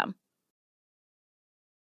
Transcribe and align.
them. 0.00 0.14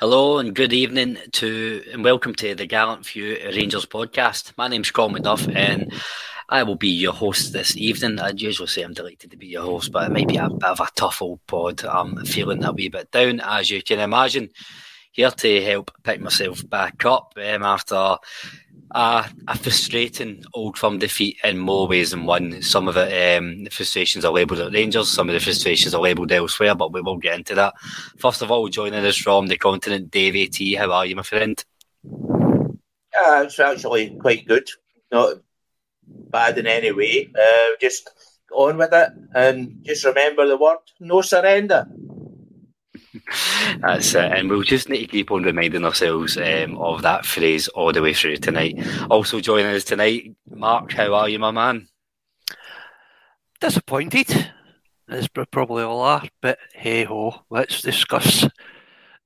Hello 0.00 0.38
and 0.38 0.54
good 0.54 0.72
evening 0.72 1.18
to 1.32 1.82
and 1.92 2.04
welcome 2.04 2.32
to 2.32 2.54
the 2.54 2.66
Gallant 2.66 3.04
Few 3.04 3.36
Rangers 3.46 3.84
podcast. 3.84 4.52
My 4.56 4.68
name's 4.68 4.92
Colin 4.92 5.20
McDuff 5.20 5.52
and 5.52 5.92
I 6.48 6.62
will 6.62 6.76
be 6.76 6.86
your 6.86 7.12
host 7.12 7.52
this 7.52 7.76
evening. 7.76 8.20
I'd 8.20 8.40
usually 8.40 8.68
say 8.68 8.82
I'm 8.82 8.92
delighted 8.92 9.32
to 9.32 9.36
be 9.36 9.48
your 9.48 9.64
host, 9.64 9.90
but 9.90 10.08
it 10.08 10.12
might 10.12 10.28
be 10.28 10.36
a 10.36 10.48
bit 10.48 10.62
of 10.62 10.78
a 10.78 10.86
tough 10.94 11.20
old 11.20 11.44
pod. 11.48 11.84
I'm 11.84 12.24
feeling 12.24 12.62
a 12.62 12.70
wee 12.70 12.88
bit 12.88 13.10
down, 13.10 13.40
as 13.40 13.72
you 13.72 13.82
can 13.82 13.98
imagine. 13.98 14.50
Here 15.10 15.32
to 15.32 15.64
help 15.64 15.90
pick 16.04 16.20
myself 16.20 16.62
back 16.70 17.04
up 17.04 17.34
um, 17.36 17.64
after 17.64 18.18
a, 18.90 19.28
a, 19.46 19.58
frustrating 19.58 20.44
old 20.54 20.78
firm 20.78 20.98
defeat 20.98 21.36
in 21.44 21.58
more 21.58 21.86
ways 21.86 22.10
than 22.10 22.24
one. 22.24 22.62
Some 22.62 22.88
of 22.88 22.96
it, 22.96 23.38
um, 23.38 23.64
the 23.64 23.70
frustrations 23.70 24.24
are 24.24 24.32
labelled 24.32 24.60
at 24.60 24.72
Rangers, 24.72 25.10
some 25.10 25.28
of 25.28 25.34
the 25.34 25.40
frustrations 25.40 25.94
are 25.94 26.00
labelled 26.00 26.32
elsewhere, 26.32 26.74
but 26.74 26.92
we 26.92 27.00
will 27.00 27.18
get 27.18 27.36
into 27.38 27.54
that. 27.54 27.74
First 28.18 28.42
of 28.42 28.50
all, 28.50 28.68
joining 28.68 29.04
us 29.04 29.16
from 29.16 29.46
the 29.46 29.58
continent, 29.58 30.10
Dave 30.10 30.36
AT. 30.36 30.78
How 30.78 30.92
are 30.92 31.06
you, 31.06 31.16
my 31.16 31.22
friend? 31.22 31.62
Yeah, 32.04 33.42
it's 33.42 33.58
actually 33.58 34.16
quite 34.20 34.46
good. 34.46 34.68
Not 35.10 35.36
bad 36.06 36.58
in 36.58 36.66
any 36.66 36.92
way. 36.92 37.30
Uh, 37.38 37.76
just 37.80 38.10
on 38.52 38.76
with 38.76 38.92
it 38.92 39.10
and 39.34 39.78
just 39.84 40.04
remember 40.04 40.46
the 40.46 40.56
word 40.56 40.78
no 41.00 41.20
surrender. 41.20 41.86
That's 43.80 44.14
it, 44.14 44.32
and 44.32 44.48
we'll 44.48 44.62
just 44.62 44.88
need 44.88 45.00
to 45.00 45.06
keep 45.06 45.30
on 45.30 45.42
reminding 45.42 45.84
ourselves 45.84 46.36
um, 46.38 46.78
of 46.78 47.02
that 47.02 47.26
phrase 47.26 47.68
all 47.68 47.92
the 47.92 48.02
way 48.02 48.14
through 48.14 48.38
tonight. 48.38 48.78
Also 49.10 49.40
joining 49.40 49.66
us 49.66 49.84
tonight, 49.84 50.34
Mark. 50.48 50.92
How 50.92 51.14
are 51.14 51.28
you, 51.28 51.38
my 51.38 51.50
man? 51.50 51.88
Disappointed, 53.60 54.50
as 55.08 55.28
probably 55.28 55.82
all 55.82 56.00
are, 56.00 56.24
but 56.40 56.58
hey 56.72 57.04
ho, 57.04 57.42
let's 57.50 57.82
discuss 57.82 58.48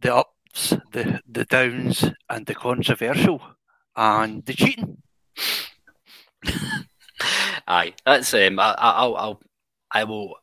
the 0.00 0.14
ups, 0.14 0.74
the 0.92 1.20
the 1.28 1.44
downs, 1.44 2.04
and 2.28 2.46
the 2.46 2.54
controversial, 2.54 3.40
and 3.94 4.44
the 4.44 4.54
cheating. 4.54 5.02
Aye, 7.68 7.94
that's 8.04 8.34
um. 8.34 8.58
I, 8.58 8.74
I'll, 8.76 9.16
I'll, 9.16 9.40
I 9.92 10.04
will 10.04 10.34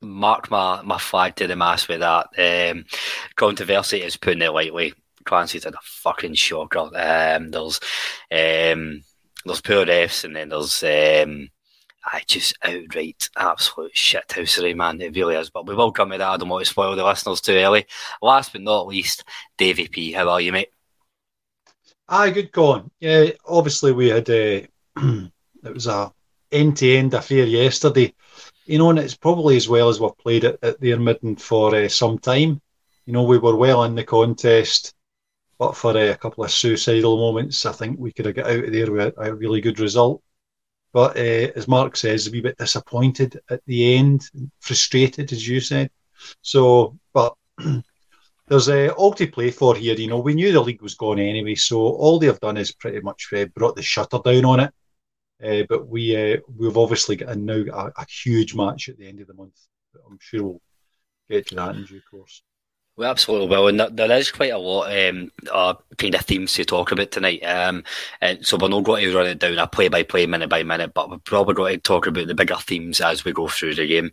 mark 0.00 0.50
my, 0.50 0.82
my 0.82 0.98
flag 0.98 1.36
to 1.36 1.46
the 1.46 1.56
mast 1.56 1.88
with 1.88 2.00
that. 2.00 2.28
Um, 2.38 2.84
controversy 3.36 4.02
is 4.02 4.16
putting 4.16 4.42
it 4.42 4.52
lightly. 4.52 4.94
Clancy's 5.24 5.64
had 5.64 5.74
a 5.74 5.80
fucking 5.82 6.34
shocker. 6.34 6.78
Um, 6.78 7.50
there's 7.50 7.80
um, 8.30 9.02
there's 9.44 9.60
poor 9.60 9.84
refs, 9.84 10.24
and 10.24 10.34
then 10.34 10.48
there's 10.48 10.82
um, 10.82 11.50
I 12.04 12.22
just 12.26 12.56
outright 12.62 13.28
absolute 13.36 13.94
shithousery, 13.94 14.74
man. 14.74 15.00
It 15.00 15.14
really 15.14 15.34
is. 15.34 15.50
But 15.50 15.66
we 15.66 15.74
will 15.74 15.92
come 15.92 16.10
to 16.10 16.18
that. 16.18 16.28
I 16.28 16.36
don't 16.36 16.48
want 16.48 16.64
to 16.64 16.70
spoil 16.70 16.96
the 16.96 17.04
listeners 17.04 17.40
too 17.40 17.52
early. 17.52 17.86
Last 18.22 18.52
but 18.52 18.62
not 18.62 18.86
least, 18.86 19.24
Davy 19.58 19.88
P. 19.88 20.12
How 20.12 20.28
are 20.30 20.40
you, 20.40 20.52
mate? 20.52 20.70
Aye, 22.08 22.30
good 22.30 22.52
going. 22.52 22.90
Yeah, 23.00 23.30
obviously 23.46 23.92
we 23.92 24.08
had 24.08 24.28
a. 24.30 24.66
it 24.96 25.30
was 25.74 25.86
a 25.86 26.10
end 26.50 26.78
to 26.78 26.96
end 26.96 27.12
affair 27.12 27.44
yesterday 27.44 28.14
you 28.68 28.76
know, 28.76 28.90
and 28.90 28.98
it's 28.98 29.16
probably 29.16 29.56
as 29.56 29.66
well 29.66 29.88
as 29.88 29.98
we've 29.98 30.16
played 30.18 30.44
it 30.44 30.58
at 30.62 30.78
the 30.78 30.92
Edmonton 30.92 31.36
for 31.36 31.74
uh, 31.74 31.88
some 31.88 32.18
time. 32.18 32.60
You 33.06 33.14
know, 33.14 33.22
we 33.22 33.38
were 33.38 33.56
well 33.56 33.84
in 33.84 33.94
the 33.94 34.04
contest, 34.04 34.94
but 35.58 35.74
for 35.74 35.96
uh, 35.96 36.10
a 36.10 36.16
couple 36.16 36.44
of 36.44 36.50
suicidal 36.50 37.16
moments, 37.16 37.64
I 37.64 37.72
think 37.72 37.98
we 37.98 38.12
could 38.12 38.26
have 38.26 38.34
got 38.34 38.50
out 38.50 38.64
of 38.64 38.72
there 38.72 38.92
with 38.92 39.14
a 39.16 39.34
really 39.34 39.62
good 39.62 39.80
result. 39.80 40.22
But 40.92 41.16
uh, 41.16 41.50
as 41.56 41.66
Mark 41.66 41.96
says, 41.96 42.26
a 42.26 42.30
wee 42.30 42.42
bit 42.42 42.58
disappointed 42.58 43.40
at 43.48 43.62
the 43.64 43.96
end, 43.96 44.28
frustrated, 44.60 45.32
as 45.32 45.48
you 45.48 45.60
said. 45.60 45.90
So, 46.42 46.98
but 47.14 47.34
there's 48.48 48.68
uh, 48.68 48.92
all 48.98 49.14
to 49.14 49.26
play 49.26 49.50
for 49.50 49.76
here. 49.76 49.94
You 49.94 50.08
know, 50.08 50.18
we 50.18 50.34
knew 50.34 50.52
the 50.52 50.60
league 50.60 50.82
was 50.82 50.94
gone 50.94 51.18
anyway, 51.18 51.54
so 51.54 51.78
all 51.78 52.18
they've 52.18 52.40
done 52.40 52.58
is 52.58 52.72
pretty 52.72 53.00
much 53.00 53.32
uh, 53.32 53.46
brought 53.46 53.76
the 53.76 53.82
shutter 53.82 54.18
down 54.22 54.44
on 54.44 54.60
it 54.60 54.74
uh, 55.44 55.62
but 55.68 55.88
we 55.88 56.16
uh, 56.16 56.38
we've 56.56 56.76
obviously 56.76 57.16
got 57.16 57.30
a, 57.30 57.36
now 57.36 57.64
a, 57.72 57.92
a, 57.96 58.06
huge 58.06 58.54
match 58.54 58.88
at 58.88 58.98
the 58.98 59.06
end 59.06 59.20
of 59.20 59.26
the 59.26 59.34
month. 59.34 59.58
I'm 60.08 60.18
sure 60.20 60.42
we'll 60.42 60.62
get 61.30 61.46
to 61.48 61.54
that 61.56 61.76
in 61.76 61.84
due 61.84 62.00
course. 62.10 62.42
We 62.96 63.06
absolutely 63.06 63.46
will, 63.46 63.68
and 63.68 63.96
there 63.96 64.10
is 64.18 64.32
quite 64.32 64.52
a 64.52 64.58
lot 64.58 64.90
um, 64.90 65.30
uh, 65.52 65.74
kind 65.98 66.16
of 66.16 66.22
themes 66.22 66.52
to 66.54 66.64
talk 66.64 66.90
about 66.90 67.12
tonight. 67.12 67.44
Um, 67.44 67.84
and 68.20 68.44
so 68.44 68.56
we're 68.56 68.66
not 68.66 68.82
going 68.82 69.04
to 69.04 69.16
run 69.16 69.26
it 69.26 69.38
down 69.38 69.56
a 69.58 69.68
play 69.68 69.86
by 69.86 70.02
play, 70.02 70.26
minute 70.26 70.50
by 70.50 70.64
minute, 70.64 70.94
but 70.94 71.08
we're 71.08 71.18
probably 71.18 71.54
going 71.54 71.76
to 71.76 71.80
talk 71.80 72.08
about 72.08 72.26
the 72.26 72.34
bigger 72.34 72.56
themes 72.56 73.00
as 73.00 73.24
we 73.24 73.32
go 73.32 73.46
through 73.46 73.76
the 73.76 73.86
game 73.86 74.10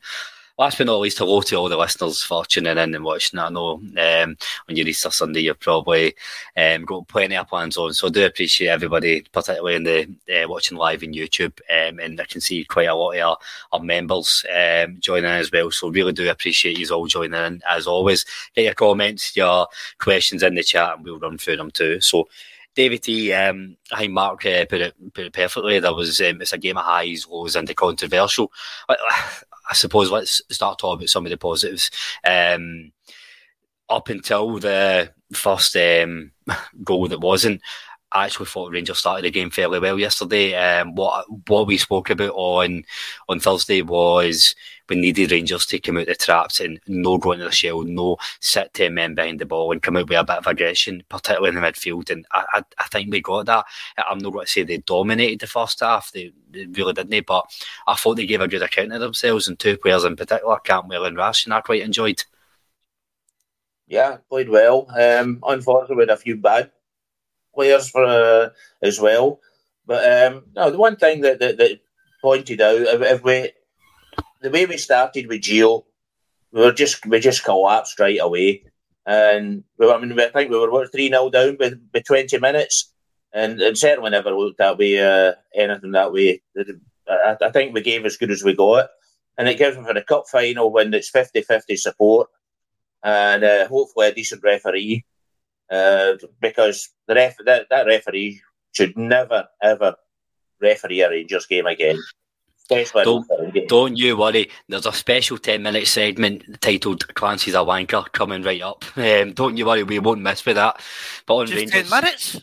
last 0.58 0.78
but 0.78 0.88
not 0.88 1.00
least, 1.00 1.18
hello 1.18 1.42
to 1.42 1.56
all 1.56 1.68
the 1.68 1.78
listeners 1.78 2.24
for 2.24 2.46
tuning 2.46 2.78
in 2.78 2.96
and 2.96 3.04
watching. 3.04 3.40
I 3.40 3.50
know 3.50 3.74
um, 3.74 4.38
on 4.70 4.76
your 4.76 4.88
Easter 4.88 5.12
Sunday, 5.12 5.42
you've 5.42 5.60
probably 5.60 6.16
um, 6.56 6.86
got 6.86 7.08
plenty 7.08 7.36
of 7.36 7.48
plans 7.48 7.78
on. 7.78 7.94
So 7.94 8.08
I 8.08 8.10
do 8.10 8.26
appreciate 8.26 8.70
everybody, 8.70 9.26
particularly 9.34 9.76
in 9.76 9.84
the 9.84 10.44
uh, 10.44 10.48
watching 10.48 10.78
live 10.78 11.04
in 11.04 11.14
YouTube. 11.14 11.60
Um, 11.70 12.00
and 12.00 12.20
I 12.22 12.26
can 12.26 12.40
see 12.40 12.64
quite 12.64 12.88
a 12.88 12.96
lot 12.96 13.18
of 13.18 13.22
our, 13.22 13.38
our 13.74 13.84
members 13.84 14.46
um, 14.50 14.98
joining 15.00 15.26
in 15.26 15.32
as 15.32 15.52
well. 15.52 15.72
So 15.72 15.90
really 15.90 16.14
do 16.14 16.30
appreciate 16.30 16.80
you 16.80 16.88
all 16.94 17.08
joining 17.08 17.44
in 17.44 17.62
as 17.70 17.88
always. 17.88 18.26
Get 18.56 18.66
your 18.66 18.74
comments, 18.74 19.36
your 19.36 19.68
questions 19.98 20.42
in 20.42 20.56
the 20.56 20.64
chat, 20.64 20.96
and 20.96 21.04
we'll 21.04 21.20
run 21.20 21.38
through 21.38 21.58
them 21.58 21.72
too. 21.72 22.00
So 22.00 22.30
David 22.76 23.04
T, 23.04 23.34
um, 23.34 23.78
I 23.92 24.00
think 24.00 24.14
Mark 24.14 24.46
uh, 24.46 24.66
put 24.66 24.82
it 24.82 25.14
put 25.14 25.26
it 25.26 25.34
perfectly. 25.34 25.80
There 25.80 25.94
was 25.94 26.20
um, 26.20 26.42
it's 26.42 26.52
a 26.52 26.58
game 26.58 26.78
of 26.78 26.84
highs, 26.84 27.26
lows, 27.28 27.56
and 27.56 27.68
the 27.68 27.74
controversial. 27.74 28.52
Suppose 29.74 30.12
let's 30.12 30.42
start 30.52 30.80
talking 30.80 31.00
about 31.00 31.10
some 31.10 31.26
of 31.26 31.30
the 31.30 31.38
positives. 31.38 31.90
Um, 32.24 32.92
up 33.90 34.10
until 34.10 34.60
the 34.60 35.12
first 35.34 35.76
um, 35.76 36.32
goal 36.84 37.08
that 37.08 37.20
wasn't, 37.20 37.62
I 38.12 38.26
actually 38.26 38.46
thought 38.46 38.72
Rangers 38.72 39.00
started 39.00 39.26
the 39.26 39.32
game 39.32 39.50
fairly 39.50 39.80
well 39.80 40.00
yesterday. 40.00 40.56
Um, 40.56 40.96
what 40.96 41.26
what 41.50 41.68
we 41.68 41.78
spoke 41.78 42.10
about 42.10 42.34
on 42.34 42.84
on 43.28 43.40
Thursday 43.40 43.82
was 43.82 44.56
we 44.90 44.96
needed 44.96 45.32
Rangers 45.32 45.66
to 45.68 45.80
come 45.80 45.98
out 45.98 46.08
the 46.08 46.16
traps 46.16 46.60
and 46.60 46.80
no 46.88 47.18
go 47.18 47.32
into 47.32 47.46
the 47.46 47.52
shell, 47.52 47.84
no 47.84 48.18
sit 48.40 48.74
ten 48.74 48.94
men 48.94 49.16
behind 49.16 49.40
the 49.40 49.46
ball 49.46 49.72
and 49.72 49.82
come 49.82 49.98
out 49.98 50.08
with 50.08 50.18
a 50.18 50.24
bit 50.24 50.38
of 50.38 50.48
aggression, 50.48 51.04
particularly 51.10 51.50
in 51.50 51.56
the 51.56 51.62
midfield. 51.62 52.10
And 52.10 52.26
I, 52.32 52.46
I, 52.54 52.64
I 52.78 52.84
think 52.86 53.12
we 53.12 53.22
got 53.22 53.46
that. 53.48 53.66
I'm 53.98 54.20
not 54.20 54.34
going 54.34 54.46
to 54.46 54.52
say 54.52 54.64
they 54.64 54.78
dominated 54.78 55.40
the 55.40 55.48
first 55.48 55.80
half, 55.80 56.12
they, 56.12 56.32
they 56.52 56.66
really 56.66 56.94
didn't, 56.94 57.26
but 57.26 57.46
I 57.88 57.96
thought 57.96 58.16
they 58.16 58.26
gave 58.26 58.42
a 58.42 58.48
good 58.48 58.64
account 58.64 58.94
of 58.94 59.02
themselves 59.02 59.48
and 59.48 59.58
two 59.58 59.78
players 59.78 60.04
in 60.04 60.16
particular, 60.16 60.58
Cantwell 60.64 61.06
and 61.06 61.18
Rash, 61.18 61.46
and 61.46 61.54
I 61.54 61.62
quite 61.62 61.82
enjoyed. 61.82 62.24
Yeah, 63.88 64.18
played 64.30 64.50
well. 64.50 64.88
Um, 64.98 65.44
unfortunately, 65.46 65.98
with 65.98 66.10
a 66.10 66.18
few 66.18 66.38
bad 66.38 66.72
players 67.54 67.90
for 67.90 68.04
uh, 68.04 68.50
as 68.82 69.00
well. 69.00 69.40
But 69.86 70.34
um, 70.34 70.46
no, 70.56 70.72
the 70.72 70.78
one 70.78 70.96
thing 70.96 71.22
that, 71.22 71.40
that, 71.40 71.58
that 71.58 71.80
pointed 72.22 72.62
out, 72.62 72.82
if, 72.82 73.24
we 73.24 73.52
the 74.46 74.52
way 74.52 74.68
we 74.68 74.78
started 74.78 75.28
with 75.28 75.42
Geo, 75.42 75.86
we 76.52 76.62
were 76.62 76.72
just 76.72 77.06
we 77.08 77.20
just 77.20 77.44
collapsed 77.44 78.00
right 78.00 78.20
away, 78.22 78.64
and 79.06 79.64
we, 79.80 79.90
I 79.90 79.98
mean 79.98 80.18
I 80.20 80.30
think 80.30 80.52
we 80.52 80.60
were 80.60 80.88
three 80.88 81.10
0 81.10 81.32
down 81.32 81.58
with, 81.60 82.06
twenty 82.06 82.38
minutes, 82.38 82.94
and, 83.34 83.60
and 83.60 83.76
certainly 83.76 84.12
never 84.12 84.30
looked 84.30 84.60
that 84.60 84.78
way 84.78 85.00
uh, 85.00 85.34
anything 85.56 85.92
that 85.94 86.14
way. 86.14 86.44
I, 87.08 87.36
I, 87.42 87.52
think 87.52 87.74
we 87.74 87.82
gave 87.82 88.06
as 88.06 88.18
good 88.18 88.30
as 88.30 88.44
we 88.44 88.54
got, 88.54 88.90
and 89.36 89.50
it 89.50 89.58
gives 89.58 89.76
them 89.76 89.86
for 89.86 89.96
the 89.96 90.02
cup 90.02 90.26
final 90.32 90.72
when 90.72 90.94
it's 90.94 91.12
50-50 91.12 91.78
support, 91.78 92.30
and 93.04 93.44
uh, 93.44 93.68
hopefully 93.68 94.08
a 94.10 94.14
decent 94.14 94.44
referee. 94.44 95.06
Uh, 95.72 96.14
because 96.40 96.90
the 97.08 97.16
ref 97.16 97.36
that, 97.46 97.66
that 97.72 97.88
referee 97.88 98.40
should 98.74 98.96
never 98.96 99.48
ever 99.64 99.96
referee 100.62 101.02
a 101.02 101.10
Rangers 101.10 101.48
game 101.48 101.66
again. 101.66 101.98
Don't, 102.68 103.28
don't 103.68 103.98
you 103.98 104.18
worry. 104.18 104.50
There's 104.68 104.86
a 104.86 104.94
special 104.94 105.38
10 105.38 105.62
minute 105.62 105.88
segment 105.88 106.62
titled 106.62 107.08
Clancy's 107.14 107.54
a 107.54 107.58
wanker 107.58 108.12
coming 108.12 108.42
right 108.42 108.62
up. 108.62 108.84
Um, 108.98 109.34
don't 109.34 109.58
you 109.58 109.66
worry, 109.66 109.84
we 109.84 110.00
won't 110.00 110.22
miss 110.22 110.46
with 110.46 110.56
that. 110.56 110.82
But 111.26 111.36
on 111.36 111.48
Just 111.48 111.74
Rangers... 111.74 111.90
10 111.90 112.02
minutes? 112.02 112.42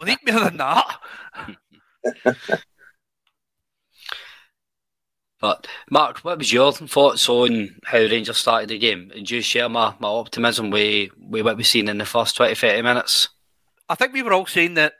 we 0.00 0.06
need 0.06 0.18
more 0.26 0.44
than 0.44 0.56
that. 0.56 1.00
But 5.40 5.68
Mark, 5.90 6.18
what 6.18 6.38
was 6.38 6.52
your 6.52 6.72
thoughts 6.72 7.28
on 7.28 7.76
how 7.84 7.98
Rangers 7.98 8.38
started 8.38 8.70
the 8.70 8.78
game? 8.78 9.12
And 9.14 9.24
do 9.26 9.36
you 9.36 9.42
share 9.42 9.68
my, 9.68 9.94
my 10.00 10.08
optimism 10.08 10.70
with, 10.70 11.10
with 11.16 11.44
what 11.44 11.56
we've 11.56 11.66
seen 11.66 11.88
in 11.88 11.98
the 11.98 12.04
first 12.04 12.36
20, 12.36 12.54
30 12.54 12.82
minutes? 12.82 13.28
I 13.88 13.94
think 13.94 14.12
we 14.12 14.22
were 14.22 14.32
all 14.32 14.46
saying 14.46 14.74
that 14.74 14.94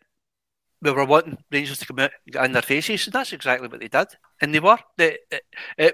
we 0.80 0.92
were 0.92 1.04
wanting 1.04 1.38
Rangers 1.50 1.78
to 1.78 1.86
come 1.86 1.98
out 1.98 2.10
and 2.26 2.32
get 2.32 2.44
in 2.44 2.52
their 2.52 2.62
faces, 2.62 3.06
and 3.06 3.12
that's 3.12 3.32
exactly 3.32 3.68
what 3.68 3.80
they 3.80 3.88
did. 3.88 4.08
And 4.40 4.54
they 4.54 4.60
were. 4.60 4.78
They, 4.96 5.18
it, 5.30 5.42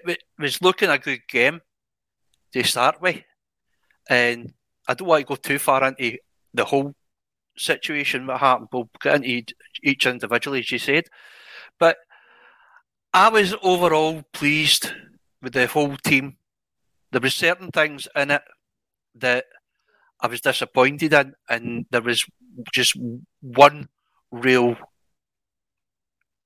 it 0.06 0.22
was 0.38 0.60
looking 0.60 0.90
a 0.90 0.98
good 0.98 1.20
game 1.28 1.60
to 2.52 2.62
start 2.62 3.00
with. 3.00 3.22
And 4.08 4.52
I 4.86 4.94
don't 4.94 5.08
want 5.08 5.22
to 5.22 5.26
go 5.26 5.36
too 5.36 5.58
far 5.58 5.82
into 5.84 6.18
the 6.52 6.66
whole 6.66 6.94
situation, 7.56 8.26
what 8.26 8.40
happened. 8.40 8.68
We'll 8.72 8.90
get 9.00 9.24
into 9.24 9.54
each 9.82 10.06
individually, 10.06 10.60
as 10.60 10.70
you 10.70 10.78
said. 10.78 11.04
But 11.78 11.96
I 13.12 13.28
was 13.30 13.54
overall 13.62 14.22
pleased 14.32 14.92
with 15.40 15.54
the 15.54 15.66
whole 15.66 15.96
team. 15.96 16.36
There 17.10 17.20
were 17.20 17.30
certain 17.30 17.70
things 17.70 18.08
in 18.14 18.30
it 18.30 18.42
that 19.14 19.46
I 20.20 20.26
was 20.26 20.40
disappointed 20.40 21.12
in, 21.12 21.34
and 21.48 21.86
there 21.90 22.02
was 22.02 22.24
just 22.72 22.96
one 23.40 23.88
real 24.34 24.76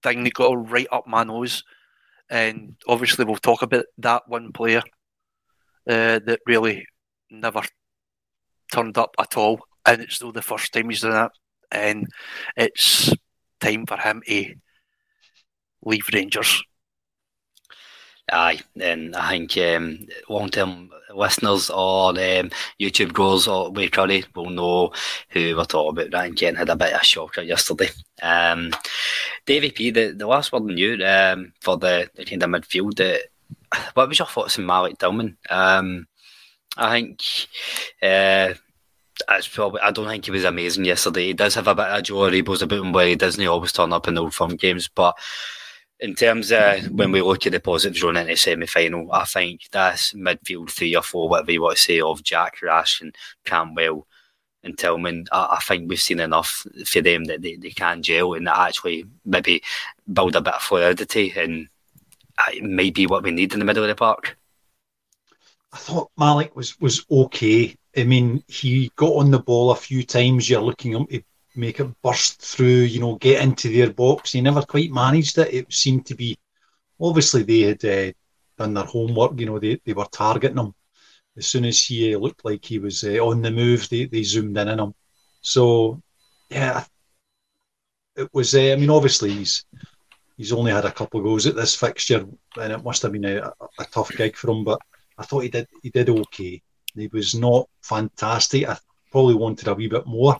thing 0.02 0.24
that 0.24 0.34
got 0.34 0.70
right 0.70 0.86
up 0.92 1.06
my 1.06 1.24
nose. 1.24 1.64
And 2.30 2.76
obviously, 2.86 3.24
we'll 3.24 3.36
talk 3.36 3.62
about 3.62 3.86
that 3.98 4.22
one 4.28 4.52
player 4.52 4.82
uh, 5.88 6.20
that 6.26 6.40
really 6.46 6.86
never 7.30 7.62
turned 8.72 8.98
up 8.98 9.14
at 9.18 9.36
all, 9.36 9.60
and 9.86 10.02
it's 10.02 10.16
still 10.16 10.32
the 10.32 10.42
first 10.42 10.72
time 10.72 10.90
he's 10.90 11.00
done 11.00 11.12
that. 11.12 11.32
and 11.70 12.06
it's 12.56 13.12
time 13.60 13.86
for 13.86 13.96
him 13.96 14.22
to 14.26 14.54
leave 15.82 16.08
Rangers. 16.12 16.62
Aye, 18.30 18.60
and 18.80 19.16
I 19.16 19.30
think 19.30 19.56
um, 19.58 20.06
long 20.28 20.50
term 20.50 20.90
listeners 21.14 21.70
or 21.70 22.10
um, 22.10 22.50
YouTube 22.80 23.12
goers 23.12 23.48
or 23.48 23.70
Way 23.70 23.88
Curry 23.88 24.24
will 24.34 24.50
know 24.50 24.92
who 25.30 25.56
we're 25.56 25.64
talking 25.64 25.90
about. 25.90 26.12
Ryan 26.12 26.34
Kent 26.34 26.58
had 26.58 26.68
a 26.68 26.76
bit 26.76 26.92
of 26.92 27.00
a 27.00 27.04
shocker 27.04 27.42
yesterday. 27.42 27.88
Um, 28.22 28.72
Davy 29.46 29.70
P, 29.70 29.90
the, 29.90 30.12
the 30.12 30.26
last 30.26 30.52
word 30.52 30.62
on 30.62 30.76
you 30.76 31.04
um, 31.04 31.52
for 31.60 31.76
the, 31.76 32.10
the 32.14 32.24
kind 32.24 32.42
of 32.42 32.50
midfield. 32.50 33.00
Uh, 33.00 33.18
what 33.94 34.08
was 34.08 34.18
your 34.18 34.28
thoughts 34.28 34.58
on 34.58 34.66
Malik 34.66 34.98
Tillman? 34.98 35.36
Um, 35.48 36.06
I 36.76 36.92
think. 36.92 37.22
Uh, 38.02 38.54
probably. 39.52 39.80
I 39.80 39.90
don't 39.90 40.06
think 40.06 40.26
he 40.26 40.30
was 40.30 40.44
amazing 40.44 40.84
yesterday. 40.84 41.28
He 41.28 41.32
does 41.32 41.54
have 41.54 41.68
a 41.68 41.74
bit 41.74 41.86
of 41.86 42.02
Joe 42.02 42.16
Aribo's 42.16 42.62
about 42.62 42.80
him 42.80 42.92
where 42.92 43.06
he 43.06 43.16
doesn't 43.16 43.46
always 43.46 43.72
turn 43.72 43.92
up 43.92 44.06
in 44.08 44.14
the 44.14 44.22
old 44.22 44.34
firm 44.34 44.56
games, 44.56 44.88
but 44.88 45.16
in 46.00 46.14
terms 46.14 46.52
of 46.52 46.90
when 46.90 47.10
we 47.10 47.20
look 47.22 47.46
at 47.46 47.52
the 47.52 47.60
positives 47.60 48.02
running 48.02 48.22
into 48.22 48.36
semi 48.36 48.66
final, 48.66 49.10
I 49.12 49.24
think 49.24 49.62
that's 49.72 50.12
midfield 50.12 50.70
three 50.70 50.94
or 50.94 51.02
four, 51.02 51.28
whatever 51.28 51.52
you 51.52 51.62
want 51.62 51.76
to 51.76 51.82
say, 51.82 52.00
of 52.00 52.22
Jack 52.22 52.62
Rash 52.62 53.00
and 53.00 53.14
Cantwell 53.44 54.06
and 54.62 54.78
Tillman. 54.78 55.26
I, 55.32 55.56
I 55.58 55.58
think 55.60 55.88
we've 55.88 56.00
seen 56.00 56.20
enough 56.20 56.66
for 56.86 57.00
them 57.00 57.24
that 57.24 57.42
they, 57.42 57.56
they 57.56 57.70
can 57.70 58.02
gel 58.02 58.34
and 58.34 58.48
actually 58.48 59.06
maybe 59.24 59.62
build 60.12 60.36
a 60.36 60.40
bit 60.40 60.54
of 60.54 60.62
fluidity, 60.62 61.32
and 61.36 61.68
uh, 62.38 62.52
it 62.54 62.62
may 62.62 62.90
be 62.90 63.06
what 63.06 63.24
we 63.24 63.32
need 63.32 63.52
in 63.52 63.58
the 63.58 63.64
middle 63.64 63.82
of 63.82 63.88
the 63.88 63.94
park. 63.96 64.36
I 65.72 65.78
thought 65.78 66.12
Malik 66.16 66.54
was 66.54 66.80
was 66.80 67.04
okay. 67.10 67.76
I 67.96 68.04
mean, 68.04 68.44
he 68.46 68.92
got 68.94 69.16
on 69.16 69.32
the 69.32 69.40
ball 69.40 69.72
a 69.72 69.76
few 69.76 70.04
times. 70.04 70.48
You're 70.48 70.60
looking 70.60 70.92
him 70.92 71.06
to 71.06 71.22
make 71.58 71.80
it 71.80 72.02
burst 72.02 72.40
through, 72.40 72.82
you 72.92 73.00
know, 73.00 73.16
get 73.16 73.42
into 73.42 73.68
their 73.68 73.92
box. 73.92 74.32
He 74.32 74.40
never 74.40 74.62
quite 74.62 74.92
managed 74.92 75.38
it. 75.38 75.52
It 75.52 75.72
seemed 75.72 76.06
to 76.06 76.14
be, 76.14 76.38
obviously, 77.00 77.42
they 77.42 77.60
had 77.60 77.84
uh, 77.84 78.12
done 78.56 78.74
their 78.74 78.84
homework. 78.84 79.38
You 79.38 79.46
know, 79.46 79.58
they, 79.58 79.80
they 79.84 79.92
were 79.92 80.06
targeting 80.10 80.58
him. 80.58 80.74
As 81.36 81.46
soon 81.46 81.64
as 81.64 81.84
he 81.84 82.14
uh, 82.14 82.18
looked 82.18 82.44
like 82.44 82.64
he 82.64 82.78
was 82.78 83.04
uh, 83.04 83.18
on 83.18 83.42
the 83.42 83.50
move, 83.50 83.88
they, 83.88 84.06
they 84.06 84.22
zoomed 84.22 84.56
in 84.56 84.68
on 84.68 84.80
him. 84.80 84.94
So, 85.40 86.00
yeah, 86.48 86.84
it 88.16 88.28
was. 88.32 88.54
Uh, 88.54 88.72
I 88.72 88.76
mean, 88.76 88.90
obviously, 88.90 89.30
he's 89.30 89.64
he's 90.36 90.52
only 90.52 90.72
had 90.72 90.84
a 90.84 90.92
couple 90.92 91.20
of 91.20 91.24
goes 91.24 91.46
at 91.46 91.56
this 91.56 91.74
fixture, 91.74 92.26
and 92.60 92.72
it 92.72 92.84
must 92.84 93.02
have 93.02 93.12
been 93.12 93.24
a, 93.24 93.52
a 93.78 93.84
tough 93.92 94.10
gig 94.16 94.36
for 94.36 94.50
him. 94.50 94.64
But 94.64 94.80
I 95.16 95.24
thought 95.24 95.44
he 95.44 95.48
did 95.48 95.68
he 95.82 95.90
did 95.90 96.08
okay. 96.08 96.62
He 96.94 97.08
was 97.08 97.34
not 97.34 97.68
fantastic. 97.82 98.68
I 98.68 98.76
probably 99.10 99.34
wanted 99.34 99.68
a 99.68 99.74
wee 99.74 99.88
bit 99.88 100.06
more. 100.06 100.36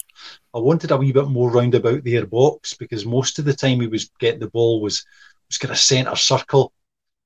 I 0.54 0.58
wanted 0.58 0.90
a 0.90 0.96
wee 0.96 1.12
bit 1.12 1.28
more 1.28 1.50
round 1.50 1.74
about 1.74 2.04
their 2.04 2.26
box 2.26 2.74
because 2.74 3.04
most 3.06 3.38
of 3.38 3.44
the 3.44 3.54
time 3.54 3.80
he 3.80 3.86
was 3.86 4.10
getting 4.18 4.40
the 4.40 4.48
ball 4.48 4.80
was 4.80 5.04
was 5.48 5.58
kind 5.58 5.72
of 5.72 5.78
centre 5.78 6.16
circle 6.16 6.72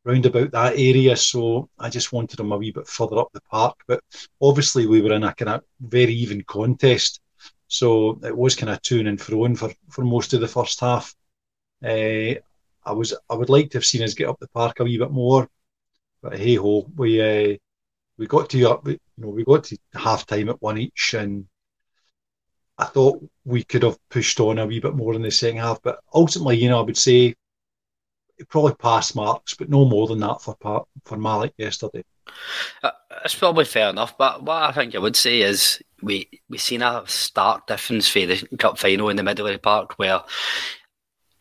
round 0.05 0.27
about 0.27 0.51
that 0.53 0.75
area. 0.75 1.17
So 1.17 1.69
I 1.79 1.89
just 1.89 2.13
wanted 2.13 2.41
him 2.41 2.53
a 2.53 2.59
wee 2.59 2.73
bit 2.73 2.87
further 2.87 3.19
up 3.19 3.31
the 3.33 3.41
park. 3.43 3.77
But 3.87 4.03
obviously 4.41 4.87
we 4.87 5.01
were 5.01 5.13
in 5.13 5.25
a 5.25 5.35
kind 5.35 5.51
of 5.51 5.63
very 5.81 6.15
even 6.15 6.43
contest. 6.45 7.21
So 7.69 8.19
it 8.23 8.37
was 8.37 8.55
kind 8.55 8.71
of 8.71 8.83
to 8.83 9.01
and 9.01 9.21
fro 9.21 9.55
for, 9.55 9.71
for 9.89 10.05
most 10.05 10.35
of 10.35 10.41
the 10.41 10.49
first 10.49 10.81
half. 10.81 11.15
Uh, 11.85 12.35
I 12.85 12.93
was 12.93 13.15
I 13.31 13.35
would 13.35 13.49
like 13.49 13.71
to 13.71 13.79
have 13.79 13.85
seen 13.85 14.03
us 14.03 14.15
get 14.15 14.29
up 14.29 14.39
the 14.41 14.49
park 14.49 14.81
a 14.81 14.85
wee 14.85 14.99
bit 14.99 15.11
more, 15.11 15.49
but 16.21 16.37
hey 16.37 16.57
ho, 16.57 16.87
we 16.97 17.21
uh, 17.21 17.57
we 18.19 18.27
got 18.27 18.51
to 18.51 18.59
you 18.59 18.99
know 19.17 19.29
we 19.29 19.45
got 19.45 19.65
to 19.65 19.79
half 19.95 20.27
time 20.27 20.49
at 20.49 20.61
one 20.63 20.79
each, 20.79 21.15
and 21.15 21.47
I 22.79 22.85
thought 22.85 23.25
we 23.45 23.65
could 23.65 23.83
have 23.83 23.99
pushed 24.09 24.41
on 24.41 24.59
a 24.59 24.67
wee 24.67 24.81
bit 24.81 24.95
more 24.95 25.15
in 25.15 25.23
the 25.23 25.31
second 25.31 25.59
half. 25.59 25.81
But 25.83 26.01
ultimately, 26.15 26.59
you 26.59 26.69
know, 26.69 26.81
I 26.81 26.83
would 26.83 26.97
say 26.97 27.35
it 28.39 28.49
probably 28.49 28.75
passed 28.75 29.15
marks, 29.15 29.55
but 29.55 29.71
no 29.71 29.85
more 29.85 30.07
than 30.07 30.21
that 30.21 30.43
for 30.43 30.57
for 31.05 31.17
Malik 31.17 31.55
yesterday. 31.57 32.05
Uh, 32.83 32.91
it's 33.25 33.35
probably 33.35 33.65
fair 33.65 33.91
enough, 33.91 34.17
but 34.17 34.43
what 34.43 34.63
I 34.63 34.73
think 34.73 34.95
I 34.95 34.99
would 34.99 35.17
say 35.17 35.43
is 35.43 35.83
we 36.03 36.29
we 36.49 36.59
seen 36.59 36.83
a 36.83 37.03
stark 37.07 37.67
difference 37.67 38.09
for 38.09 38.27
the 38.27 38.37
cup 38.59 38.79
final 38.79 39.09
in 39.09 39.17
the 39.17 39.23
middle 39.23 39.47
of 39.47 39.53
the 39.53 39.59
park 39.59 39.99
where 39.99 40.21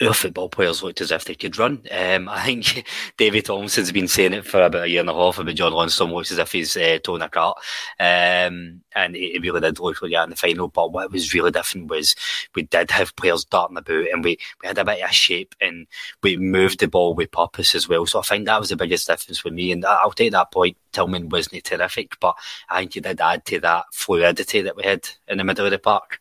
our 0.02 0.14
football 0.14 0.50
players 0.50 0.82
looked 0.82 1.02
as 1.02 1.12
if 1.12 1.26
they 1.26 1.36
could 1.36 1.58
run. 1.58 1.84
Um, 1.92 2.28
I 2.28 2.44
think 2.44 2.86
David 3.18 3.46
Thompson's 3.46 3.92
been 3.92 4.08
saying 4.08 4.34
it 4.34 4.46
for 4.46 4.62
about 4.62 4.86
a 4.86 4.90
year 4.90 5.02
and 5.02 5.10
a 5.10 5.14
half 5.14 5.38
about 5.38 5.56
John 5.56 5.74
Lundstram 5.74 6.12
looks 6.12 6.32
as 6.32 6.38
if 6.38 6.52
he's 6.52 6.76
uh, 6.76 7.00
a 7.04 7.30
cart. 7.30 7.58
Um, 8.00 8.82
and 8.96 9.16
it, 9.16 9.42
really 9.42 9.62
did 9.62 9.80
look 9.80 10.02
like 10.02 10.12
that 10.12 10.24
in 10.24 10.30
the 10.32 10.36
final. 10.36 10.68
But 10.68 10.92
what 10.92 11.12
was 11.12 11.34
really 11.34 11.52
different 11.52 11.90
was 11.90 12.16
we 12.56 12.64
did 12.64 12.90
have 12.92 13.16
players 13.16 13.46
darting 13.46 13.78
about 13.78 14.08
and 14.12 14.24
we, 14.24 14.38
we 14.62 14.68
had 14.68 14.78
a 14.78 14.86
bit 14.86 15.04
of 15.04 15.12
shape 15.12 15.56
and 15.62 15.88
we 16.24 16.38
moved 16.38 16.80
the 16.80 16.88
ball 16.88 17.14
with 17.14 17.32
purpose 17.32 17.76
as 17.76 17.88
well. 17.88 18.06
So 18.06 18.20
I 18.20 18.24
think 18.24 18.46
that 18.46 18.60
was 18.60 18.70
the 18.70 18.76
biggest 18.76 19.08
difference 19.08 19.40
for 19.40 19.52
me. 19.52 19.72
And 19.72 19.86
I'll 19.86 20.12
take 20.12 20.32
that 20.32 20.52
point. 20.52 20.78
Tillman 20.92 21.30
wasn't 21.30 21.64
terrific, 21.64 22.20
but 22.20 22.36
I 22.70 22.80
think 22.80 22.96
he 22.96 23.00
did 23.02 23.22
add 23.22 23.46
to 23.46 23.60
that 23.62 23.86
fluidity 23.94 24.62
that 24.62 24.76
we 24.76 24.84
had 24.84 25.08
in 25.28 25.38
the 25.38 25.44
middle 25.44 25.66
of 25.66 25.72
the 25.72 25.80
park. 25.80 26.20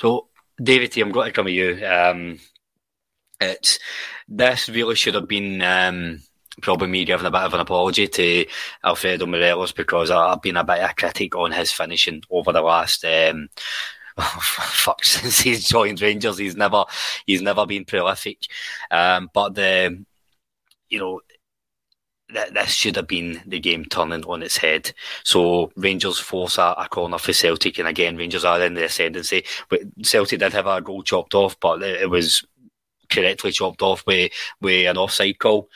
So, 0.00 0.28
David, 0.62 0.96
I'm 0.98 1.10
going 1.10 1.26
to 1.26 1.32
come 1.32 1.46
to 1.46 1.52
you. 1.52 1.84
Um, 1.84 2.38
it's 3.40 3.78
this 4.28 4.68
really 4.68 4.94
should 4.94 5.14
have 5.14 5.28
been 5.28 5.62
um, 5.62 6.20
probably 6.60 6.88
me 6.88 7.04
giving 7.04 7.26
a 7.26 7.30
bit 7.30 7.42
of 7.42 7.54
an 7.54 7.60
apology 7.60 8.08
to 8.08 8.46
Alfredo 8.84 9.26
Morelos 9.26 9.72
because 9.72 10.10
I've 10.10 10.42
been 10.42 10.56
a 10.56 10.64
bit 10.64 10.80
of 10.80 10.90
a 10.90 10.94
critic 10.94 11.36
on 11.36 11.52
his 11.52 11.72
finishing 11.72 12.22
over 12.30 12.52
the 12.52 12.62
last. 12.62 13.04
Um, 13.04 13.48
oh, 14.18 14.38
fuck, 14.40 15.04
since 15.04 15.40
he's 15.40 15.68
joined 15.68 16.00
Rangers, 16.00 16.38
he's 16.38 16.56
never 16.56 16.84
he's 17.26 17.42
never 17.42 17.66
been 17.66 17.84
prolific. 17.84 18.38
Um, 18.90 19.30
but 19.32 19.54
the 19.54 20.04
you 20.88 20.98
know 20.98 21.20
this 22.30 22.72
should 22.72 22.96
have 22.96 23.08
been 23.08 23.40
the 23.46 23.58
game 23.58 23.84
turning 23.86 24.24
on 24.24 24.42
its 24.42 24.58
head. 24.58 24.92
So 25.24 25.72
Rangers 25.76 26.18
force 26.18 26.58
a, 26.58 26.74
a, 26.76 26.86
corner 26.88 27.16
for 27.16 27.32
Celtic, 27.32 27.78
and 27.78 27.88
again 27.88 28.16
Rangers 28.16 28.44
are 28.44 28.60
in 28.62 28.74
the 28.74 28.84
ascendancy. 28.84 29.44
But 29.70 29.80
Celtic 30.02 30.40
did 30.40 30.52
have 30.52 30.66
a 30.66 30.82
goal 30.82 31.02
chopped 31.02 31.34
off, 31.34 31.58
but 31.58 31.82
it 31.82 32.10
was 32.10 32.44
correctly 33.08 33.52
chopped 33.52 33.82
off 33.82 34.04
with, 34.06 34.32
with 34.60 34.86
an 34.86 34.96
offside 34.96 35.38
call. 35.38 35.68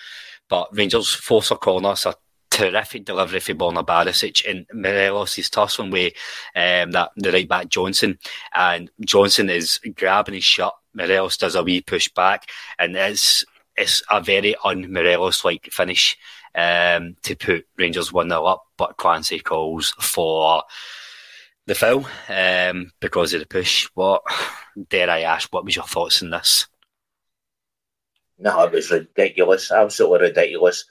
But 0.48 0.68
Rangers 0.76 1.12
force 1.12 1.50
a 1.50 1.56
corner, 1.56 1.94
a 2.04 2.14
terrific 2.52 3.06
delivery 3.06 3.40
for 3.40 3.54
Borna 3.54 3.84
Barisic 3.84 4.48
and 4.48 4.66
Morelos 4.74 5.38
is 5.38 5.48
tussling 5.48 5.90
with 5.90 6.12
um, 6.54 6.90
that 6.90 7.10
the 7.16 7.32
right 7.32 7.48
back 7.48 7.68
Johnston 7.68 8.18
and 8.52 8.90
Johnston 9.00 9.48
is 9.48 9.80
grabbing 9.96 10.34
his 10.34 10.44
shirt. 10.44 10.72
Morelos 10.92 11.38
does 11.38 11.54
a 11.54 11.62
wee 11.62 11.80
push 11.80 12.08
back 12.10 12.50
and 12.78 12.94
it's 12.94 13.44
it's 13.76 14.02
a 14.10 14.20
very 14.20 14.54
un 14.64 14.92
Morelos 14.92 15.46
like 15.46 15.70
finish 15.72 16.18
um, 16.54 17.16
to 17.22 17.34
put 17.34 17.66
Rangers 17.78 18.12
1 18.12 18.28
0 18.28 18.44
up, 18.44 18.66
but 18.76 18.98
Clancy 18.98 19.38
calls 19.38 19.92
for 19.98 20.62
the 21.66 21.74
foul 21.74 22.06
um, 22.28 22.92
because 23.00 23.32
of 23.32 23.40
the 23.40 23.46
push. 23.46 23.88
What 23.94 24.22
dare 24.90 25.08
I 25.08 25.22
ask? 25.22 25.50
What 25.52 25.64
was 25.64 25.76
your 25.76 25.86
thoughts 25.86 26.22
on 26.22 26.30
this? 26.30 26.66
No, 28.42 28.64
it 28.64 28.72
was 28.72 28.90
ridiculous, 28.90 29.70
absolutely 29.70 30.28
ridiculous. 30.28 30.84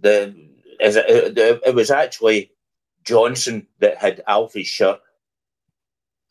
The 0.00 0.34
it, 0.80 1.60
it 1.64 1.74
was 1.74 1.92
actually 1.92 2.50
Johnston 3.04 3.68
that 3.78 3.98
had 3.98 4.24
Alfie's 4.26 4.66
shirt. 4.66 4.98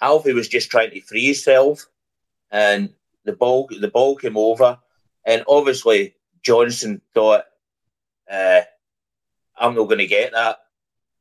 Alfie 0.02 0.34
was 0.34 0.50
just 0.50 0.70
trying 0.70 0.92
to 0.92 1.00
free 1.00 1.28
himself, 1.28 1.86
and 2.52 2.94
the 3.24 3.32
ball 3.32 3.70
the 3.80 3.88
ball 3.88 4.18
came 4.18 4.36
over, 4.36 4.78
and 5.26 5.46
obviously 5.48 6.16
Johnston 6.44 7.02
thought, 7.14 7.46
uh, 8.30 8.62
"I'm 9.58 9.74
not 9.74 9.86
going 9.86 10.00
to 10.00 10.08
get 10.08 10.34
that," 10.34 10.58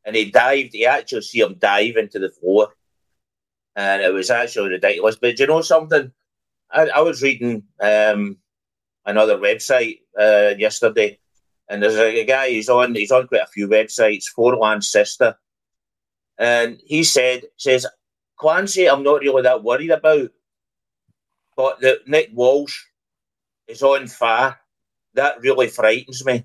and 0.05 0.17
he 0.17 0.33
dived. 0.33 0.73
He 0.73 0.87
actually 0.87 1.23
see 1.23 1.39
him 1.39 1.55
dive 1.57 1.97
into 1.97 2.19
the 2.19 2.31
floor, 2.31 2.75
and 3.77 4.03
it 4.03 4.13
was 4.13 4.29
actually 4.29 4.71
ridiculous. 4.71 5.15
But 5.15 5.39
you 5.39 5.47
know 5.47 5.63
something? 5.63 6.11
I, 6.69 6.89
I 6.89 7.01
was 7.03 7.23
reading 7.23 7.63
um, 7.81 8.39
another 9.07 9.39
website 9.39 10.01
uh, 10.19 10.55
yesterday, 10.59 11.19
and 11.69 11.83
there's 11.83 11.97
a, 11.97 12.21
a, 12.21 12.25
guy. 12.25 12.51
He's 12.51 12.69
on. 12.69 12.95
He's 12.95 13.13
on 13.13 13.29
quite 13.29 13.43
a 13.43 13.47
few 13.47 13.69
websites. 13.69 14.25
Forlan 14.37 14.83
Sister, 14.83 15.37
and 16.37 16.81
he 16.85 17.05
said 17.05 17.45
says 17.57 17.87
Clancy. 18.37 18.89
I'm 18.89 19.03
not 19.03 19.21
really 19.21 19.43
that 19.43 19.63
worried 19.63 19.91
about, 19.91 20.31
but 21.57 21.81
the 21.81 22.01
Nick 22.07 22.31
Walsh 22.35 22.85
is 23.67 23.83
on 23.83 24.07
VAR. 24.09 24.59
That 25.15 25.41
really 25.41 25.69
frightens 25.69 26.25
me. 26.25 26.45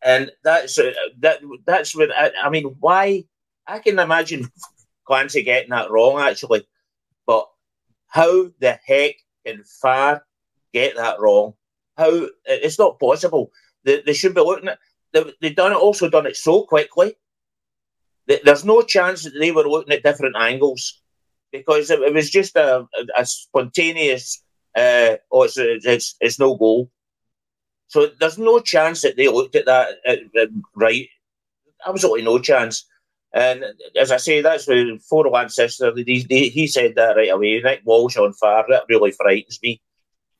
And 0.00 0.30
that's 0.44 0.78
uh, 0.78 0.92
that. 1.20 1.40
That's 1.66 1.96
what 1.96 2.10
I, 2.16 2.30
I 2.44 2.50
mean. 2.50 2.76
Why? 2.78 3.24
I 3.66 3.80
can 3.80 3.98
imagine 3.98 4.48
Clancy 5.04 5.42
getting 5.42 5.70
that 5.70 5.90
wrong, 5.90 6.20
actually. 6.20 6.66
But 7.26 7.48
how 8.06 8.50
the 8.60 8.78
heck 8.86 9.16
can 9.44 9.64
VAR 9.82 10.22
get 10.72 10.96
that 10.96 11.20
wrong. 11.20 11.54
How 11.96 12.28
it's 12.44 12.78
not 12.78 13.00
possible. 13.00 13.50
They, 13.84 14.02
they 14.02 14.12
should 14.12 14.34
be 14.34 14.40
looking 14.40 14.68
at. 14.68 14.78
They, 15.12 15.24
they've 15.40 15.56
done 15.56 15.72
it. 15.72 15.76
Also 15.76 16.08
done 16.08 16.26
it 16.26 16.36
so 16.36 16.62
quickly. 16.62 17.16
That 18.26 18.44
there's 18.44 18.64
no 18.64 18.82
chance 18.82 19.24
that 19.24 19.38
they 19.38 19.50
were 19.50 19.68
looking 19.68 19.92
at 19.92 20.02
different 20.02 20.36
angles 20.36 21.00
because 21.50 21.90
it, 21.90 22.00
it 22.00 22.14
was 22.14 22.30
just 22.30 22.56
a, 22.56 22.80
a, 22.80 23.20
a 23.22 23.26
spontaneous. 23.26 24.42
Uh, 24.76 25.16
oh, 25.32 25.44
it's, 25.44 25.56
it's 25.56 26.14
it's 26.20 26.38
no 26.38 26.54
goal. 26.56 26.90
So 27.88 28.10
there's 28.20 28.38
no 28.38 28.60
chance 28.60 29.00
that 29.02 29.16
they 29.16 29.28
looked 29.28 29.56
at 29.56 29.66
that 29.66 29.88
uh, 30.06 30.40
uh, 30.40 30.46
right. 30.76 31.08
Absolutely 31.86 32.22
no 32.22 32.38
chance. 32.38 32.84
And 33.32 33.64
as 33.98 34.10
I 34.10 34.16
say, 34.18 34.40
that's 34.40 34.66
with 34.66 35.02
Forlan 35.10 35.50
sister. 35.50 35.92
He, 35.94 36.50
he 36.50 36.66
said 36.66 36.94
that 36.96 37.16
right 37.16 37.30
away. 37.30 37.60
Nick 37.60 37.82
Walsh 37.84 38.16
on 38.16 38.34
VAR. 38.40 38.66
That 38.68 38.84
really 38.88 39.12
frightens 39.12 39.58
me. 39.62 39.80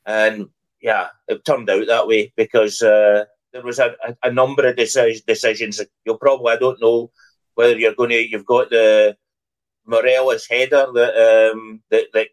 And 0.09 0.49
yeah, 0.81 1.09
it 1.29 1.45
turned 1.45 1.69
out 1.69 1.87
that 1.87 2.07
way 2.09 2.33
because 2.35 2.81
uh, 2.81 3.27
there 3.53 3.63
was 3.63 3.79
a, 3.79 3.95
a, 4.23 4.33
number 4.33 4.67
of 4.67 4.77
deci- 4.77 5.25
decisions. 5.27 5.83
You'll 6.05 6.17
probably, 6.17 6.53
I 6.53 6.57
don't 6.57 6.81
know 6.81 7.11
whether 7.55 7.79
you're 7.79 7.95
going 7.95 8.11
to, 8.11 8.29
you've 8.29 8.47
got 8.47 8.71
the 8.71 9.17
Morelos 9.85 10.47
header 10.49 10.87
that, 10.95 11.53
um, 11.53 11.83
that, 11.91 12.07
that 12.15 12.29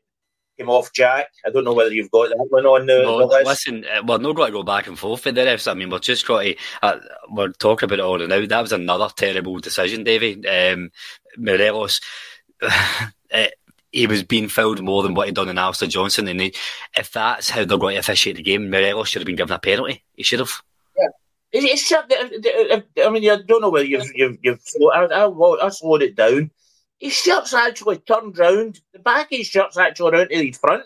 came 0.57 0.69
off 0.69 0.93
Jack. 0.93 1.27
I 1.45 1.49
don't 1.49 1.65
know 1.65 1.73
whether 1.73 1.93
you've 1.93 2.11
got 2.11 2.29
that 2.29 2.47
one 2.49 2.65
on 2.65 2.85
the, 2.85 3.01
no, 3.01 3.19
the 3.19 3.25
list. 3.25 3.45
Listen, 3.45 3.85
uh, 3.85 4.03
we're 4.05 4.19
not 4.19 4.37
going 4.37 4.53
to 4.53 4.57
go 4.57 4.63
back 4.63 4.87
and 4.87 4.97
forth 4.97 5.25
with 5.25 5.35
the 5.35 5.41
refs. 5.41 5.69
I 5.69 5.73
mean, 5.73 5.89
we're 5.89 5.99
just 5.99 6.25
going 6.25 6.53
to, 6.53 6.59
uh, 6.81 6.99
we're 7.29 7.51
talking 7.51 7.87
about 7.87 7.99
it 7.99 8.05
all 8.05 8.17
now. 8.19 8.45
That 8.45 8.61
was 8.61 8.71
another 8.71 9.09
terrible 9.13 9.59
decision, 9.59 10.05
Davy. 10.05 10.47
Um, 10.47 10.91
Morelos, 11.37 11.99
uh, 12.61 13.47
he 13.95 14.07
was 14.07 14.23
being 14.23 14.49
fouled 14.49 14.81
more 14.83 15.01
than 15.03 15.13
what 15.13 15.25
he'd 15.25 15.35
done 15.35 15.47
in 15.47 15.57
Alistair 15.57 15.87
Johnston. 15.87 16.27
And 16.27 16.41
he, 16.41 16.53
if 16.97 17.13
that's 17.13 17.49
how 17.49 17.63
they're 17.63 17.77
going 17.77 17.95
to 17.95 17.99
officiate 17.99 18.35
the 18.35 18.43
game, 18.43 18.69
Morelos 18.69 19.07
should 19.07 19.21
have 19.21 19.25
been 19.25 19.37
given 19.37 19.55
a 19.55 19.59
penalty. 19.59 20.03
He 20.15 20.23
should 20.23 20.39
have. 20.39 20.51
Yeah. 20.97 21.07
It's, 21.53 21.89
uh, 21.89 22.01
uh, 22.01 22.75
uh, 22.75 23.07
I 23.07 23.09
mean, 23.09 23.29
I 23.29 23.37
don't 23.47 23.61
know 23.61 23.69
whether 23.69 23.85
you've, 23.85 24.11
you've, 24.13 24.37
you've 24.41 24.61
I, 24.93 25.05
I, 25.05 25.65
I 25.65 25.69
slowed 25.69 26.01
it 26.01 26.17
down. 26.17 26.51
His 26.99 27.13
shirt's 27.13 27.53
actually 27.53 27.99
turned 27.99 28.37
round. 28.37 28.81
The 28.91 28.99
back 28.99 29.31
of 29.31 29.37
his 29.37 29.47
shirt's 29.47 29.77
actually 29.77 30.11
around 30.11 30.27
to 30.27 30.45
his 30.45 30.57
front. 30.57 30.83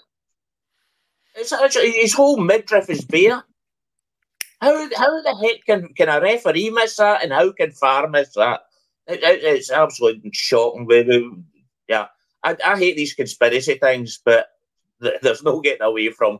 It's 1.35 1.51
actually, 1.51 1.91
his 1.93 2.13
whole 2.13 2.37
midriff 2.37 2.91
is 2.91 3.03
bare. 3.03 3.43
How, 4.61 4.89
how 4.95 5.21
the 5.23 5.35
heck 5.41 5.65
can, 5.65 5.93
can 5.95 6.09
a 6.09 6.21
referee 6.21 6.69
miss 6.69 6.97
that 6.97 7.23
and 7.23 7.33
how 7.33 7.51
can 7.53 7.71
VAR 7.71 8.07
miss 8.07 8.33
that? 8.35 8.61
It, 9.07 9.23
it, 9.23 9.43
it's 9.43 9.71
absolutely 9.71 10.29
shocking. 10.31 10.85
I, 12.43 12.55
I 12.65 12.77
hate 12.77 12.95
these 12.95 13.13
conspiracy 13.13 13.75
things, 13.75 14.19
but 14.23 14.47
th- 15.01 15.21
there's 15.21 15.43
no 15.43 15.61
getting 15.61 15.81
away 15.81 16.09
from. 16.09 16.39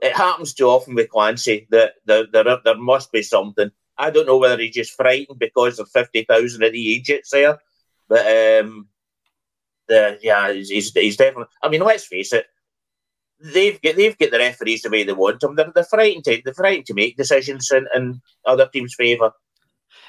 It 0.00 0.16
happens 0.16 0.54
too 0.54 0.66
often 0.66 0.94
with 0.94 1.10
Clancy 1.10 1.66
that 1.70 1.94
there, 2.04 2.26
there, 2.32 2.58
there 2.64 2.76
must 2.76 3.10
be 3.12 3.22
something. 3.22 3.70
I 3.96 4.10
don't 4.10 4.26
know 4.26 4.38
whether 4.38 4.62
he's 4.62 4.74
just 4.74 4.94
frightened 4.94 5.38
because 5.38 5.78
of 5.78 5.90
fifty 5.90 6.24
thousand 6.24 6.62
of 6.62 6.72
the 6.72 6.80
Egypts 6.80 7.30
there, 7.30 7.58
but 8.08 8.20
um, 8.64 8.88
the 9.88 10.18
yeah, 10.22 10.52
he's, 10.52 10.70
he's, 10.70 10.92
he's 10.92 11.16
definitely. 11.16 11.52
I 11.62 11.68
mean, 11.68 11.80
let's 11.80 12.06
face 12.06 12.32
it, 12.32 12.46
they've 13.40 13.80
got 13.82 13.96
they've 13.96 14.16
got 14.16 14.30
the 14.30 14.38
referees 14.38 14.82
the 14.82 14.90
way 14.90 15.02
they 15.02 15.12
want 15.12 15.40
them. 15.40 15.56
They're, 15.56 15.72
they're 15.74 15.84
frightened 15.84 16.24
to 16.24 16.40
they're 16.44 16.54
frightened 16.54 16.86
to 16.86 16.94
make 16.94 17.16
decisions 17.16 17.70
in, 17.72 17.86
in 17.94 18.20
other 18.46 18.68
teams' 18.72 18.94
favour. 18.94 19.32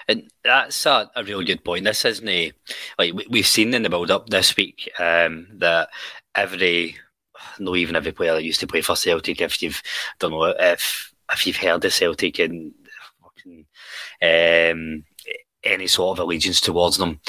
And 0.07 0.29
that's 0.43 0.85
a, 0.85 1.09
a 1.15 1.23
really 1.23 1.45
good 1.45 1.63
point. 1.63 1.85
This 1.85 2.03
isn't 2.05 2.27
a, 2.27 2.51
like 2.97 3.13
we, 3.29 3.39
have 3.39 3.47
seen 3.47 3.73
in 3.73 3.83
the 3.83 3.89
build 3.89 4.11
up 4.11 4.29
this 4.29 4.55
week 4.55 4.89
um, 4.99 5.47
that 5.57 5.89
every, 6.35 6.95
no, 7.59 7.75
even 7.75 7.95
every 7.95 8.11
player 8.11 8.33
that 8.33 8.43
used 8.43 8.59
to 8.61 8.67
play 8.67 8.81
for 8.81 8.95
Celtic, 8.95 9.41
if 9.41 9.61
you've 9.61 9.81
don't 10.19 10.31
know 10.31 10.45
if 10.45 11.13
if 11.31 11.45
you've 11.45 11.57
heard 11.57 11.85
of 11.85 11.93
Celtic 11.93 12.39
and 12.39 12.73
um, 14.21 15.05
any 15.63 15.87
sort 15.87 16.17
of 16.17 16.23
allegiance 16.23 16.61
towards 16.61 16.97
them, 16.97 17.19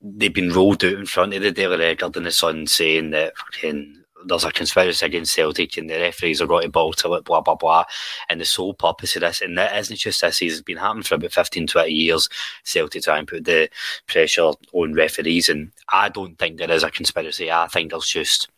they've 0.00 0.34
been 0.34 0.52
rolled 0.52 0.84
out 0.84 0.92
in 0.92 1.06
front 1.06 1.34
of 1.34 1.42
the 1.42 1.50
Daily 1.50 1.78
Record 1.78 2.16
and 2.16 2.26
the 2.26 2.30
Sun 2.30 2.66
saying 2.66 3.10
that 3.10 3.36
fucking 3.36 4.04
there's 4.28 4.44
a 4.44 4.52
conspiracy 4.52 5.04
against 5.04 5.34
Celtic 5.34 5.76
and 5.76 5.88
the 5.88 5.98
referees 5.98 6.40
are 6.40 6.46
going 6.46 6.64
to 6.64 6.68
bolter 6.68 7.14
it, 7.16 7.24
blah, 7.24 7.40
blah, 7.40 7.54
blah. 7.54 7.84
And 8.28 8.40
the 8.40 8.44
sole 8.44 8.74
purpose 8.74 9.16
of 9.16 9.22
this, 9.22 9.40
and 9.40 9.56
that 9.58 9.76
isn't 9.76 9.96
just 9.96 10.20
this, 10.20 10.42
it's 10.42 10.60
been 10.60 10.76
happening 10.76 11.02
for 11.02 11.16
about 11.16 11.32
15, 11.32 11.66
20 11.66 11.90
years, 11.90 12.28
Celtic 12.64 13.02
try 13.02 13.18
and 13.18 13.28
put 13.28 13.44
the 13.44 13.68
pressure 14.06 14.52
on 14.72 14.94
referees. 14.94 15.48
And 15.48 15.72
I 15.92 16.08
don't 16.08 16.38
think 16.38 16.58
there 16.58 16.70
is 16.70 16.82
a 16.82 16.90
conspiracy. 16.90 17.50
I 17.50 17.66
think 17.66 17.90
there's 17.90 18.08
just 18.08 18.48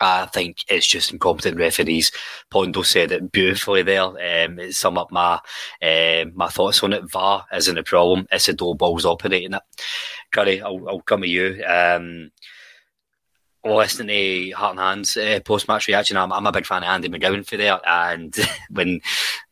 I 0.00 0.26
think 0.26 0.64
it's 0.68 0.86
just 0.86 1.12
incompetent 1.12 1.58
referees. 1.58 2.12
Pondo 2.50 2.82
said 2.82 3.10
it 3.10 3.32
beautifully 3.32 3.82
there. 3.82 4.04
Um, 4.04 4.58
it 4.60 4.74
sum 4.74 4.96
up 4.96 5.10
my 5.10 5.40
uh, 5.82 6.24
my 6.34 6.48
thoughts 6.48 6.82
on 6.82 6.92
it. 6.92 7.10
VAR 7.10 7.44
isn't 7.52 7.78
a 7.78 7.82
problem. 7.82 8.26
It's 8.30 8.46
the 8.46 8.52
door 8.52 8.76
balls 8.76 9.04
operating 9.04 9.54
it. 9.54 9.62
Curry, 10.30 10.62
I'll, 10.62 10.88
I'll 10.88 11.00
come 11.00 11.22
to 11.22 11.28
you. 11.28 11.64
Um, 11.66 12.30
listening 13.76 14.08
to 14.08 14.50
Heart 14.56 14.70
and 14.72 14.80
Hands 14.80 15.16
uh, 15.16 15.40
post 15.44 15.68
match 15.68 15.88
reaction, 15.88 16.16
I'm, 16.16 16.32
I'm, 16.32 16.46
a 16.46 16.52
big 16.52 16.66
fan 16.66 16.82
of 16.82 16.88
Andy 16.88 17.08
McGowan 17.08 17.46
for 17.46 17.56
there. 17.56 17.80
And 17.86 18.34
when 18.70 19.00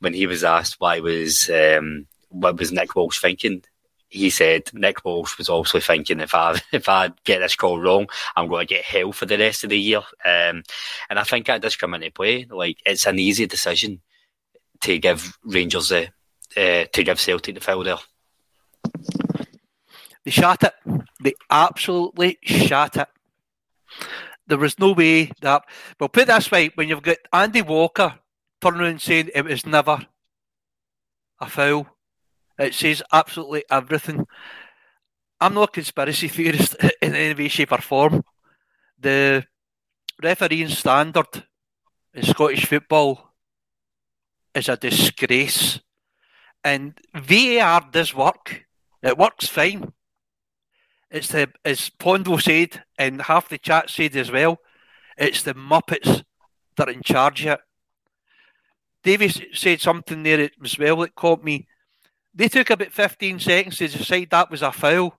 when 0.00 0.14
he 0.14 0.26
was 0.26 0.44
asked 0.44 0.76
why 0.78 1.00
was 1.00 1.50
um, 1.50 2.06
what 2.28 2.58
was 2.58 2.72
Nick 2.72 2.94
Walsh 2.94 3.20
thinking, 3.20 3.62
he 4.08 4.30
said 4.30 4.70
Nick 4.72 5.04
Walsh 5.04 5.38
was 5.38 5.48
also 5.48 5.80
thinking 5.80 6.20
if 6.20 6.34
I 6.34 6.60
if 6.72 6.88
I 6.88 7.10
get 7.24 7.40
this 7.40 7.56
call 7.56 7.80
wrong, 7.80 8.08
I'm 8.36 8.48
going 8.48 8.66
to 8.66 8.74
get 8.74 8.84
hell 8.84 9.12
for 9.12 9.26
the 9.26 9.38
rest 9.38 9.64
of 9.64 9.70
the 9.70 9.78
year. 9.78 10.02
Um, 10.24 10.62
and 11.10 11.18
I 11.18 11.24
think 11.24 11.46
that 11.46 11.62
does 11.62 11.76
come 11.76 11.94
into 11.94 12.10
play. 12.10 12.46
Like 12.48 12.78
it's 12.84 13.06
an 13.06 13.18
easy 13.18 13.46
decision 13.46 14.00
to 14.82 14.98
give 14.98 15.38
Rangers 15.44 15.88
the 15.88 16.08
uh, 16.56 16.86
to 16.92 17.02
give 17.04 17.20
Celtic 17.20 17.54
the 17.54 17.60
foul 17.60 17.84
there. 17.84 17.96
They 20.24 20.30
shot 20.30 20.64
it. 20.64 20.74
They 21.22 21.34
absolutely 21.50 22.38
shot 22.42 22.96
it. 22.96 23.08
There 24.46 24.58
was 24.58 24.78
no 24.78 24.92
way 24.92 25.32
that. 25.40 25.64
Well, 25.98 26.08
put 26.08 26.24
it 26.24 26.26
this 26.28 26.50
way: 26.50 26.70
when 26.74 26.88
you've 26.88 27.02
got 27.02 27.18
Andy 27.32 27.62
Walker 27.62 28.18
turning 28.60 28.80
around 28.80 29.00
saying 29.00 29.30
it 29.34 29.44
was 29.44 29.66
never 29.66 30.06
a 31.40 31.48
foul, 31.48 31.86
it 32.58 32.74
says 32.74 33.02
absolutely 33.12 33.64
everything. 33.70 34.26
I'm 35.40 35.54
not 35.54 35.68
a 35.68 35.72
conspiracy 35.72 36.28
theorist 36.28 36.76
in 37.02 37.14
any 37.14 37.34
way, 37.34 37.48
shape, 37.48 37.72
or 37.72 37.78
form. 37.78 38.24
The 38.98 39.44
refereeing 40.22 40.68
standard 40.68 41.44
in 42.14 42.22
Scottish 42.22 42.64
football 42.64 43.34
is 44.54 44.68
a 44.68 44.76
disgrace. 44.76 45.80
And 46.64 46.98
VAR 47.14 47.88
does 47.92 48.14
work. 48.14 48.66
It 49.02 49.18
works 49.18 49.46
fine. 49.46 49.92
It's 51.16 51.28
the 51.28 51.50
as 51.64 51.88
Pondo 51.88 52.36
said, 52.36 52.82
and 52.98 53.22
half 53.22 53.48
the 53.48 53.56
chat 53.56 53.88
said 53.88 54.14
as 54.16 54.30
well, 54.30 54.58
it's 55.16 55.42
the 55.42 55.54
Muppets 55.54 56.24
that 56.76 56.88
are 56.88 56.92
in 56.92 57.02
charge 57.02 57.46
of 57.46 57.58
it. 59.02 59.50
Said 59.54 59.80
something 59.80 60.22
there 60.22 60.50
as 60.62 60.78
well 60.78 60.96
that 60.96 61.14
caught 61.14 61.42
me. 61.42 61.66
They 62.34 62.48
took 62.48 62.68
about 62.68 62.92
15 62.92 63.40
seconds 63.40 63.78
to 63.78 63.88
decide 63.88 64.28
that 64.30 64.50
was 64.50 64.60
a 64.60 64.70
foul. 64.70 65.18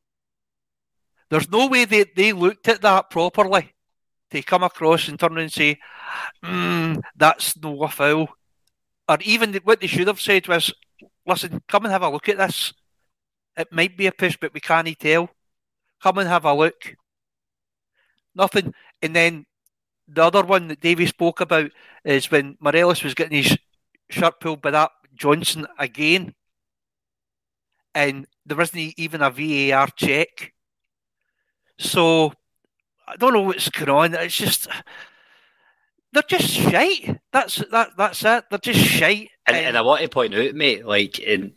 There's 1.32 1.50
no 1.50 1.66
way 1.66 1.86
they, 1.86 2.06
they 2.16 2.32
looked 2.32 2.68
at 2.68 2.82
that 2.84 3.10
properly 3.10 3.74
to 4.30 4.44
come 4.44 4.62
across 4.62 5.08
and 5.08 5.20
turn 5.20 5.39
and 5.39 5.51
say, 5.51 5.80
mm, 6.46 7.01
that's 7.16 7.58
no 7.58 7.82
a 7.84 7.88
foul. 7.88 8.30
Or 9.10 9.18
even 9.24 9.56
what 9.63 9.82
they 9.82 9.88
should 9.88 10.08
have 10.08 10.22
said 10.22 10.48
was, 10.48 10.72
listen, 11.25 11.63
come 11.68 11.86
and 11.86 11.92
have 11.92 12.04
a 12.04 12.10
look 12.10 12.30
at 12.30 12.38
this. 12.38 12.72
It 13.56 13.72
might 13.72 13.98
be 13.98 14.06
a 14.06 14.12
push, 14.12 14.38
but 14.39 14.54
we 14.54 14.60
can't 14.60 15.00
tell. 15.00 15.32
Come 16.01 16.20
and 16.20 16.30
have 16.30 16.46
a 16.46 16.54
look. 16.54 16.96
Nothing. 18.36 18.74
And 19.01 19.16
then 19.16 19.46
the 20.08 20.24
other 20.24 20.44
one 20.44 20.68
that 20.68 20.82
Davey 20.82 21.06
spoke 21.06 21.42
about 21.42 21.72
is 22.06 22.32
when 22.32 22.58
Morelos 22.60 23.04
was 23.04 23.13
getting 23.13 23.44
his 23.44 23.58
shirt 24.10 24.39
pulled 24.39 24.62
by 24.62 24.72
that 24.72 24.92
Johnston 25.16 25.68
again. 25.77 26.34
And 27.96 28.27
there 28.46 28.58
wasn't 28.58 28.94
even 28.98 29.22
a 29.22 29.32
VAR 29.32 29.88
check. 29.96 30.54
So 31.80 32.34
I 33.08 33.16
don't 33.18 33.34
know 33.34 33.42
what's 33.42 33.70
going 33.70 33.89
on. 33.89 34.13
It's 34.13 34.36
just 34.36 34.68
they're 36.13 36.24
just 36.24 36.50
shite. 36.50 37.20
That's 37.32 37.63
that. 37.72 37.89
That's 37.98 38.24
it. 38.24 38.46
They're 38.50 38.60
just 38.60 38.80
shite. 38.80 39.30
And, 39.46 39.56
and 39.56 39.77
I 39.77 39.82
want 39.82 40.01
to 40.01 40.10
point 40.10 40.34
out, 40.36 40.56
mate, 40.56 40.86
like 40.86 41.20
in 41.20 41.54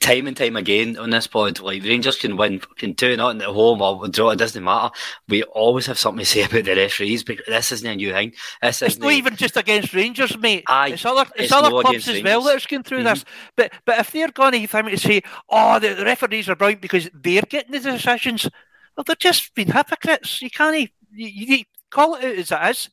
time 0.00 0.26
and 0.26 0.36
time 0.36 0.56
again 0.56 0.96
on 0.98 1.10
this 1.10 1.26
pod, 1.26 1.60
like 1.60 1.82
Rangers 1.82 2.16
can 2.16 2.36
win 2.36 2.60
fucking 2.60 2.94
two 2.94 3.16
nothing 3.16 3.42
at 3.42 3.48
home 3.48 3.82
or 3.82 4.08
draw. 4.08 4.30
It 4.30 4.38
doesn't 4.38 4.62
matter. 4.62 4.94
We 5.28 5.42
always 5.44 5.86
have 5.86 5.98
something 5.98 6.24
to 6.24 6.30
say 6.30 6.42
about 6.44 6.64
the 6.64 6.76
referees 6.76 7.22
because 7.24 7.46
this 7.46 7.72
isn't 7.72 7.86
a 7.90 7.96
new 7.96 8.12
thing. 8.12 8.32
This 8.62 8.82
it's 8.82 8.98
not 8.98 9.12
even 9.12 9.36
just 9.36 9.56
against 9.56 9.94
Rangers, 9.94 10.36
mate. 10.38 10.64
Aye, 10.68 10.90
it's 10.90 11.04
other 11.04 11.22
it's, 11.34 11.44
it's 11.44 11.52
other 11.52 11.70
clubs 11.70 12.08
as 12.08 12.22
well 12.22 12.42
that 12.42 12.64
are 12.64 12.68
going 12.68 12.82
through 12.82 12.98
mm-hmm. 12.98 13.08
this. 13.08 13.24
But 13.56 13.72
but 13.84 13.98
if 13.98 14.10
they're 14.10 14.28
going 14.28 14.52
to 14.52 14.66
time 14.66 14.88
to 14.88 14.96
say, 14.96 15.22
oh, 15.48 15.78
the, 15.78 15.94
the 15.94 16.04
referees 16.04 16.48
are 16.48 16.56
brilliant 16.56 16.82
because 16.82 17.08
they're 17.14 17.42
getting 17.42 17.72
the 17.72 17.80
decisions, 17.80 18.48
well, 18.96 19.04
they're 19.04 19.16
just 19.16 19.54
being 19.54 19.72
hypocrites. 19.72 20.42
You 20.42 20.50
can't 20.50 20.90
you, 21.12 21.46
you 21.56 21.64
call 21.90 22.16
it 22.16 22.24
out 22.24 22.38
as 22.38 22.50
it 22.52 22.70
is. 22.70 22.90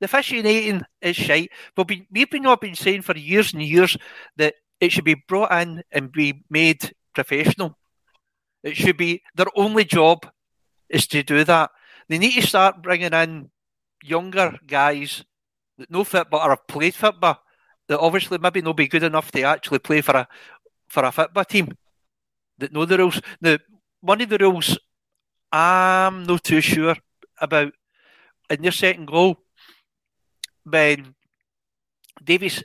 The 0.00 0.04
officiating 0.04 0.82
is 1.00 1.16
shite. 1.16 1.50
But 1.74 1.88
we, 1.88 2.06
we've 2.10 2.30
been 2.30 2.42
not 2.42 2.60
been 2.60 2.74
saying 2.74 3.02
for 3.02 3.16
years 3.16 3.54
and 3.54 3.62
years 3.62 3.96
that 4.36 4.54
it 4.80 4.92
should 4.92 5.04
be 5.04 5.22
brought 5.28 5.52
in 5.52 5.82
and 5.90 6.12
be 6.12 6.44
made 6.50 6.92
professional. 7.14 7.76
It 8.62 8.76
should 8.76 8.96
be 8.96 9.22
their 9.34 9.46
only 9.54 9.84
job 9.84 10.26
is 10.88 11.06
to 11.08 11.22
do 11.22 11.44
that. 11.44 11.70
They 12.08 12.18
need 12.18 12.34
to 12.40 12.46
start 12.46 12.82
bringing 12.82 13.12
in 13.12 13.50
younger 14.02 14.58
guys 14.66 15.24
that 15.78 15.90
know 15.90 16.04
football 16.04 16.40
or 16.40 16.50
have 16.50 16.66
played 16.66 16.94
football 16.94 17.40
that 17.88 17.98
obviously 18.00 18.38
maybe 18.38 18.62
not 18.62 18.76
be 18.76 18.88
good 18.88 19.02
enough 19.02 19.30
to 19.32 19.42
actually 19.42 19.78
play 19.78 20.00
for 20.00 20.16
a 20.16 20.28
for 20.88 21.04
a 21.04 21.12
football 21.12 21.44
team 21.44 21.76
that 22.58 22.72
know 22.72 22.84
the 22.84 22.98
rules. 22.98 23.20
Now, 23.40 23.58
one 24.00 24.20
of 24.20 24.28
the 24.28 24.38
rules 24.38 24.78
I'm 25.52 26.24
not 26.24 26.44
too 26.44 26.60
sure 26.60 26.96
about 27.40 27.72
in 28.50 28.62
your 28.62 28.72
second 28.72 29.06
goal 29.06 29.38
when 30.64 31.14
Davies 32.22 32.62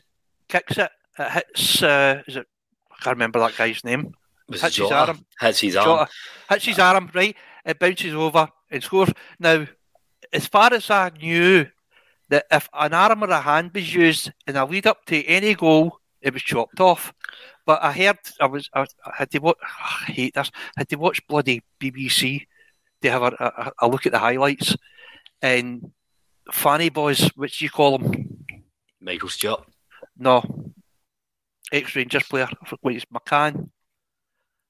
kicks 0.47 0.77
it 0.77 0.91
it 1.19 1.31
hits. 1.31 1.83
Uh, 1.83 2.21
is 2.27 2.37
it? 2.37 2.47
I 2.91 3.03
can't 3.03 3.15
remember 3.15 3.39
that 3.39 3.57
guy's 3.57 3.83
name. 3.83 4.13
Was 4.47 4.61
hits 4.61 4.77
his 4.77 4.91
arm. 4.91 5.25
Hits 5.39 5.59
his 5.59 5.75
arm. 5.75 5.85
Jota. 5.85 6.09
Hits 6.49 6.65
his 6.65 6.79
arm. 6.79 7.09
Right. 7.13 7.35
It 7.65 7.79
bounces 7.79 8.13
over 8.13 8.49
and 8.69 8.83
scores. 8.83 9.11
Now, 9.39 9.67
as 10.33 10.47
far 10.47 10.73
as 10.73 10.89
I 10.89 11.11
knew, 11.21 11.67
that 12.29 12.45
if 12.49 12.69
an 12.73 12.93
arm 12.93 13.23
or 13.23 13.29
a 13.29 13.41
hand 13.41 13.71
was 13.73 13.93
used 13.93 14.31
in 14.47 14.55
a 14.55 14.65
lead 14.65 14.87
up 14.87 15.05
to 15.05 15.23
any 15.25 15.53
goal, 15.53 15.99
it 16.21 16.33
was 16.33 16.41
chopped 16.41 16.79
off. 16.79 17.13
But 17.65 17.83
I 17.83 17.91
heard 17.91 18.17
I 18.39 18.47
was 18.47 18.69
I, 18.73 18.85
had 19.15 19.31
to 19.31 19.39
watch. 19.39 19.57
I 19.61 20.11
hate 20.11 20.33
this. 20.33 20.51
I 20.77 20.81
had 20.81 20.89
to 20.89 20.95
watch 20.95 21.25
bloody 21.27 21.61
BBC 21.79 22.47
to 23.01 23.11
have 23.11 23.23
a, 23.23 23.71
a, 23.79 23.85
a 23.85 23.87
look 23.87 24.05
at 24.05 24.11
the 24.11 24.19
highlights 24.19 24.75
and 25.41 25.91
Fanny 26.51 26.89
boys, 26.89 27.29
which 27.35 27.61
you 27.61 27.69
call 27.69 27.97
them? 27.97 28.45
Michael 28.99 29.29
Stewart. 29.29 29.63
No, 30.17 30.43
ex 31.71 31.95
Rangers 31.95 32.23
player. 32.23 32.47
Wait, 32.81 32.97
it's 32.97 33.05
McCann. 33.05 33.69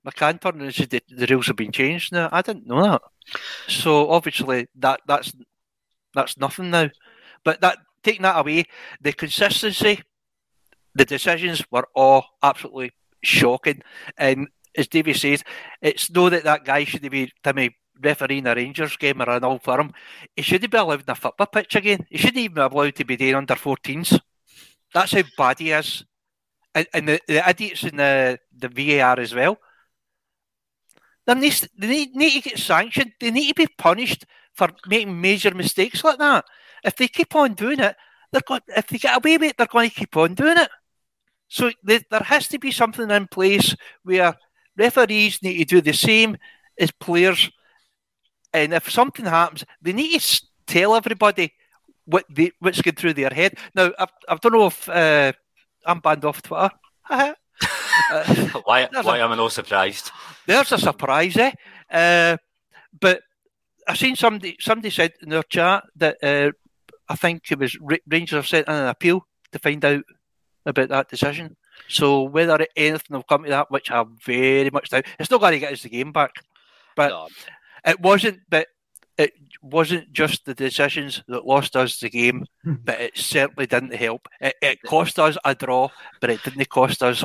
McCann 0.06 0.42
turned 0.42 0.62
and 0.62 0.74
said 0.74 0.90
the, 0.90 1.28
rules 1.30 1.48
have 1.48 1.56
been 1.56 1.72
changed 1.72 2.12
now. 2.12 2.30
I 2.32 2.42
didn't 2.42 2.68
know 2.68 2.82
that. 2.84 3.02
So 3.68 4.10
obviously 4.10 4.68
that 4.76 5.02
that's 5.08 5.32
that's 6.14 6.38
nothing 6.38 6.72
now. 6.72 6.90
But 7.44 7.62
that 7.62 7.78
taking 8.04 8.24
that 8.24 8.40
away, 8.40 8.66
the 9.00 9.14
consistency, 9.14 10.02
the 10.96 11.06
decisions 11.06 11.64
were 11.72 11.88
all 11.96 12.26
absolutely 12.42 12.92
shocking. 13.24 13.82
And 14.18 14.48
as 14.76 14.88
Davey 14.88 15.14
says, 15.14 15.44
it's 15.82 16.10
no 16.10 16.30
that 16.30 16.44
that 16.46 16.66
guy 16.66 16.84
should 16.84 17.04
have 17.04 17.12
be 17.12 17.32
Timmy 17.44 17.76
refereeing 18.02 18.48
a 18.48 18.56
Rangers 18.56 18.98
game 18.98 19.22
or 19.22 19.30
an 19.30 19.44
old 19.44 19.62
firm. 19.62 19.94
He 20.36 20.42
shouldn't 20.42 20.72
be 20.72 20.78
allowed 20.78 21.04
in 21.04 21.10
a 21.12 21.16
football 21.16 21.48
pitch 21.48 21.76
again. 21.76 22.06
He 22.10 22.18
shouldn't 22.18 22.38
even 22.38 22.56
be 22.56 22.62
allowed 22.62 22.96
to 22.96 23.06
be 23.06 23.18
doing 23.18 23.36
under 23.36 23.54
14s. 23.54 24.20
That's 24.94 25.12
how 25.12 25.22
bad 25.38 25.60
he 25.60 25.72
is 25.72 26.04
and, 26.74 26.88
and 26.94 27.08
the, 27.08 27.20
the 27.28 27.50
idiots 27.50 27.84
in 27.84 27.98
the, 27.98 28.40
the 28.56 28.70
VAR 28.70 29.20
as 29.20 29.34
well. 29.34 29.58
They 31.28 31.34
need, 31.36 31.70
they 31.78 31.88
need, 31.88 32.16
need 32.16 32.44
to 32.44 32.50
get 32.50 32.60
sanctioned. 32.60 33.14
They 33.20 33.32
need 33.32 33.50
to 33.50 33.54
be 33.54 33.68
punished 33.78 34.26
for 34.54 34.70
making 34.88 35.20
major 35.20 35.54
mistakes 35.54 36.04
like 36.04 36.18
that. 36.18 36.46
If 36.84 36.96
they 36.96 37.08
keep 37.08 37.36
on 37.36 37.54
doing 37.54 37.80
it, 37.80 37.96
they're 38.32 38.42
going. 38.48 38.62
If 38.68 38.88
they 38.88 38.98
get 38.98 39.18
away 39.18 39.38
with 39.38 39.50
it, 39.50 39.58
they're 39.58 39.68
going 39.68 39.90
to 39.90 39.96
keep 39.96 40.16
on 40.18 40.34
doing 40.34 40.58
it. 40.58 40.70
So 41.48 41.72
they, 41.84 42.00
there 42.10 42.22
has 42.22 42.48
to 42.48 42.60
be 42.60 42.72
something 42.72 43.12
in 43.12 43.28
place 43.28 43.76
where 44.04 44.36
referees 44.78 45.44
need 45.44 45.58
to 45.58 45.66
do 45.66 45.82
the 45.82 45.94
same 45.94 46.38
as 46.80 46.92
players, 46.92 47.52
and 48.54 48.74
if 48.74 48.90
something 48.90 49.26
happens, 49.26 49.66
they 49.82 49.94
need 49.94 50.20
to 50.20 50.42
tell 50.66 50.96
everybody 50.96 51.54
what 52.06 52.26
they, 52.30 52.52
what's 52.60 52.82
going 52.82 52.96
through 52.96 53.14
their 53.14 53.30
head. 53.30 53.56
Now, 53.76 53.92
I, 54.00 54.08
I 54.28 54.36
don't 54.36 54.54
know 54.54 54.68
if 54.68 54.90
uh, 54.90 55.34
I'm 55.86 56.00
banned 56.00 56.26
off 56.26 56.42
Twitter. 56.42 56.70
uh, 57.10 57.34
why 58.66 58.88
why 59.02 59.18
a, 59.18 59.24
am 59.24 59.32
I 59.32 59.36
not 59.36 59.52
surprised? 59.52 60.12
There's 60.46 60.72
a 60.72 60.78
surprise, 60.78 61.38
eh? 61.38 61.52
Uh, 61.90 62.38
but 63.00 63.22
I 63.88 63.96
seen 63.96 64.16
somebody 64.16 64.58
somebody 64.60 64.90
said 64.90 65.14
in 65.22 65.30
their 65.30 65.44
chat 65.44 65.84
that 65.96 66.18
uh, 66.24 66.52
I 67.10 67.16
think 67.16 67.52
it 67.52 67.60
was 67.60 67.78
Rangers 68.08 68.38
have 68.38 68.48
sent 68.48 68.68
in 68.68 68.74
an 68.74 68.88
appeal 68.88 69.26
to 69.52 69.60
find 69.60 69.84
out 69.84 70.04
about 70.66 70.90
that 70.90 71.10
decision. 71.10 71.58
So 71.88 72.24
whether 72.24 72.66
anything 72.76 73.16
will 73.16 73.24
come 73.24 73.44
to 73.44 73.50
that, 73.50 73.72
which 73.72 73.92
I 73.92 74.04
very 74.26 74.70
much 74.70 74.90
doubt, 74.90 75.06
it's 75.20 75.32
not 75.32 75.42
going 75.42 75.54
to 75.54 75.60
get 75.60 75.74
us 75.74 75.84
the 75.84 75.90
game 75.90 76.12
back. 76.12 76.32
But 76.96 77.10
no. 77.10 77.28
it 77.86 78.00
wasn't. 78.00 78.40
But 78.50 78.68
it 79.18 79.34
wasn't 79.62 80.12
just 80.12 80.46
the 80.46 80.54
decisions 80.54 81.24
that 81.28 81.46
lost 81.46 81.76
us 81.76 82.00
the 82.00 82.10
game, 82.10 82.46
but 82.64 83.00
it 83.00 83.18
certainly 83.18 83.68
didn't 83.68 83.94
help. 83.94 84.28
It, 84.40 84.56
it 84.62 84.82
cost 84.84 85.20
us 85.20 85.38
a 85.46 85.56
draw, 85.56 85.90
but 86.20 86.30
it 86.30 86.44
didn't 86.44 86.70
cost 86.70 87.04
us 87.04 87.24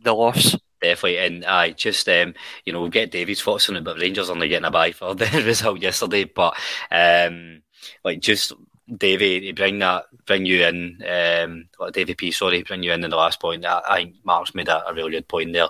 the 0.00 0.14
loss. 0.14 0.56
Definitely, 0.80 1.18
and 1.18 1.44
I 1.44 1.70
just 1.70 2.08
um, 2.08 2.34
you 2.64 2.72
know 2.72 2.80
we'll 2.80 2.90
get 2.90 3.10
David's 3.10 3.42
thoughts 3.42 3.68
on 3.68 3.76
it, 3.76 3.84
but 3.84 3.98
Rangers 3.98 4.30
only 4.30 4.48
getting 4.48 4.66
a 4.66 4.70
bye 4.70 4.92
for 4.92 5.14
the 5.14 5.42
result 5.44 5.80
yesterday. 5.80 6.24
But 6.24 6.56
um, 6.90 7.62
like 8.04 8.20
just 8.20 8.52
Davy, 8.96 9.52
bring 9.52 9.80
that, 9.80 10.06
bring 10.24 10.46
you 10.46 10.64
in, 10.64 11.02
um, 11.06 11.68
Davy 11.92 12.14
P, 12.14 12.30
sorry, 12.30 12.62
bring 12.62 12.82
you 12.82 12.92
in 12.92 13.04
in 13.04 13.10
the 13.10 13.16
last 13.16 13.40
point. 13.40 13.66
I, 13.66 13.82
I 13.88 13.96
think 13.96 14.16
Mark's 14.24 14.54
made 14.54 14.68
a, 14.68 14.88
a 14.88 14.94
really 14.94 15.10
good 15.10 15.28
point 15.28 15.52
there, 15.52 15.68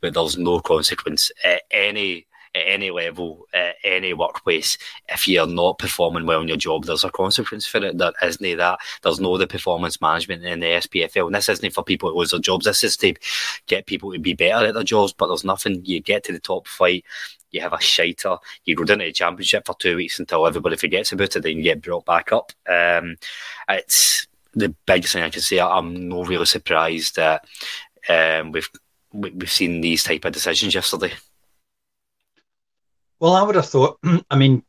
but 0.00 0.14
there's 0.14 0.36
no 0.36 0.60
consequence 0.60 1.30
at 1.44 1.62
any 1.70 2.26
at 2.54 2.62
any 2.66 2.90
level, 2.90 3.46
at 3.52 3.76
any 3.84 4.12
workplace, 4.12 4.76
if 5.08 5.28
you're 5.28 5.46
not 5.46 5.78
performing 5.78 6.26
well 6.26 6.40
in 6.40 6.48
your 6.48 6.56
job, 6.56 6.84
there's 6.84 7.04
a 7.04 7.10
consequence 7.10 7.66
for 7.66 7.78
it. 7.78 7.98
There 7.98 8.12
isn't 8.22 8.58
that. 8.58 8.78
There's 9.02 9.20
no 9.20 9.36
the 9.38 9.46
performance 9.46 10.00
management 10.00 10.44
in 10.44 10.60
the 10.60 10.66
SPFL. 10.66 11.26
And 11.26 11.34
this 11.34 11.48
isn't 11.48 11.72
for 11.72 11.84
people 11.84 12.10
who 12.10 12.18
lose 12.18 12.32
their 12.32 12.40
jobs. 12.40 12.64
This 12.64 12.84
is 12.84 12.96
to 12.98 13.14
get 13.66 13.86
people 13.86 14.12
to 14.12 14.18
be 14.18 14.34
better 14.34 14.66
at 14.66 14.74
their 14.74 14.82
jobs. 14.82 15.12
But 15.12 15.28
there's 15.28 15.44
nothing. 15.44 15.84
You 15.84 16.00
get 16.00 16.24
to 16.24 16.32
the 16.32 16.40
top 16.40 16.66
flight, 16.66 17.04
you 17.50 17.60
have 17.60 17.72
a 17.72 17.80
shiter, 17.80 18.36
you 18.64 18.76
go 18.76 18.84
down 18.84 18.98
to 18.98 19.04
the 19.04 19.12
championship 19.12 19.66
for 19.66 19.76
two 19.78 19.96
weeks 19.96 20.18
until 20.18 20.46
everybody 20.46 20.76
forgets 20.76 21.12
about 21.12 21.34
it, 21.36 21.42
then 21.42 21.56
you 21.56 21.62
get 21.62 21.82
brought 21.82 22.04
back 22.04 22.32
up. 22.32 22.52
Um, 22.68 23.16
it's 23.68 24.26
the 24.54 24.74
biggest 24.86 25.12
thing 25.12 25.22
I 25.22 25.30
can 25.30 25.42
say. 25.42 25.60
I'm 25.60 26.08
not 26.08 26.28
really 26.28 26.46
surprised 26.46 27.16
that 27.16 27.44
um, 28.08 28.52
we've 28.52 28.68
we've 29.12 29.50
seen 29.50 29.80
these 29.80 30.04
type 30.04 30.24
of 30.24 30.32
decisions 30.32 30.74
yesterday. 30.74 31.12
Well, 33.20 33.34
I 33.34 33.42
would 33.42 33.54
have 33.54 33.68
thought. 33.68 33.98
I 34.30 34.36
mean, 34.36 34.64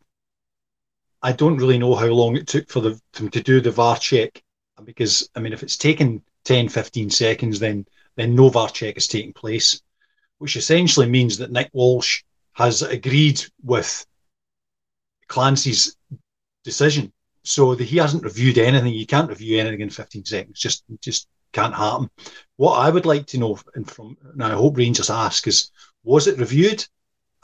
I 1.21 1.31
don't 1.31 1.57
really 1.57 1.77
know 1.77 1.95
how 1.95 2.07
long 2.07 2.35
it 2.35 2.47
took 2.47 2.69
for 2.69 2.81
the 2.81 2.99
them 3.13 3.29
to 3.29 3.41
do 3.41 3.61
the 3.61 3.71
VAR 3.71 3.97
check 3.97 4.43
because 4.83 5.29
I 5.35 5.39
mean, 5.39 5.53
if 5.53 5.63
it's 5.63 5.77
taken 5.77 6.21
10, 6.43 6.69
15 6.69 7.09
seconds, 7.09 7.59
then 7.59 7.85
then 8.17 8.35
no 8.35 8.49
VAR 8.49 8.69
check 8.69 8.97
is 8.97 9.07
taking 9.07 9.33
place, 9.33 9.81
which 10.39 10.57
essentially 10.57 11.07
means 11.07 11.37
that 11.37 11.51
Nick 11.51 11.69
Walsh 11.73 12.23
has 12.53 12.81
agreed 12.81 13.41
with 13.63 14.05
Clancy's 15.27 15.95
decision. 16.63 17.13
So 17.43 17.73
he 17.75 17.97
hasn't 17.97 18.23
reviewed 18.23 18.57
anything. 18.57 18.93
You 18.93 19.07
can't 19.07 19.29
review 19.29 19.59
anything 19.59 19.81
in 19.81 19.89
15 19.89 20.25
seconds. 20.25 20.59
Just 20.59 20.83
just 20.99 21.27
can't 21.53 21.73
happen. 21.73 22.09
What 22.57 22.73
I 22.73 22.89
would 22.89 23.05
like 23.05 23.27
to 23.27 23.37
know, 23.37 23.59
and 23.75 23.89
from 23.89 24.17
and 24.33 24.43
I 24.43 24.51
hope 24.51 24.77
Rangers 24.77 25.09
ask, 25.09 25.47
is 25.47 25.71
was 26.03 26.27
it 26.27 26.37
reviewed, 26.37 26.85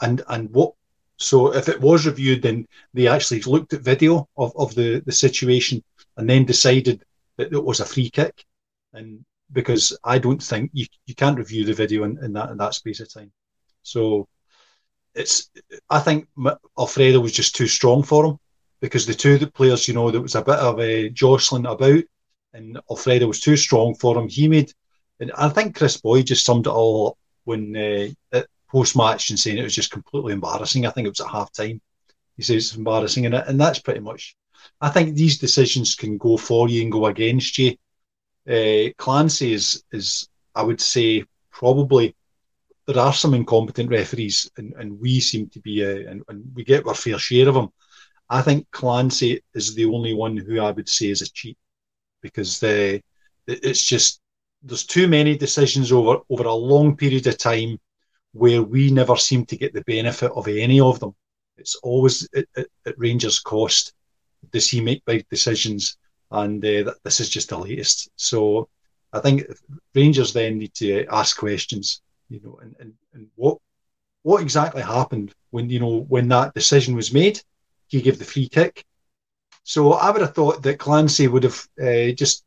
and 0.00 0.22
and 0.28 0.50
what 0.50 0.74
so 1.18 1.52
if 1.52 1.68
it 1.68 1.80
was 1.80 2.06
reviewed, 2.06 2.42
then 2.42 2.66
they 2.94 3.08
actually 3.08 3.40
looked 3.42 3.72
at 3.72 3.80
video 3.80 4.28
of, 4.36 4.52
of 4.56 4.74
the, 4.74 5.00
the 5.04 5.12
situation 5.12 5.82
and 6.16 6.30
then 6.30 6.44
decided 6.44 7.02
that 7.36 7.52
it 7.52 7.64
was 7.64 7.80
a 7.80 7.84
free 7.84 8.08
kick. 8.08 8.44
And 8.92 9.24
because 9.52 9.96
I 10.04 10.18
don't 10.18 10.42
think 10.42 10.70
you, 10.72 10.86
you 11.06 11.14
can't 11.14 11.38
review 11.38 11.64
the 11.64 11.74
video 11.74 12.04
in, 12.04 12.22
in 12.22 12.32
that 12.34 12.50
in 12.50 12.56
that 12.58 12.74
space 12.74 13.00
of 13.00 13.12
time. 13.12 13.32
So 13.82 14.28
it's 15.14 15.50
I 15.90 15.98
think 15.98 16.28
Alfredo 16.78 17.18
was 17.20 17.32
just 17.32 17.56
too 17.56 17.66
strong 17.66 18.04
for 18.04 18.24
him 18.24 18.38
because 18.80 19.04
the 19.04 19.14
two 19.14 19.38
the 19.38 19.50
players, 19.50 19.88
you 19.88 19.94
know, 19.94 20.10
there 20.10 20.20
was 20.20 20.36
a 20.36 20.42
bit 20.42 20.58
of 20.58 20.78
a 20.78 21.10
jostling 21.10 21.66
about, 21.66 22.04
and 22.52 22.78
Alfredo 22.90 23.26
was 23.26 23.40
too 23.40 23.56
strong 23.56 23.94
for 23.96 24.16
him. 24.16 24.28
He 24.28 24.46
made, 24.46 24.72
and 25.18 25.32
I 25.32 25.48
think 25.48 25.76
Kris 25.76 26.00
Boyd 26.00 26.26
just 26.26 26.44
summed 26.44 26.66
it 26.66 26.70
all 26.70 27.08
up 27.08 27.18
when 27.44 27.76
uh, 28.32 28.42
post 28.70 28.96
match 28.96 29.30
and 29.30 29.38
saying 29.38 29.58
it 29.58 29.64
was 29.64 29.74
just 29.74 29.90
completely 29.90 30.32
embarrassing. 30.32 30.86
I 30.86 30.90
think 30.90 31.06
it 31.06 31.10
was 31.10 31.20
at 31.20 31.28
half 31.28 31.52
time. 31.52 31.80
He 32.36 32.42
says 32.42 32.56
it's 32.56 32.76
embarrassing, 32.76 33.26
and, 33.26 33.34
and 33.34 33.60
that's 33.60 33.80
pretty 33.80 34.00
much. 34.00 34.36
I 34.80 34.90
think 34.90 35.14
these 35.14 35.38
decisions 35.38 35.94
can 35.94 36.18
go 36.18 36.36
for 36.36 36.68
you 36.68 36.82
and 36.82 36.92
go 36.92 37.06
against 37.06 37.58
you. 37.58 37.76
Uh, 38.48 38.90
Clancy 38.96 39.52
is, 39.52 39.84
is, 39.92 40.28
I 40.54 40.62
would 40.62 40.80
say, 40.80 41.24
probably 41.50 42.14
there 42.86 42.98
are 42.98 43.12
some 43.12 43.34
incompetent 43.34 43.90
referees, 43.90 44.50
and, 44.56 44.72
and 44.78 44.98
we 45.00 45.20
seem 45.20 45.48
to 45.50 45.60
be, 45.60 45.84
uh, 45.84 46.10
and, 46.10 46.22
and 46.28 46.44
we 46.54 46.64
get 46.64 46.86
our 46.86 46.94
fair 46.94 47.18
share 47.18 47.48
of 47.48 47.54
them. 47.54 47.70
I 48.30 48.42
think 48.42 48.70
Clancy 48.70 49.42
is 49.54 49.74
the 49.74 49.86
only 49.86 50.14
one 50.14 50.36
who 50.36 50.60
I 50.60 50.70
would 50.70 50.88
say 50.88 51.08
is 51.08 51.22
a 51.22 51.30
cheat 51.30 51.58
because 52.20 52.60
the 52.60 53.02
it's 53.46 53.86
just 53.86 54.20
there's 54.62 54.84
too 54.84 55.08
many 55.08 55.36
decisions 55.36 55.92
over 55.92 56.20
over 56.28 56.44
a 56.44 56.52
long 56.52 56.96
period 56.96 57.26
of 57.26 57.38
time 57.38 57.78
where 58.38 58.62
we 58.62 58.90
never 58.90 59.16
seem 59.16 59.44
to 59.46 59.56
get 59.56 59.74
the 59.74 59.82
benefit 59.82 60.30
of 60.32 60.48
any 60.48 60.80
of 60.80 61.00
them. 61.00 61.14
It's 61.56 61.74
always 61.76 62.28
at, 62.34 62.46
at, 62.56 62.66
at 62.86 62.98
Rangers' 62.98 63.40
cost. 63.40 63.94
Does 64.52 64.68
he 64.68 64.80
make 64.80 65.04
big 65.04 65.28
decisions? 65.28 65.96
And 66.30 66.64
uh, 66.64 66.92
this 67.04 67.20
is 67.20 67.30
just 67.30 67.48
the 67.48 67.58
latest. 67.58 68.10
So 68.16 68.68
I 69.12 69.20
think 69.20 69.44
Rangers 69.94 70.32
then 70.32 70.58
need 70.58 70.74
to 70.74 71.06
ask 71.06 71.36
questions, 71.36 72.02
you 72.28 72.40
know, 72.42 72.58
and, 72.62 72.76
and, 72.78 72.92
and 73.14 73.26
what 73.34 73.58
what 74.22 74.42
exactly 74.42 74.82
happened 74.82 75.32
when 75.50 75.70
you 75.70 75.80
know 75.80 76.00
when 76.08 76.28
that 76.28 76.54
decision 76.54 76.94
was 76.94 77.12
made? 77.12 77.40
He 77.86 78.02
gave 78.02 78.18
the 78.18 78.24
free 78.24 78.48
kick. 78.48 78.84
So 79.62 79.94
I 79.94 80.10
would 80.10 80.20
have 80.20 80.34
thought 80.34 80.62
that 80.62 80.78
Clancy 80.78 81.28
would 81.28 81.44
have 81.44 81.66
uh, 81.82 82.12
just 82.12 82.44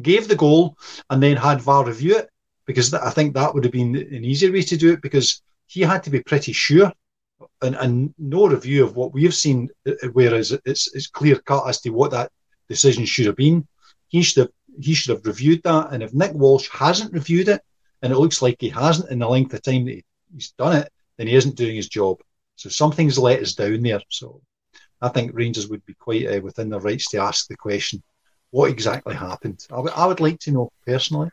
gave 0.00 0.28
the 0.28 0.36
goal 0.36 0.76
and 1.10 1.22
then 1.22 1.36
had 1.36 1.60
VAR 1.60 1.84
review 1.84 2.16
it 2.16 2.30
because 2.66 2.92
I 2.94 3.10
think 3.10 3.34
that 3.34 3.52
would 3.54 3.64
have 3.64 3.72
been 3.72 3.96
an 3.96 4.24
easier 4.24 4.52
way 4.52 4.62
to 4.62 4.76
do 4.76 4.92
it 4.92 5.02
because 5.02 5.42
he 5.66 5.80
had 5.82 6.02
to 6.04 6.10
be 6.10 6.22
pretty 6.22 6.52
sure 6.52 6.92
and, 7.62 7.74
and 7.76 8.14
no 8.18 8.46
review 8.46 8.84
of 8.84 8.96
what 8.96 9.12
we've 9.12 9.34
seen, 9.34 9.68
uh, 9.86 9.92
whereas 10.12 10.52
it's, 10.64 10.94
it's 10.94 11.06
clear 11.06 11.36
cut 11.36 11.68
as 11.68 11.80
to 11.80 11.90
what 11.90 12.10
that 12.12 12.30
decision 12.68 13.04
should 13.04 13.26
have 13.26 13.36
been. 13.36 13.66
He 14.08 14.22
should 14.22 14.42
have 14.42 14.50
he 14.80 14.92
should 14.92 15.16
have 15.16 15.26
reviewed 15.26 15.62
that, 15.62 15.92
and 15.92 16.02
if 16.02 16.12
Nick 16.12 16.32
Walsh 16.32 16.68
hasn't 16.68 17.12
reviewed 17.12 17.48
it, 17.48 17.62
and 18.02 18.12
it 18.12 18.18
looks 18.18 18.42
like 18.42 18.56
he 18.58 18.68
hasn't 18.68 19.10
in 19.10 19.20
the 19.20 19.28
length 19.28 19.54
of 19.54 19.62
time 19.62 19.84
that 19.84 20.02
he's 20.32 20.52
done 20.58 20.76
it, 20.76 20.92
then 21.16 21.28
he 21.28 21.36
isn't 21.36 21.56
doing 21.56 21.76
his 21.76 21.88
job. 21.88 22.20
So 22.56 22.68
something's 22.68 23.18
let 23.18 23.40
us 23.40 23.54
down 23.54 23.82
there. 23.82 24.00
So 24.08 24.40
I 25.00 25.08
think 25.10 25.32
Rangers 25.32 25.68
would 25.68 25.84
be 25.86 25.94
quite 25.94 26.26
uh, 26.26 26.40
within 26.40 26.70
their 26.70 26.80
rights 26.80 27.08
to 27.10 27.18
ask 27.18 27.46
the 27.46 27.56
question, 27.56 28.02
what 28.50 28.70
exactly 28.70 29.14
happened? 29.14 29.64
I, 29.70 29.76
w- 29.76 29.94
I 29.94 30.06
would 30.06 30.20
like 30.20 30.40
to 30.40 30.50
know 30.50 30.72
personally. 30.86 31.30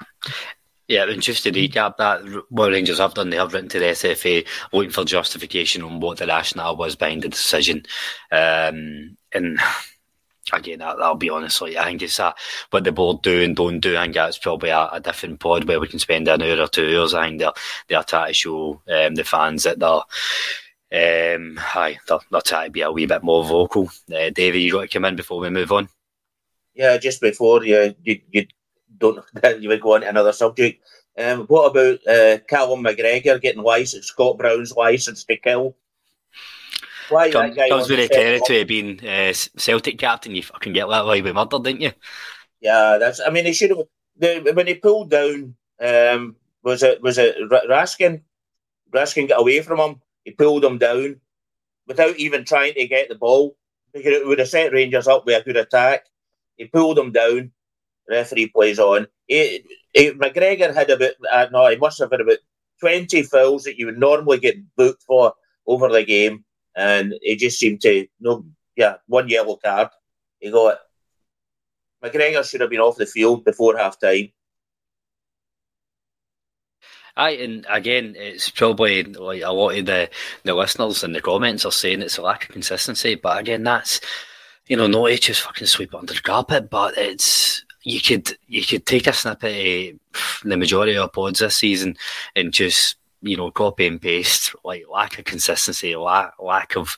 Yeah, 0.92 1.10
and 1.10 1.22
just 1.22 1.44
to 1.44 1.54
recap 1.54 1.96
that, 1.98 2.22
what 2.50 2.74
Rangers 2.74 2.98
have 2.98 3.14
done, 3.14 3.30
they 3.30 3.38
have 3.38 3.54
written 3.54 3.70
to 3.70 3.80
the 3.80 3.86
SFA 3.86 4.46
looking 4.74 4.92
for 4.92 5.06
justification 5.06 5.84
on 5.84 6.02
what 6.02 6.18
the 6.18 6.28
rationale 6.28 6.76
was 6.76 6.98
behind 6.98 7.22
the 7.22 7.30
decision. 7.30 7.86
Um, 8.30 9.16
and 9.32 9.58
again, 10.52 10.82
I, 10.82 10.96
will 10.96 11.16
be 11.16 11.30
honest, 11.30 11.62
like, 11.62 11.78
I 11.78 11.86
think 11.86 12.02
it's 12.02 12.20
a, 12.20 12.36
what 12.72 12.84
the 12.84 12.92
board 12.92 13.22
do 13.22 13.42
and 13.42 13.56
don't 13.56 13.80
do. 13.80 13.96
I 13.96 14.02
think 14.02 14.16
that's 14.16 14.38
probably 14.38 14.72
a, 14.72 14.90
a, 14.92 15.00
different 15.00 15.40
pod 15.40 15.64
where 15.64 15.80
we 15.80 15.88
can 15.88 16.00
spend 16.00 16.28
an 16.28 16.42
hour 16.42 16.60
or 16.60 16.68
two 16.68 17.00
hours. 17.00 17.14
I 17.14 17.30
think 17.30 17.40
they're, 17.40 17.54
they're 17.88 18.04
trying 18.04 18.28
to 18.28 18.34
show 18.34 18.82
um, 18.90 19.16
the 19.16 19.24
fans 19.24 19.64
that 19.64 19.80
they're, 19.80 21.36
um, 21.38 21.56
hi, 21.56 22.00
they're, 22.06 22.20
they're 22.32 22.42
trying 22.42 22.68
to 22.68 22.72
be 22.72 22.82
a 22.82 22.92
wee 22.92 23.06
bit 23.06 23.24
more 23.24 23.46
vocal. 23.46 23.90
Uh, 24.14 24.30
David, 24.30 24.60
you 24.60 24.74
got 24.74 24.82
to 24.82 24.88
come 24.90 25.06
in 25.06 25.16
before 25.16 25.40
we 25.40 25.50
move 25.50 25.72
on. 25.72 25.88
Yeah, 26.74 26.98
just 26.98 27.22
before 27.22 27.64
you, 27.64 27.96
you, 28.04 28.20
you 28.30 28.46
don't 29.02 29.24
you 29.62 29.70
would 29.70 29.82
go 29.82 29.96
on 29.96 30.02
to 30.02 30.10
another 30.10 30.34
subject. 30.34 30.84
Um, 31.18 31.42
what 31.48 31.72
about 31.72 32.00
uh, 32.08 32.38
Callum 32.48 32.84
McGregor 32.84 33.42
getting 33.42 33.64
license, 33.64 34.08
Scott 34.08 34.38
Brown's 34.38 34.76
license 34.76 35.26
to 35.26 35.36
kill? 35.36 35.76
Why 37.10 37.30
Come, 37.30 37.54
comes 37.54 37.90
with 37.90 38.00
the 38.00 38.08
territory 38.08 38.62
of 38.62 38.68
being 38.70 39.06
uh, 39.06 39.34
Celtic 39.34 40.00
captain. 40.00 40.34
You 40.34 40.44
fucking 40.44 40.72
get 40.72 40.88
that 40.88 41.06
way 41.06 41.22
with 41.22 41.36
murder, 41.36 41.60
didn't 41.60 41.82
you? 41.82 41.92
Yeah, 42.62 42.98
that's. 43.00 43.20
I 43.20 43.30
mean, 43.30 43.46
he 43.46 43.54
should 43.54 43.72
have. 43.72 43.80
The, 44.18 44.52
when 44.54 44.68
he 44.68 44.76
pulled 44.76 45.10
down, 45.10 45.56
um, 45.82 46.36
was 46.64 46.84
it 46.84 47.02
was 47.02 47.18
it 47.18 47.36
Raskin? 47.50 48.22
Raskin 48.92 49.28
got 49.28 49.42
away 49.42 49.62
from 49.62 49.80
him. 49.80 50.02
He 50.24 50.32
pulled 50.32 50.64
him 50.64 50.78
down 50.78 51.20
without 51.88 52.16
even 52.18 52.46
trying 52.46 52.74
to 52.76 52.88
get 52.88 53.10
the 53.10 53.16
ball. 53.16 53.58
Because 53.94 54.14
it 54.14 54.26
would 54.26 54.40
have 54.40 54.48
set 54.48 54.72
Rangers 54.72 55.08
up 55.08 55.26
with 55.26 55.42
a 55.42 55.44
good 55.44 55.58
attack. 55.58 56.06
He 56.56 56.66
pulled 56.66 56.98
him 56.98 57.12
down 57.12 57.52
referee 58.12 58.47
plays 58.47 58.80
on. 58.80 59.08
It, 59.28 59.65
he, 59.93 60.12
McGregor 60.12 60.74
had 60.74 60.89
about, 60.89 61.13
uh, 61.32 61.47
no, 61.52 61.69
he 61.69 61.78
must 61.78 62.00
have 62.00 62.12
had 62.12 62.21
about 62.21 62.38
20 62.80 63.24
fouls 63.24 63.63
that 63.63 63.78
you 63.78 63.88
would 63.88 63.97
normally 63.97 64.39
get 64.39 64.58
booked 64.76 65.04
for 65.04 65.34
over 65.65 65.89
the 65.89 66.04
game. 66.04 66.45
And 66.76 67.13
he 67.21 67.36
just 67.36 67.60
seemed 67.60 67.82
to, 67.82 68.08
no, 68.19 68.45
yeah, 68.76 68.95
one 69.08 69.30
yellow 69.30 69.58
card. 69.58 69.89
He 70.39 70.52
got, 70.52 70.78
McGregor 72.04 72.47
should 72.47 72.62
have 72.62 72.69
been 72.69 72.80
off 72.80 72.97
the 72.97 73.06
field 73.06 73.45
before 73.45 73.78
half 73.78 74.00
time. 74.00 74.32
Aye, 77.17 77.32
and 77.32 77.65
again, 77.69 78.15
it's 78.17 78.50
probably 78.50 79.04
like 79.04 79.41
a 79.41 79.52
lot 79.52 79.78
of 79.78 79.86
the, 79.86 80.10
the 80.43 80.54
listeners 80.54 81.04
and 81.04 81.13
the 81.13 81.21
comments 81.21 81.65
are 81.65 81.71
saying 81.71 82.02
it's 82.02 82.17
a 82.17 82.21
lack 82.21 82.45
of 82.45 82.54
consistency. 82.54 83.15
But 83.15 83.39
again, 83.39 83.63
that's 83.63 84.00
you 84.71 84.78
know, 84.78 84.88
not 84.88 85.12
just 85.19 85.41
fucking 85.41 85.67
sweep 85.67 85.93
it 85.93 85.97
under 85.97 86.13
the 86.13 86.21
carpet, 86.21 86.69
but 86.69 86.97
it's 86.97 87.65
you 87.84 88.02
could 88.02 88.38
you 88.48 88.63
could 88.63 88.86
take 88.86 89.08
a 89.08 89.13
snippet 89.13 89.96
of 90.13 90.50
the 90.50 90.58
majority 90.58 90.98
of 90.98 91.13
pods 91.13 91.39
this 91.39 91.58
season 91.58 91.96
and 92.36 92.54
just 92.54 92.98
you 93.22 93.38
know 93.38 93.52
copy 93.52 93.88
and 93.88 94.02
paste 94.02 94.56
like 94.63 94.86
lack 94.91 95.17
of 95.17 95.26
consistency, 95.26 95.96
lack 95.96 96.34
lack 96.39 96.76
of 96.76 96.98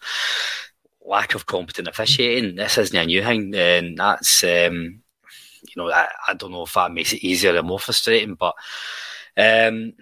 lack 1.05 1.35
of 1.35 1.45
competent 1.45 1.87
officiating. 1.87 2.55
This 2.55 2.77
isn't 2.77 2.97
a 2.97 3.05
new 3.05 3.21
thing, 3.21 3.53
and 3.55 3.97
that's 3.97 4.43
um, 4.43 5.01
you 5.63 5.73
know 5.75 5.91
I, 5.91 6.07
I, 6.27 6.33
don't 6.33 6.51
know 6.51 6.63
if 6.63 6.73
that 6.73 6.91
makes 6.91 7.13
it 7.13 7.23
easier 7.23 7.55
or 7.55 7.63
more 7.63 7.79
frustrating, 7.79 8.35
but. 8.35 8.55
Um, 9.35 9.93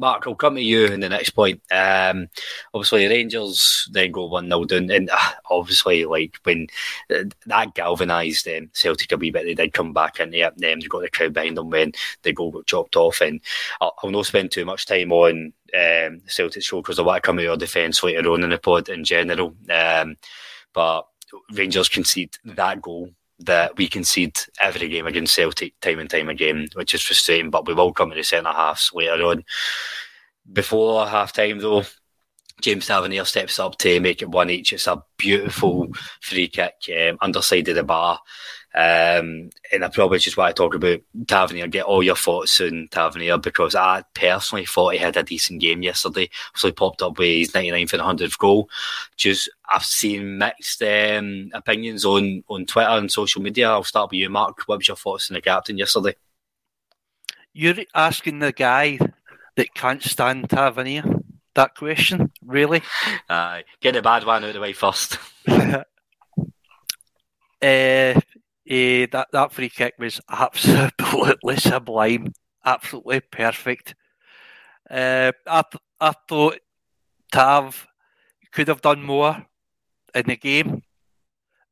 Mark, 0.00 0.26
I'll 0.26 0.34
come 0.34 0.54
to 0.56 0.62
you 0.62 0.86
in 0.86 1.00
the 1.00 1.08
next 1.08 1.30
point. 1.30 1.60
Um, 1.70 2.28
obviously, 2.74 3.06
Rangers 3.06 3.88
then 3.92 4.10
go 4.10 4.26
1 4.26 4.48
0 4.48 4.64
down. 4.64 4.90
And 4.90 5.10
uh, 5.10 5.18
obviously, 5.50 6.04
like 6.06 6.38
when 6.44 6.66
uh, 7.14 7.24
that 7.46 7.74
galvanised 7.74 8.48
um, 8.48 8.70
Celtic 8.72 9.12
a 9.12 9.16
wee 9.16 9.30
bit, 9.30 9.44
they 9.44 9.54
did 9.54 9.74
come 9.74 9.92
back 9.92 10.18
in 10.18 10.30
there. 10.30 10.48
Um, 10.48 10.54
they 10.58 10.74
got 10.88 11.02
the 11.02 11.10
crowd 11.10 11.34
behind 11.34 11.56
them 11.56 11.70
when 11.70 11.92
the 12.22 12.32
goal 12.32 12.50
got 12.50 12.66
chopped 12.66 12.96
off. 12.96 13.20
And 13.20 13.40
I'll, 13.80 13.94
I'll 14.02 14.10
not 14.10 14.26
spend 14.26 14.50
too 14.50 14.64
much 14.64 14.86
time 14.86 15.12
on 15.12 15.52
um, 15.78 16.20
Celtic 16.26 16.62
show 16.62 16.80
because 16.80 16.98
I 16.98 17.02
want 17.02 17.22
to 17.22 17.26
come 17.26 17.36
to 17.36 17.42
your 17.42 17.56
defence 17.56 18.02
later 18.02 18.30
on 18.30 18.42
in 18.42 18.50
the 18.50 18.58
pod 18.58 18.88
in 18.88 19.04
general. 19.04 19.54
Um, 19.68 20.16
but 20.72 21.02
Rangers 21.52 21.88
concede 21.88 22.36
that 22.44 22.80
goal 22.80 23.10
that 23.40 23.76
we 23.76 23.88
concede 23.88 24.38
every 24.60 24.88
game 24.88 25.06
against 25.06 25.34
Celtic 25.34 25.78
time 25.80 25.98
and 25.98 26.10
time 26.10 26.28
again, 26.28 26.68
which 26.74 26.94
is 26.94 27.02
frustrating. 27.02 27.50
But 27.50 27.66
we 27.66 27.74
will 27.74 27.92
come 27.92 28.10
to 28.10 28.16
the 28.16 28.22
centre 28.22 28.50
halves 28.50 28.90
later 28.94 29.22
on. 29.24 29.44
Before 30.52 31.06
half 31.06 31.32
time, 31.32 31.58
though, 31.58 31.84
James 32.60 32.86
Tavernier 32.86 33.24
steps 33.24 33.58
up 33.58 33.78
to 33.78 34.00
make 34.00 34.22
it 34.22 34.28
one 34.28 34.50
each. 34.50 34.72
It's 34.72 34.86
a 34.86 35.02
beautiful 35.16 35.88
free 36.20 36.48
kick, 36.48 36.74
um, 36.94 37.18
underside 37.20 37.68
of 37.68 37.76
the 37.76 37.84
bar. 37.84 38.20
Um, 38.72 39.50
and 39.72 39.84
I 39.84 39.88
probably 39.88 40.18
just 40.18 40.36
want 40.36 40.54
to 40.54 40.60
talk 40.60 40.74
about 40.74 41.00
Tavernier, 41.26 41.66
get 41.66 41.84
all 41.84 42.02
your 42.02 42.16
thoughts 42.16 42.60
on 42.60 42.88
Tavernier 42.90 43.38
because 43.38 43.74
I 43.74 44.04
personally 44.14 44.64
thought 44.64 44.92
he 44.92 44.98
had 44.98 45.16
a 45.16 45.22
decent 45.22 45.60
game 45.60 45.82
yesterday. 45.82 46.30
So 46.54 46.68
he 46.68 46.72
popped 46.72 47.02
up 47.02 47.18
with 47.18 47.28
his 47.28 47.52
99th 47.52 47.94
and 47.94 48.20
100th 48.20 48.38
goal. 48.38 48.70
Just 49.16 49.50
I've 49.68 49.84
seen 49.84 50.38
mixed 50.38 50.82
um, 50.82 51.50
opinions 51.52 52.04
on, 52.04 52.44
on 52.48 52.66
Twitter 52.66 52.90
and 52.90 53.10
social 53.10 53.42
media. 53.42 53.70
I'll 53.70 53.84
start 53.84 54.10
with 54.10 54.18
you, 54.18 54.30
Mark. 54.30 54.62
What 54.66 54.78
was 54.78 54.88
your 54.88 54.96
thoughts 54.96 55.30
on 55.30 55.34
the 55.34 55.40
captain 55.40 55.78
yesterday? 55.78 56.14
You're 57.52 57.74
asking 57.94 58.38
the 58.38 58.52
guy 58.52 58.98
that 59.56 59.74
can't 59.74 60.02
stand 60.02 60.48
Tavernier 60.48 61.02
that 61.54 61.74
question, 61.74 62.30
really? 62.44 62.82
Uh, 63.28 63.60
get 63.80 63.94
the 63.94 64.02
bad 64.02 64.24
one 64.24 64.44
out 64.44 64.48
of 64.48 64.54
the 64.54 64.60
way 64.60 64.72
first. 64.72 65.18
uh, 65.48 65.84
uh, 68.70 69.06
that 69.10 69.26
that 69.32 69.52
free 69.52 69.68
kick 69.68 69.94
was 69.98 70.20
absolutely 70.28 71.56
sublime, 71.58 72.32
absolutely 72.64 73.20
perfect. 73.20 73.96
Uh, 74.88 75.32
I 75.46 75.62
I 76.00 76.12
thought 76.28 76.58
Tav 77.32 77.88
could 78.52 78.68
have 78.68 78.80
done 78.80 79.02
more 79.02 79.44
in 80.14 80.26
the 80.26 80.36
game, 80.36 80.82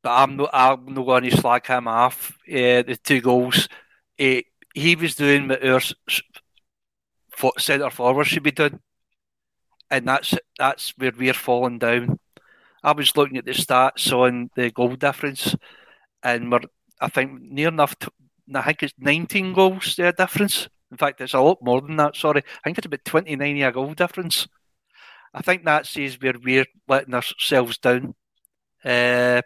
but 0.03 0.11
I'm 0.11 0.35
not 0.35 0.49
I'm 0.51 0.93
not 0.93 1.05
going 1.05 1.23
to 1.23 1.37
slag 1.37 1.65
him 1.67 1.87
off. 1.87 2.37
Uh, 2.49 2.83
the 2.83 2.99
two 3.01 3.21
goals, 3.21 3.69
uh, 4.19 4.41
he 4.73 4.95
was 4.97 5.15
doing 5.15 5.47
what 5.47 5.65
our 5.65 5.81
centre 7.57 7.89
forward 7.89 8.25
should 8.25 8.43
be 8.43 8.51
doing, 8.51 8.81
and 9.89 10.05
that's 10.05 10.33
that's 10.57 10.93
where 10.97 11.13
we're 11.17 11.33
falling 11.33 11.79
down. 11.79 12.19
I 12.83 12.91
was 12.91 13.15
looking 13.15 13.37
at 13.37 13.45
the 13.45 13.51
stats 13.51 14.11
on 14.11 14.49
the 14.55 14.69
goal 14.71 14.95
difference, 14.95 15.55
and 16.23 16.51
we're 16.51 16.61
I 16.99 17.07
think 17.09 17.41
near 17.41 17.69
enough. 17.69 17.97
To, 17.99 18.11
I 18.53 18.61
think 18.63 18.83
it's 18.83 18.93
19 18.97 19.53
goals 19.53 19.95
there 19.95 20.11
difference. 20.11 20.67
In 20.91 20.97
fact, 20.97 21.21
it's 21.21 21.33
a 21.33 21.39
lot 21.39 21.59
more 21.61 21.81
than 21.81 21.97
that. 21.97 22.15
Sorry, 22.15 22.41
I 22.41 22.61
think 22.63 22.77
it's 22.77 22.87
about 22.87 23.05
29 23.05 23.61
a 23.61 23.71
goal 23.71 23.93
difference. 23.93 24.47
I 25.33 25.41
think 25.41 25.63
that 25.65 25.85
says 25.85 26.19
where 26.19 26.33
we're 26.43 26.65
letting 26.87 27.13
ourselves 27.13 27.77
down. 27.77 28.15
Uh, 28.83 29.41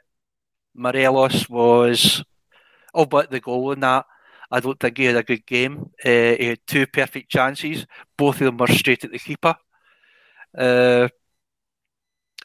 Morelos 0.74 1.50
was, 1.50 2.24
oh, 2.94 3.06
but 3.06 3.30
the 3.30 3.42
goal 3.42 3.74
in 3.74 3.82
that, 3.82 4.06
I 4.50 4.60
don't 4.60 4.80
think 4.80 4.98
he 4.98 5.06
had 5.06 5.18
a 5.18 5.24
good 5.24 5.46
game. 5.46 5.92
Uh, 6.04 6.36
he 6.40 6.46
had 6.46 6.60
two 6.66 6.88
perfect 6.88 7.30
chances. 7.30 7.86
Both 8.18 8.36
of 8.42 8.46
them 8.46 8.58
were 8.58 8.68
straight 8.68 9.04
at 9.04 9.12
the 9.12 9.20
keeper. 9.20 9.56
Uh, 10.58 11.10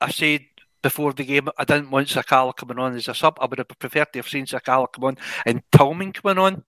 I 0.01 0.11
said 0.11 0.40
before 0.83 1.12
the 1.12 1.25
game, 1.25 1.49
I 1.59 1.64
didn't 1.64 1.91
want 1.91 2.09
Sakala 2.09 2.55
coming 2.55 2.79
on 2.79 2.95
as 2.95 3.09
a 3.09 3.14
sub. 3.14 3.38
I 3.41 3.47
would 3.47 3.59
have 3.59 3.69
preferred 3.69 4.12
to 4.12 4.19
have 4.21 4.29
seen 4.29 4.47
Sakala 4.47 4.87
come 4.93 5.05
on 5.05 5.17
and 5.45 5.62
Tillman 5.73 6.12
coming 6.12 6.38
on 6.38 6.64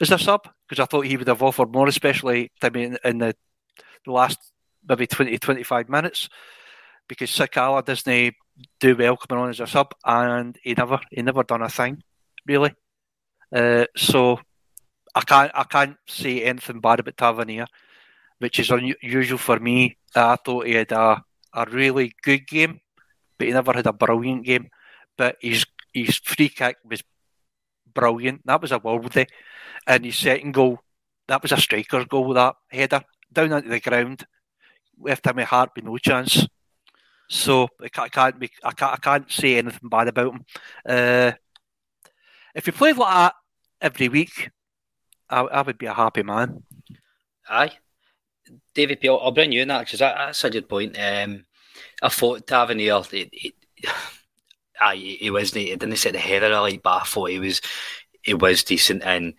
as 0.00 0.10
a 0.10 0.18
sub 0.18 0.48
because 0.68 0.82
I 0.82 0.86
thought 0.86 1.06
he 1.06 1.16
would 1.16 1.28
have 1.28 1.42
offered 1.42 1.72
more, 1.72 1.88
especially 1.88 2.50
I 2.62 2.70
mean, 2.70 2.96
in 3.04 3.18
the, 3.18 3.34
the 4.04 4.12
last 4.12 4.38
maybe 4.88 5.06
20 5.06 5.38
25 5.38 5.88
minutes 5.88 6.28
because 7.08 7.30
Sakala 7.30 7.84
doesn't 7.84 8.34
do 8.80 8.96
well 8.96 9.16
coming 9.16 9.42
on 9.42 9.50
as 9.50 9.60
a 9.60 9.66
sub 9.66 9.94
and 10.04 10.58
he 10.62 10.74
never 10.74 11.00
he 11.10 11.22
never 11.22 11.42
done 11.42 11.62
a 11.62 11.68
thing 11.68 12.02
really. 12.46 12.74
Uh, 13.54 13.84
so 13.96 14.40
I 15.14 15.20
can't 15.20 15.52
I 15.54 15.64
can't 15.64 15.96
say 16.06 16.42
anything 16.42 16.80
bad 16.80 17.00
about 17.00 17.16
Tavernier, 17.16 17.66
which 18.38 18.58
is 18.58 18.70
unusual 18.70 19.38
for 19.38 19.60
me. 19.60 19.98
I 20.14 20.36
thought 20.36 20.66
he 20.66 20.74
had 20.74 20.92
a, 20.92 21.22
a 21.52 21.66
really 21.70 22.14
good 22.22 22.46
game 22.46 22.80
but 23.38 23.46
he 23.46 23.52
never 23.52 23.72
had 23.72 23.86
a 23.86 23.92
brilliant 23.92 24.44
game. 24.44 24.68
But 25.16 25.36
his 25.40 25.66
his 25.92 26.16
free 26.18 26.48
kick 26.48 26.76
was 26.84 27.02
brilliant. 27.92 28.42
That 28.46 28.62
was 28.62 28.72
a 28.72 28.78
worldie. 28.78 29.28
And 29.86 30.04
his 30.04 30.16
second 30.16 30.52
goal, 30.52 30.80
that 31.28 31.42
was 31.42 31.52
a 31.52 31.56
striker's 31.56 32.06
goal, 32.06 32.34
that 32.34 32.56
header, 32.70 33.02
down 33.32 33.52
into 33.52 33.68
the 33.68 33.80
ground. 33.80 34.26
Left 34.98 35.26
him 35.26 35.36
with 35.36 35.48
Hart 35.48 35.70
with 35.74 35.84
no 35.84 35.98
chance. 35.98 36.46
So 37.28 37.68
I 37.80 38.08
can't, 38.08 38.38
be, 38.38 38.50
I 38.62 38.72
can't, 38.72 38.92
I 38.92 38.96
can't 38.96 39.30
say 39.30 39.56
anything 39.56 39.88
bad 39.88 40.08
about 40.08 40.34
him. 40.34 40.44
Uh, 40.86 41.32
if 42.54 42.66
he 42.66 42.72
played 42.72 42.98
like 42.98 43.14
that 43.14 43.34
every 43.80 44.08
week, 44.08 44.50
I, 45.30 45.40
I 45.40 45.62
would 45.62 45.78
be 45.78 45.86
a 45.86 45.94
happy 45.94 46.22
man. 46.22 46.62
Aye. 47.48 47.78
David 48.74 49.00
Peel, 49.00 49.18
I'll 49.22 49.32
bring 49.32 49.52
you 49.52 49.62
in 49.62 49.68
that 49.68 49.80
because 49.80 50.00
that, 50.00 50.16
that's 50.18 50.44
a 50.44 50.50
good 50.50 50.68
point. 50.68 50.96
Um, 50.98 51.46
I 52.02 52.08
thought 52.08 52.46
Tavernier, 52.46 53.02
it, 53.12 53.30
it, 53.32 53.54
he 54.94 55.30
wasn't, 55.30 55.66
he 55.66 55.76
didn't 55.76 55.96
set 55.96 56.12
the 56.14 56.18
header 56.18 56.48
like, 56.48 56.82
but 56.82 57.02
I 57.02 57.04
thought 57.04 57.30
he 57.30 57.38
was, 57.38 57.60
he 58.22 58.34
was 58.34 58.64
decent, 58.64 59.02
and 59.04 59.34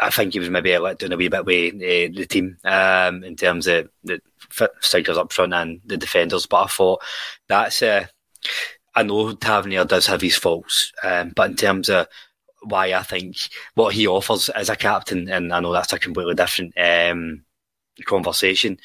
I 0.00 0.10
think 0.10 0.32
he 0.32 0.38
was 0.38 0.50
maybe 0.50 0.76
let 0.78 0.98
down 0.98 1.12
a 1.12 1.16
wee 1.16 1.28
bit 1.28 1.44
with 1.44 1.74
uh, 1.74 2.16
the 2.16 2.26
team 2.26 2.56
um, 2.64 3.24
in 3.24 3.36
terms 3.36 3.66
of 3.66 3.88
the 4.04 4.20
strikers 4.80 5.18
up 5.18 5.32
front 5.32 5.52
and 5.52 5.80
the 5.84 5.96
defenders. 5.96 6.46
But 6.46 6.64
I 6.64 6.66
thought 6.68 7.02
that's, 7.48 7.82
uh, 7.82 8.06
I 8.94 9.02
know 9.02 9.32
Tavernier 9.32 9.84
does 9.84 10.06
have 10.06 10.20
his 10.20 10.36
faults, 10.36 10.92
um, 11.02 11.32
but 11.34 11.50
in 11.50 11.56
terms 11.56 11.90
of 11.90 12.06
why 12.62 12.92
I 12.92 13.02
think 13.02 13.36
what 13.74 13.94
he 13.94 14.06
offers 14.06 14.48
as 14.48 14.68
a 14.68 14.76
captain, 14.76 15.28
and 15.28 15.52
I 15.52 15.60
know 15.60 15.72
that's 15.72 15.92
a 15.92 15.98
completely 15.98 16.34
different 16.34 16.74
um, 16.78 17.44
conversation 18.04 18.78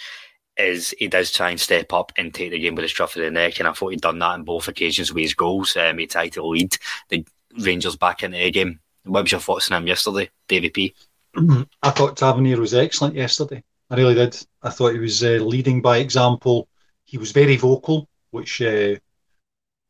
is 0.58 0.94
he 1.00 1.08
does 1.08 1.32
try 1.32 1.50
and 1.50 1.60
step 1.60 1.92
up 1.94 2.12
and 2.18 2.34
take 2.34 2.52
the 2.52 2.60
game 2.60 2.76
with 2.76 2.86
the 2.86 2.90
scruff 2.90 3.16
of 3.16 3.24
the 3.24 3.32
neck, 3.32 3.60
and 3.60 3.68
I 3.68 3.74
thought 3.74 3.90
he'd 3.90 4.02
done 4.02 4.20
that 4.20 4.26
on 4.26 4.44
both 4.44 4.68
occasions 4.68 5.14
with 5.14 5.24
his 5.24 5.34
goals. 5.34 5.76
Um, 5.76 5.98
he 5.98 6.08
tried 6.08 6.34
to 6.34 6.46
lead 6.46 6.78
the 7.10 7.26
Rangers 7.60 7.96
back 7.96 8.24
into 8.24 8.38
the 8.38 8.52
game. 8.52 8.80
What 9.06 9.24
was 9.24 9.32
your 9.32 9.42
thoughts 9.42 9.70
on 9.72 9.82
him 9.82 9.88
yesterday, 9.88 10.30
Davy 10.48 10.70
P? 10.70 10.96
I 11.36 11.90
thought 11.90 12.18
Tavernier 12.18 12.60
was 12.60 12.74
excellent 12.74 13.16
yesterday. 13.16 13.64
I 13.90 13.96
really 13.96 14.16
did. 14.16 14.38
I 14.62 14.70
thought 14.70 14.94
he 14.94 15.00
was 15.00 15.24
uh, 15.24 15.40
leading 15.42 15.82
by 15.82 15.98
example. 15.98 16.68
He 17.06 17.18
was 17.18 17.32
very 17.32 17.58
vocal, 17.58 18.08
which 18.32 18.62
uh, 18.62 18.96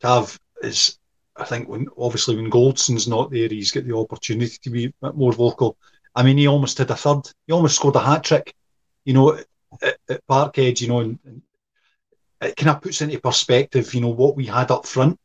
Tav 0.02 0.40
is. 0.62 0.98
I 1.36 1.46
think 1.46 1.68
when 1.68 1.88
obviously 1.98 2.36
when 2.36 2.50
Goldson's 2.50 3.08
not 3.08 3.32
there, 3.32 3.48
he's 3.48 3.72
got 3.72 3.86
the 3.86 3.98
opportunity 3.98 4.58
to 4.62 4.70
be 4.70 4.94
more 5.16 5.34
vocal. 5.34 5.78
I 6.16 6.22
mean, 6.22 6.38
he 6.38 6.48
almost 6.48 6.78
had 6.78 6.92
a 6.92 6.96
third. 6.96 7.22
He 7.48 7.54
almost 7.54 7.76
scored 7.76 7.96
a 7.96 8.00
hat 8.00 8.24
trick. 8.24 8.56
You 9.06 9.14
know, 9.14 9.40
at, 9.82 9.98
at 10.10 10.28
Parkhead, 10.28 10.82
you 10.82 10.88
know, 10.88 11.00
and, 11.00 11.20
and 11.26 11.42
it 12.42 12.56
kind 12.56 12.70
of 12.70 12.82
puts 12.82 13.02
into 13.02 13.20
perspective, 13.20 13.94
you 13.94 14.02
know, 14.02 14.10
what 14.10 14.36
we 14.36 14.46
had 14.46 14.72
up 14.72 14.86
front 14.86 15.20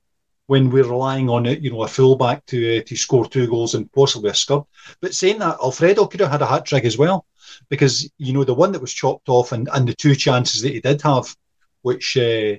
when 0.47 0.71
we're 0.71 0.85
relying 0.85 1.29
on 1.29 1.47
it, 1.47 1.61
you 1.61 1.71
know, 1.71 1.83
a 1.83 1.89
fullback 1.89 2.45
to 2.47 2.79
uh, 2.79 2.83
to 2.87 2.97
score 2.97 3.27
two 3.27 3.47
goals 3.47 3.75
and 3.75 3.93
possibly 3.93 4.31
a 4.31 4.35
scud. 4.35 4.65
But 5.01 5.15
saying 5.15 5.39
that, 5.41 5.59
Alfredo 5.63 6.07
could 6.07 6.21
have 6.21 6.31
had 6.31 6.43
a 6.43 6.47
hat 6.47 6.65
trick 6.65 6.85
as 6.85 6.97
well, 6.97 7.27
because 7.69 8.11
you 8.19 8.33
know 8.33 8.45
the 8.45 8.55
one 8.55 8.73
that 8.73 8.81
was 8.81 8.93
chopped 8.93 9.29
off 9.29 9.53
and, 9.53 9.69
and 9.73 9.87
the 9.87 9.95
two 9.95 10.15
chances 10.15 10.63
that 10.63 10.73
he 10.73 10.81
did 10.81 11.03
have, 11.03 11.35
which 11.83 12.17
uh, 12.17 12.57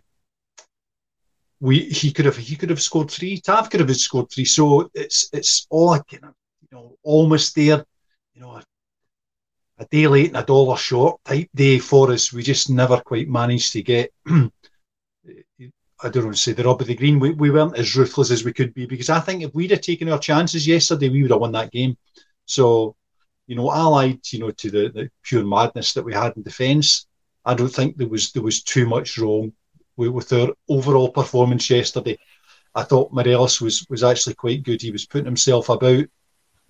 we 1.59 1.79
he 1.79 2.11
could 2.11 2.25
have 2.25 2.37
he 2.37 2.55
could 2.55 2.69
have 2.69 2.81
scored 2.81 3.09
three. 3.09 3.39
Tav 3.39 3.69
could 3.69 3.79
have 3.79 3.95
scored 3.97 4.29
three. 4.31 4.45
So 4.45 4.89
it's 4.93 5.29
it's 5.33 5.65
all 5.69 5.99
you 6.11 6.19
know 6.71 6.95
almost 7.03 7.55
there. 7.55 7.83
You 8.35 8.41
know, 8.41 8.61
a 9.79 9.85
day 9.85 10.07
late 10.07 10.27
and 10.27 10.37
a 10.37 10.43
dollar 10.43 10.77
short 10.77 11.23
type 11.25 11.49
day 11.55 11.79
for 11.79 12.11
us. 12.11 12.33
We 12.33 12.43
just 12.43 12.69
never 12.69 12.99
quite 12.99 13.29
managed 13.29 13.73
to 13.73 13.81
get. 13.81 14.11
I 16.01 16.07
don't 16.09 16.25
want 16.25 16.35
to 16.35 16.41
say 16.41 16.53
the 16.53 16.63
rub 16.63 16.81
of 16.81 16.87
the 16.87 16.95
green. 16.95 17.19
We, 17.19 17.31
we 17.31 17.49
weren't 17.49 17.77
as 17.77 17.95
ruthless 17.95 18.31
as 18.31 18.45
we 18.45 18.53
could 18.53 18.73
be 18.73 18.85
because 18.85 19.09
I 19.09 19.19
think 19.19 19.43
if 19.43 19.53
we'd 19.53 19.71
have 19.71 19.81
taken 19.81 20.09
our 20.09 20.19
chances 20.19 20.67
yesterday, 20.67 21.09
we 21.09 21.21
would 21.21 21.31
have 21.31 21.41
won 21.41 21.51
that 21.53 21.71
game. 21.71 21.97
So, 22.45 22.95
you 23.47 23.55
know, 23.55 23.71
allied, 23.71 24.19
you 24.31 24.39
know, 24.39 24.51
to 24.51 24.71
the, 24.71 24.89
the 24.89 25.09
pure 25.23 25.43
madness 25.45 25.93
that 25.93 26.03
we 26.03 26.13
had 26.13 26.33
in 26.37 26.43
defence, 26.43 27.07
I 27.45 27.53
don't 27.53 27.73
think 27.73 27.97
there 27.97 28.07
was 28.07 28.31
there 28.31 28.43
was 28.43 28.63
too 28.63 28.87
much 28.87 29.17
wrong 29.17 29.53
with, 29.97 30.09
with 30.09 30.33
our 30.33 30.49
overall 30.69 31.09
performance 31.11 31.69
yesterday. 31.69 32.17
I 32.75 32.83
thought 32.83 33.11
Morelos 33.13 33.59
was 33.59 33.85
was 33.89 34.03
actually 34.03 34.35
quite 34.35 34.63
good. 34.63 34.81
He 34.81 34.91
was 34.91 35.05
putting 35.05 35.25
himself 35.25 35.69
about. 35.69 36.05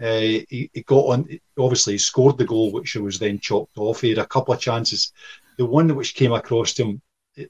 Uh, 0.02 0.46
he, 0.50 0.70
he, 0.74 0.84
got 0.86 1.06
on. 1.06 1.40
Obviously, 1.58 1.94
he 1.94 2.00
scored 2.00 2.38
the 2.38 2.46
goal, 2.46 2.72
which 2.72 2.96
was 2.96 3.20
then 3.20 3.40
chopped 3.40 3.78
off. 3.78 4.02
He 4.02 4.10
had 4.10 4.18
a 4.18 4.26
couple 4.26 4.54
of 4.54 4.60
chances. 4.60 5.12
The 5.58 5.66
one 5.66 5.94
which 5.96 6.16
came 6.16 6.32
across 6.32 6.74
to 6.76 6.86
him 6.86 7.02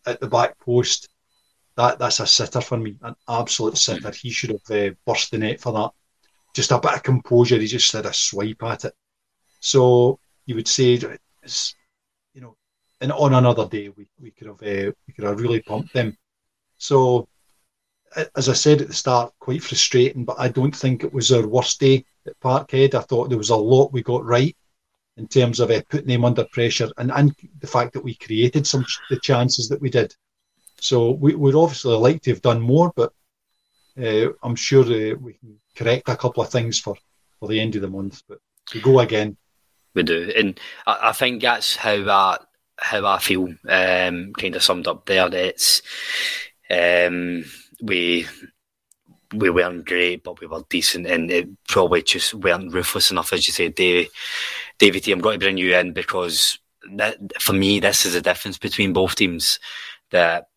at 0.05 0.19
the 0.19 0.27
back 0.27 0.57
post, 0.59 1.09
that 1.75 1.99
that's 1.99 2.19
a 2.19 2.27
sitter 2.27 2.61
for 2.61 2.77
me, 2.77 2.95
an 3.03 3.15
absolute 3.27 3.77
sitter. 3.77 4.11
He 4.11 4.31
should 4.31 4.49
have 4.49 4.91
uh, 4.91 4.95
burst 5.05 5.31
the 5.31 5.37
net 5.37 5.61
for 5.61 5.71
that. 5.73 5.91
Just 6.55 6.71
a 6.71 6.79
bit 6.79 6.93
of 6.93 7.03
composure. 7.03 7.59
He 7.59 7.67
just 7.67 7.93
had 7.93 8.07
a 8.07 8.13
swipe 8.13 8.63
at 8.63 8.85
it. 8.85 8.93
So 9.59 10.19
you 10.45 10.55
would 10.55 10.67
say, 10.67 10.93
you 10.93 12.41
know, 12.41 12.55
and 13.01 13.11
on 13.11 13.35
another 13.35 13.67
day 13.67 13.89
we, 13.89 14.07
we 14.19 14.31
could 14.31 14.47
have 14.47 14.61
uh, 14.61 14.91
we 15.07 15.13
could 15.13 15.25
have 15.25 15.39
really 15.39 15.61
pumped 15.61 15.93
them. 15.93 16.17
So 16.77 17.27
as 18.35 18.49
I 18.49 18.53
said 18.53 18.81
at 18.81 18.87
the 18.87 18.93
start, 18.93 19.33
quite 19.39 19.63
frustrating, 19.63 20.25
but 20.25 20.39
I 20.39 20.47
don't 20.47 20.75
think 20.75 21.03
it 21.03 21.13
was 21.13 21.31
our 21.31 21.47
worst 21.47 21.79
day 21.79 22.05
at 22.27 22.39
Parkhead. 22.39 22.95
I 22.95 23.01
thought 23.01 23.29
there 23.29 23.37
was 23.37 23.49
a 23.49 23.55
lot 23.55 23.93
we 23.93 24.01
got 24.03 24.25
right 24.25 24.55
in 25.17 25.27
terms 25.27 25.59
of 25.59 25.69
uh, 25.69 25.81
putting 25.89 26.07
them 26.07 26.25
under 26.25 26.45
pressure 26.45 26.89
and, 26.97 27.11
and 27.11 27.35
the 27.59 27.67
fact 27.67 27.93
that 27.93 28.03
we 28.03 28.15
created 28.15 28.65
some 28.65 28.85
the 29.09 29.19
chances 29.19 29.67
that 29.69 29.81
we 29.81 29.89
did. 29.89 30.15
So 30.79 31.11
we 31.11 31.35
would 31.35 31.55
obviously 31.55 31.95
like 31.95 32.21
to 32.23 32.31
have 32.31 32.41
done 32.41 32.61
more, 32.61 32.93
but 32.95 33.11
uh, 34.01 34.29
I'm 34.43 34.55
sure 34.55 34.83
uh, 34.83 35.15
we 35.19 35.33
can 35.33 35.59
correct 35.75 36.07
a 36.07 36.15
couple 36.15 36.41
of 36.41 36.49
things 36.49 36.79
for, 36.79 36.95
for 37.39 37.49
the 37.49 37.59
end 37.59 37.75
of 37.75 37.81
the 37.81 37.89
month. 37.89 38.23
But 38.27 38.39
we 38.73 38.79
go 38.79 38.99
again. 38.99 39.35
We 39.93 40.03
do, 40.03 40.31
and 40.35 40.59
I, 40.87 41.09
I 41.09 41.11
think 41.11 41.41
that's 41.41 41.75
how 41.75 42.09
I 42.09 42.37
how 42.77 43.05
I 43.05 43.19
feel. 43.19 43.47
Um, 43.67 44.31
kind 44.33 44.55
of 44.55 44.63
summed 44.63 44.87
up 44.87 45.05
there. 45.05 45.27
It's 45.33 45.81
um, 46.69 47.43
we 47.81 48.27
we 49.33 49.49
weren't 49.49 49.85
great, 49.85 50.23
but 50.23 50.39
we 50.39 50.47
were 50.47 50.63
decent, 50.69 51.07
and 51.07 51.29
it 51.29 51.47
probably 51.67 52.01
just 52.01 52.33
weren't 52.33 52.73
ruthless 52.73 53.11
enough, 53.11 53.33
as 53.33 53.47
you 53.47 53.53
say, 53.53 53.69
Davey. 53.69 54.09
David 54.77 55.03
T, 55.03 55.11
I'm 55.11 55.19
going 55.19 55.39
to 55.39 55.45
bring 55.45 55.57
you 55.57 55.75
in 55.75 55.93
because 55.93 56.57
that, 56.93 57.17
for 57.39 57.53
me, 57.53 57.79
this 57.79 58.05
is 58.05 58.13
the 58.13 58.21
difference 58.21 58.57
between 58.57 58.93
both 58.93 59.15
teams. 59.15 59.59
That 60.11 60.47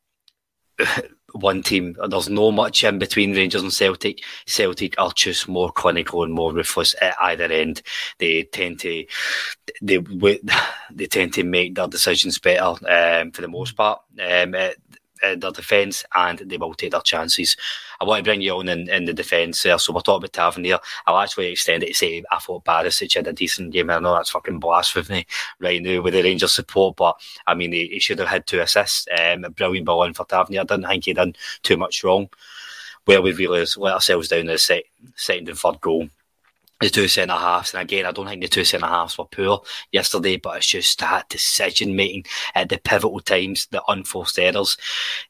one 1.33 1.63
team, 1.63 1.97
there's 2.09 2.29
no 2.29 2.51
much 2.51 2.85
in 2.85 2.99
between 2.99 3.35
Rangers 3.35 3.63
and 3.63 3.73
Celtic. 3.73 4.23
Celtic 4.47 4.95
are 4.99 5.13
just 5.15 5.49
more 5.49 5.71
clinical 5.71 6.23
and 6.23 6.33
more 6.33 6.53
ruthless 6.53 6.95
at 7.01 7.17
either 7.21 7.45
end. 7.45 7.83
They 8.19 8.45
tend 8.45 8.81
to 8.81 9.05
they 9.81 9.99
they 10.91 11.07
tend 11.07 11.35
to 11.35 11.45
make 11.45 11.75
their 11.75 11.89
decisions 11.89 12.39
better 12.39 12.65
um, 12.89 13.33
for 13.33 13.43
the 13.43 13.49
most 13.49 13.77
part. 13.77 14.01
Um, 14.21 14.55
uh, 15.23 15.37
their 15.37 15.51
defence 15.51 16.05
and 16.15 16.39
they 16.41 16.57
will 16.57 16.75
take 16.75 16.93
their 16.93 17.01
chances. 17.01 17.57
I 18.01 18.05
want 18.05 18.19
to 18.19 18.29
bring 18.29 18.41
you 18.41 18.53
on 18.53 18.69
in, 18.69 18.89
in 18.89 19.05
the 19.05 19.13
defence 19.13 19.63
there. 19.63 19.79
So 19.79 19.93
we're 19.93 20.01
talking 20.01 20.25
about 20.25 20.33
Tavernier. 20.33 20.79
I'll 21.07 21.19
actually 21.19 21.53
extend 21.53 21.83
it 21.83 21.89
to 21.89 21.95
say 21.95 22.23
I 22.31 22.39
thought 22.39 22.65
Barisic 22.65 23.15
had 23.15 23.27
a 23.27 23.33
decent 23.33 23.73
game. 23.73 23.91
I 23.91 23.99
know 23.99 24.15
that's 24.15 24.31
fucking 24.31 24.61
blasphemy 24.61 25.27
right 25.61 25.83
now 25.83 26.01
with 26.03 26.15
the 26.15 26.23
Rangers 26.23 26.55
support, 26.55 26.97
but 26.97 27.21
I 27.47 27.55
mean, 27.55 27.73
he, 27.73 27.89
he 27.89 28.01
should 28.01 28.19
have 28.19 28.29
had 28.29 28.47
two 28.47 28.61
assists. 28.61 29.07
Um, 29.11 29.45
a 29.45 29.51
brilliant 29.51 29.87
ball 29.87 30.05
in 30.05 30.15
for 30.15 30.27
Tavernier. 30.27 30.63
I 30.63 30.65
didn't 30.65 30.87
think 30.87 31.05
he 31.05 31.13
done 31.13 31.35
too 31.63 31.77
much 31.77 32.03
wrong. 32.05 32.29
Where 33.05 33.21
we 33.21 33.33
really 33.33 33.67
let 33.77 33.95
ourselves 33.95 34.29
down 34.29 34.41
in 34.41 34.47
the 34.47 34.59
second 34.59 35.49
and 35.49 35.59
third 35.59 35.81
goal 35.81 36.09
the 36.83 36.91
two 36.91 37.09
centre 37.09 37.35
halves. 37.35 37.73
And 37.73 37.83
again, 37.83 38.07
I 38.07 38.13
don't 38.13 38.27
think 38.27 38.43
the 38.43 38.49
two 38.49 38.65
centre 38.65 38.87
halves 38.87 39.17
were 39.17 39.25
poor 39.25 39.63
yesterday, 39.93 40.37
but 40.37 40.57
it's 40.57 40.67
just 40.67 40.99
that 40.99 41.29
decision 41.29 41.97
making 41.97 42.27
at 42.55 42.69
the 42.69 42.79
pivotal 42.79 43.21
times, 43.21 43.67
the 43.71 43.83
unforced 43.89 44.39
errors. 44.39 44.77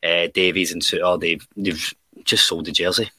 Uh, 0.02 0.28
Davies 0.32 0.72
and 0.72 0.82
Souttar, 0.82 1.20
they've, 1.20 1.46
they've 1.56 1.94
just 2.24 2.46
sold 2.46 2.64
the 2.64 2.72
jersey. 2.72 3.10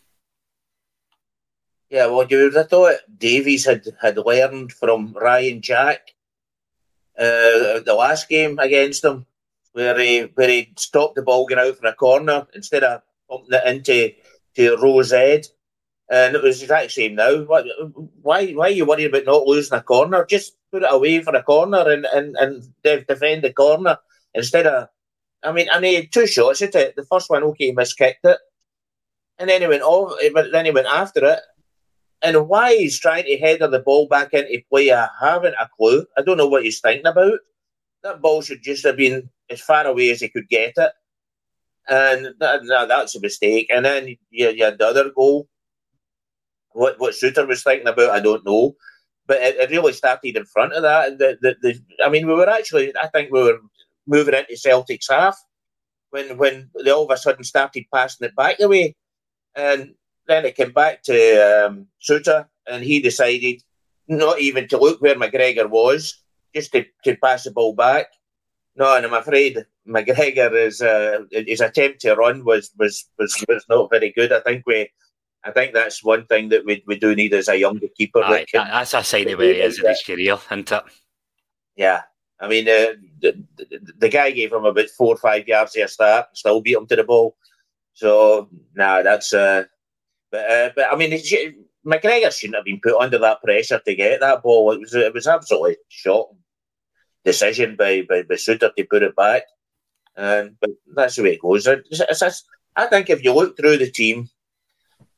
Yeah, 1.90 2.08
well, 2.08 2.26
you 2.28 2.46
would 2.46 2.56
have 2.56 2.70
thought 2.70 2.96
Davies 3.20 3.66
had, 3.66 3.86
had 4.02 4.18
learned 4.18 4.72
from 4.74 5.14
Ryan 5.14 5.62
Jack 5.62 6.14
uh, 7.18 7.80
the 7.86 7.96
last 7.96 8.28
game 8.30 8.58
against 8.58 9.04
them, 9.04 9.28
where 9.74 10.00
he 10.00 10.22
where 10.34 10.50
he 10.50 10.74
stopped 10.76 11.16
the 11.16 11.22
ball 11.22 11.46
going 11.46 11.60
out 11.60 11.78
for 11.78 11.86
a 11.86 11.94
corner 11.94 12.48
instead 12.56 12.84
of 12.84 13.04
pumping 13.30 13.54
it 13.54 13.68
into 13.68 14.14
to 14.56 14.78
Rose 14.82 15.14
Ed. 15.14 15.48
Uh, 16.14 16.28
and 16.28 16.36
it 16.36 16.44
was 16.44 16.62
exactly 16.62 16.86
the 16.86 16.94
same 16.94 17.16
now. 17.16 17.42
Why, 17.42 17.64
why, 18.22 18.52
why 18.52 18.68
are 18.68 18.70
you 18.70 18.86
worried 18.86 19.06
about 19.06 19.26
not 19.26 19.48
losing 19.48 19.76
a 19.76 19.82
corner? 19.82 20.24
Just 20.26 20.56
put 20.72 20.84
it 20.84 20.94
away 20.94 21.24
for 21.24 21.36
a 21.36 21.42
corner 21.42 21.90
and, 21.90 22.06
and, 22.06 22.36
and 22.36 22.64
defend 22.84 23.44
the 23.44 23.52
corner 23.52 23.98
instead 24.36 24.68
of. 24.68 24.90
I 25.44 25.52
mean, 25.52 25.70
I 25.72 25.80
mean, 25.80 26.10
two 26.12 26.28
shots 26.28 26.62
at 26.62 26.76
it. 26.76 26.96
The 26.96 27.04
first 27.06 27.32
one, 27.32 27.42
okay, 27.44 27.66
he 27.68 27.74
miskicked 27.74 28.26
it, 28.26 28.38
and 29.40 29.50
then 29.50 29.62
he 29.62 29.68
went 29.68 29.82
off. 29.82 30.16
Eh, 30.22 30.30
then 30.52 30.66
he 30.66 30.72
went 30.72 30.86
after 30.86 31.26
it. 31.26 31.40
And 32.22 32.48
why 32.48 32.76
he's 32.76 33.00
trying 33.00 33.26
to 33.26 33.38
header 33.38 33.68
the 33.68 33.80
ball 33.80 34.08
back 34.08 34.34
into 34.34 34.62
play, 34.70 34.94
I 34.94 35.08
haven't 35.20 35.56
a 35.60 35.68
clue. 35.76 36.06
I 36.16 36.22
don't 36.22 36.38
know 36.38 36.48
what 36.48 36.64
he's 36.64 36.80
thinking 36.80 37.08
about. 37.08 37.40
That 38.04 38.22
ball 38.22 38.44
should 38.44 38.62
just 38.62 38.86
have 38.86 38.98
been 38.98 39.32
as 39.50 39.62
far 39.62 39.88
away 39.88 40.12
as 40.12 40.22
he 40.22 40.30
could 40.30 40.48
get 40.48 40.74
it. 40.78 40.92
And 41.90 42.36
that, 42.40 42.62
no, 42.66 42.88
that's 42.88 43.16
a 43.16 43.20
mistake. 43.20 43.72
And 43.74 43.84
then 43.84 44.16
you, 44.30 44.50
you 44.50 44.64
had 44.64 44.78
the 44.78 44.88
other 44.88 45.10
goal 45.10 45.50
what 46.74 47.00
what 47.00 47.14
Souttar 47.14 47.48
was 47.48 47.64
thinking 47.64 47.88
about, 47.88 48.10
I 48.12 48.20
don't 48.20 48.46
know. 48.46 48.76
But 49.26 49.42
it, 49.42 49.56
it 49.56 49.70
really 49.72 49.94
started 49.94 50.36
in 50.36 50.46
front 50.46 50.74
of 50.74 50.84
that. 50.84 51.18
The, 51.18 51.38
the, 51.42 51.56
the, 51.62 51.80
I 52.06 52.10
mean, 52.10 52.28
we 52.28 52.34
were 52.34 52.50
actually, 52.50 52.92
I 53.02 53.08
think 53.08 53.32
we 53.32 53.42
were 53.42 53.60
moving 54.06 54.34
into 54.34 54.58
Celtic's 54.58 55.10
half 55.10 55.38
when 56.10 56.38
when 56.38 56.70
they 56.84 56.92
all 56.92 57.06
of 57.06 57.12
a 57.12 57.18
sudden 57.18 57.44
started 57.44 57.86
passing 57.94 58.28
it 58.28 58.36
back 58.36 58.58
the 58.58 58.68
way. 58.68 58.96
And 59.56 59.96
then 60.28 60.46
it 60.46 60.56
came 60.56 60.72
back 60.72 61.04
to 61.04 61.68
um, 61.68 61.88
Souttar, 62.02 62.48
and 62.68 62.84
he 62.84 63.00
decided 63.02 63.62
not 64.08 64.40
even 64.40 64.68
to 64.68 64.78
look 64.78 65.02
where 65.02 65.16
McGregor 65.16 65.70
was, 65.70 66.22
just 66.54 66.72
to, 66.74 66.86
to 67.06 67.16
pass 67.18 67.44
the 67.44 67.52
ball 67.52 67.74
back. 67.74 68.08
No, 68.76 68.96
and 68.96 69.06
I'm 69.06 69.14
afraid 69.14 69.66
McGregor 69.88 70.54
is 70.54 70.82
uh, 70.82 71.20
his 71.32 71.62
attempt 71.62 72.02
to 72.02 72.16
run 72.16 72.44
was, 72.44 72.72
was 72.78 73.06
was 73.18 73.46
was 73.48 73.64
not 73.70 73.90
very 73.90 74.12
good. 74.12 74.34
I 74.34 74.42
think 74.42 74.64
we 74.66 74.90
I 75.44 75.52
think 75.52 75.74
that's 75.74 76.04
one 76.04 76.26
thing 76.26 76.50
that 76.50 76.66
we, 76.66 76.84
we 76.88 76.98
do 76.98 77.16
need 77.16 77.34
as 77.34 77.50
a 77.50 77.58
younger 77.58 77.88
keeper. 77.96 78.24
Aye, 78.24 78.32
that 78.32 78.48
can, 78.48 78.68
that's 78.68 78.94
a 78.94 79.04
sign 79.04 79.30
of 79.30 79.40
where 79.40 79.54
he 79.54 79.60
is 79.60 79.80
in 79.80 79.90
his 79.90 80.04
career, 80.06 80.38
isn't 80.52 80.72
it? 80.72 80.84
Yeah. 81.76 82.02
I 82.40 82.48
mean, 82.48 82.68
uh, 82.68 82.96
the, 83.22 83.44
the, 83.58 83.94
the, 83.98 84.10
guy 84.10 84.32
gave 84.32 84.52
him 84.52 84.66
about 84.66 84.90
four 84.90 85.14
or 85.14 85.18
five 85.18 85.48
yards 85.48 85.76
a 85.76 85.88
start 85.88 86.28
and 86.30 86.38
still 86.38 86.62
beat 86.62 86.76
him 86.76 86.88
to 86.88 86.96
the 86.96 87.04
ball. 87.04 87.38
So, 87.94 88.50
nah, 88.76 89.02
that's. 89.02 89.34
Uh, 89.34 89.66
but, 90.32 90.52
uh, 90.52 90.70
but 90.76 90.92
I 90.92 90.96
mean, 90.96 91.12
McGregor 91.86 92.32
shouldn't 92.32 92.56
have 92.56 92.66
been 92.66 92.80
put 92.82 93.00
under 93.00 93.20
that 93.20 93.42
pressure 93.42 93.80
to 93.80 93.96
get 93.96 94.20
that 94.22 94.42
ball. 94.42 94.72
It 94.72 94.80
was 94.80 94.94
it 94.94 95.14
was 95.14 95.28
absolutely 95.28 95.78
shocking 95.90 96.38
decision 97.24 97.76
by 97.76 98.02
by, 98.08 98.24
by 98.24 98.36
Souttar 98.36 98.74
to 98.76 98.84
put 98.86 99.04
it 99.04 99.16
back. 99.16 99.44
And 100.16 100.56
but 100.60 100.72
that's 100.96 101.16
the 101.16 101.24
way 101.24 101.34
it 101.34 101.42
goes. 101.42 101.68
It's, 101.68 102.02
it's, 102.02 102.44
I 102.76 102.88
think 102.88 103.10
if 103.10 103.24
you 103.24 103.34
look 103.34 103.56
through 103.56 103.78
the 103.78 103.92
team, 103.92 104.30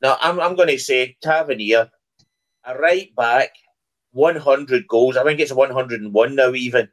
now, 0.02 0.16
I'm, 0.20 0.38
I'm 0.40 0.56
going 0.56 0.68
to 0.68 0.78
say 0.78 1.16
Tavernier, 1.22 1.90
a 2.64 2.78
right 2.78 3.14
back, 3.16 3.50
100 4.12 4.86
goals. 4.88 5.16
I 5.16 5.24
think 5.24 5.40
it's 5.40 5.52
101 5.52 6.34
now, 6.34 6.52
even. 6.52 6.88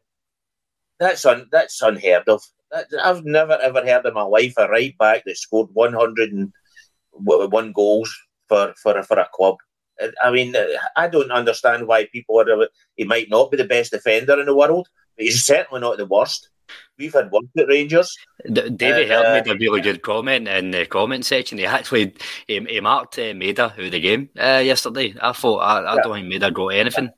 That's 1.00 1.26
un, 1.26 1.48
that's 1.52 1.82
unheard 1.82 2.30
of. 2.30 2.44
That, 2.72 2.88
I've 3.04 3.26
never 3.26 3.58
ever 3.62 3.82
heard 3.86 4.06
in 4.06 4.14
my 4.14 4.24
life 4.24 4.54
a 4.58 4.68
right 4.68 4.98
back 4.98 5.24
that 5.26 5.38
scored 5.38 5.70
101 5.74 7.72
goals 7.72 8.16
for, 8.48 8.74
for, 8.82 9.04
for 9.04 9.20
a 9.20 9.28
club. 9.34 9.58
Uh, 10.02 10.10
I 10.24 10.32
mean, 10.32 10.56
uh, 10.56 10.66
I 10.96 11.08
don't 11.08 11.32
understand 11.32 11.88
why 11.88 12.06
people 12.12 12.40
are. 12.40 12.68
He 12.96 13.04
might 13.04 13.30
not 13.30 13.52
be 13.52 13.58
the 13.58 13.66
best 13.66 13.92
defender 13.92 14.40
in 14.40 14.46
the 14.46 14.56
world, 14.56 14.88
but 15.18 15.26
he's 15.26 15.46
certainly 15.46 15.82
not 15.82 15.98
the 15.98 16.06
worst. 16.06 16.50
We've 16.98 17.14
had 17.14 17.32
one 17.32 17.50
at 17.58 17.68
Rangers. 17.68 18.16
David 18.52 19.12
uh, 19.12 19.22
Held 19.22 19.46
made 19.46 19.52
a 19.52 19.58
really 19.58 19.82
good 19.82 20.02
comment 20.02 20.48
in 20.48 20.72
the 20.72 20.86
comment 20.86 21.26
section. 21.26 21.58
He 21.58 21.66
actually 21.66 22.14
he, 22.48 22.60
he 22.60 22.80
marked 22.80 23.18
uh, 23.18 23.34
Maeda 23.34 23.72
who 23.72 23.90
the 23.90 24.00
game 24.00 24.30
uh, 24.40 24.62
yesterday. 24.64 25.16
I 25.22 25.32
thought 25.32 25.60
I, 25.60 25.80
I 25.80 25.96
yeah. 25.96 26.02
don't 26.02 26.14
think 26.14 26.34
Maeda 26.34 26.54
got 26.54 26.68
anything. 26.68 27.10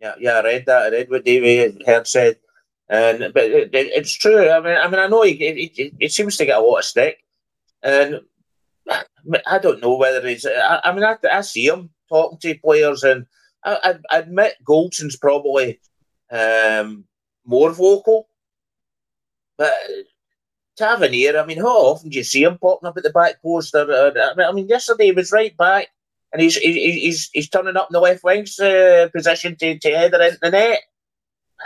Yeah, 0.00 0.14
yeah, 0.18 0.38
I 0.38 0.42
read 0.42 0.66
that. 0.66 0.82
I 0.82 0.88
read 0.90 1.10
what 1.10 1.24
David 1.24 1.82
Held 1.86 2.06
said, 2.06 2.38
and 2.88 3.32
but 3.32 3.44
it, 3.44 3.74
it, 3.74 3.86
it's 3.94 4.12
true. 4.12 4.48
I 4.48 4.60
mean, 4.60 4.76
I 4.76 4.88
mean, 4.88 5.00
I 5.00 5.06
know 5.08 5.22
he, 5.22 5.34
he, 5.34 5.92
he 5.98 6.08
seems 6.08 6.36
to 6.36 6.46
get 6.46 6.58
a 6.58 6.60
lot 6.60 6.78
of 6.78 6.84
stick, 6.84 7.18
and 7.82 8.20
I 9.46 9.58
don't 9.58 9.80
know 9.80 9.96
whether 9.96 10.26
he's. 10.26 10.46
I, 10.46 10.80
I 10.84 10.92
mean, 10.94 11.04
I, 11.04 11.16
I 11.32 11.40
see 11.40 11.66
him 11.66 11.90
talking 12.08 12.38
to 12.38 12.58
players, 12.58 13.02
and 13.02 13.26
I, 13.64 13.98
I 14.10 14.18
admit 14.18 14.54
Goldson's 14.64 15.16
probably 15.16 15.80
um, 16.30 17.04
more 17.44 17.72
vocal 17.72 18.28
but 19.58 19.72
Tavernier, 20.76 21.38
I 21.38 21.46
mean, 21.46 21.58
how 21.58 21.68
often 21.68 22.10
do 22.10 22.18
you 22.18 22.24
see 22.24 22.42
him 22.42 22.58
popping 22.58 22.88
up 22.88 22.96
at 22.96 23.02
the 23.02 23.10
back 23.10 23.42
post? 23.42 23.74
Or, 23.74 23.90
or, 23.90 24.12
I 24.40 24.52
mean, 24.52 24.68
yesterday 24.68 25.06
he 25.06 25.12
was 25.12 25.32
right 25.32 25.56
back, 25.56 25.88
and 26.32 26.42
he's 26.42 26.56
he's 26.56 27.30
he's 27.32 27.48
turning 27.48 27.76
up 27.76 27.88
in 27.90 27.94
the 27.94 28.00
left 28.00 28.22
wing's 28.22 28.58
uh, 28.58 29.08
position 29.14 29.56
to 29.56 29.78
to 29.78 29.90
header 29.90 30.22
into 30.22 30.38
the 30.42 30.50
net. 30.50 30.80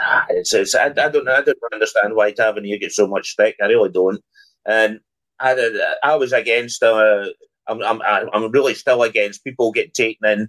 Ah, 0.00 0.26
it's, 0.30 0.54
it's, 0.54 0.74
I, 0.74 0.86
I 0.86 1.08
don't 1.08 1.24
know. 1.24 1.34
I 1.34 1.42
don't 1.42 1.56
understand 1.72 2.14
why 2.14 2.30
Tavernier 2.30 2.78
gets 2.78 2.94
so 2.94 3.08
much 3.08 3.30
stick. 3.30 3.56
I 3.60 3.66
really 3.66 3.90
don't. 3.90 4.22
And 4.64 5.00
I 5.40 5.94
I 6.04 6.14
was 6.14 6.32
against 6.32 6.82
uh, 6.82 7.26
I'm 7.66 7.82
I'm 7.82 8.00
I'm 8.32 8.50
really 8.50 8.74
still 8.74 9.02
against 9.02 9.44
people 9.44 9.72
getting 9.72 9.92
taken 9.92 10.28
in 10.28 10.48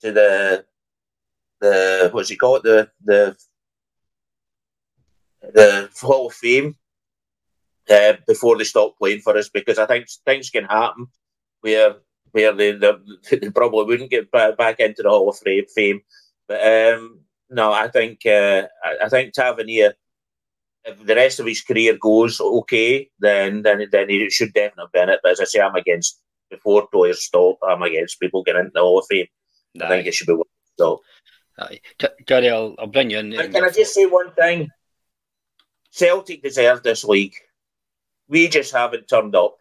to 0.00 0.12
the 0.12 0.64
the 1.60 2.10
what's 2.12 2.28
he 2.28 2.36
call 2.36 2.56
it 2.56 2.62
the 2.64 2.90
the 3.04 3.36
the 5.42 5.88
Hall 6.00 6.28
of 6.28 6.34
Fame 6.34 6.76
uh, 7.90 8.14
before 8.26 8.56
they 8.56 8.64
stop 8.64 8.96
playing 8.98 9.20
for 9.20 9.36
us 9.36 9.48
because 9.48 9.78
I 9.78 9.86
think 9.86 10.06
things 10.24 10.50
can 10.50 10.64
happen 10.64 11.08
where 11.60 11.96
where 12.32 12.54
they, 12.54 12.72
they, 12.72 12.92
they 13.30 13.50
probably 13.50 13.84
wouldn't 13.84 14.10
get 14.10 14.30
back 14.30 14.80
into 14.80 15.02
the 15.02 15.10
Hall 15.10 15.28
of 15.28 15.38
Fame. 15.38 16.00
But 16.48 16.94
um, 16.94 17.20
no, 17.50 17.72
I 17.72 17.88
think 17.88 18.24
uh, 18.26 18.66
I 19.02 19.08
think 19.08 19.32
Tavernier, 19.32 19.94
if 20.84 21.04
the 21.04 21.14
rest 21.14 21.40
of 21.40 21.46
his 21.46 21.62
career 21.62 21.96
goes 22.00 22.40
okay, 22.40 23.10
then 23.18 23.62
then 23.62 23.86
then 23.90 24.08
he 24.08 24.30
should 24.30 24.52
definitely 24.52 24.90
be 24.92 25.00
in 25.00 25.08
it. 25.10 25.20
But 25.22 25.32
as 25.32 25.40
I 25.40 25.44
say, 25.44 25.60
I'm 25.60 25.74
against 25.74 26.20
before 26.50 26.86
players 26.88 27.22
stop. 27.22 27.58
I'm 27.62 27.82
against 27.82 28.20
people 28.20 28.42
getting 28.42 28.60
into 28.60 28.72
the 28.74 28.80
Hall 28.80 28.98
of 28.98 29.06
Fame. 29.08 29.26
I 29.80 29.88
think 29.88 30.06
it 30.06 30.14
should 30.14 30.26
be 30.26 30.36
so. 30.78 31.00
Gary, 32.26 32.50
I'll, 32.50 32.74
I'll 32.78 32.86
bring 32.86 33.10
you 33.10 33.18
in. 33.18 33.32
Can 33.32 33.64
I 33.64 33.70
just 33.70 33.94
say 33.94 34.06
one 34.06 34.32
thing? 34.32 34.68
Celtic 35.92 36.42
deserve 36.42 36.82
this 36.82 37.04
league. 37.04 37.34
We 38.28 38.48
just 38.48 38.72
haven't 38.72 39.08
turned 39.08 39.36
up. 39.36 39.58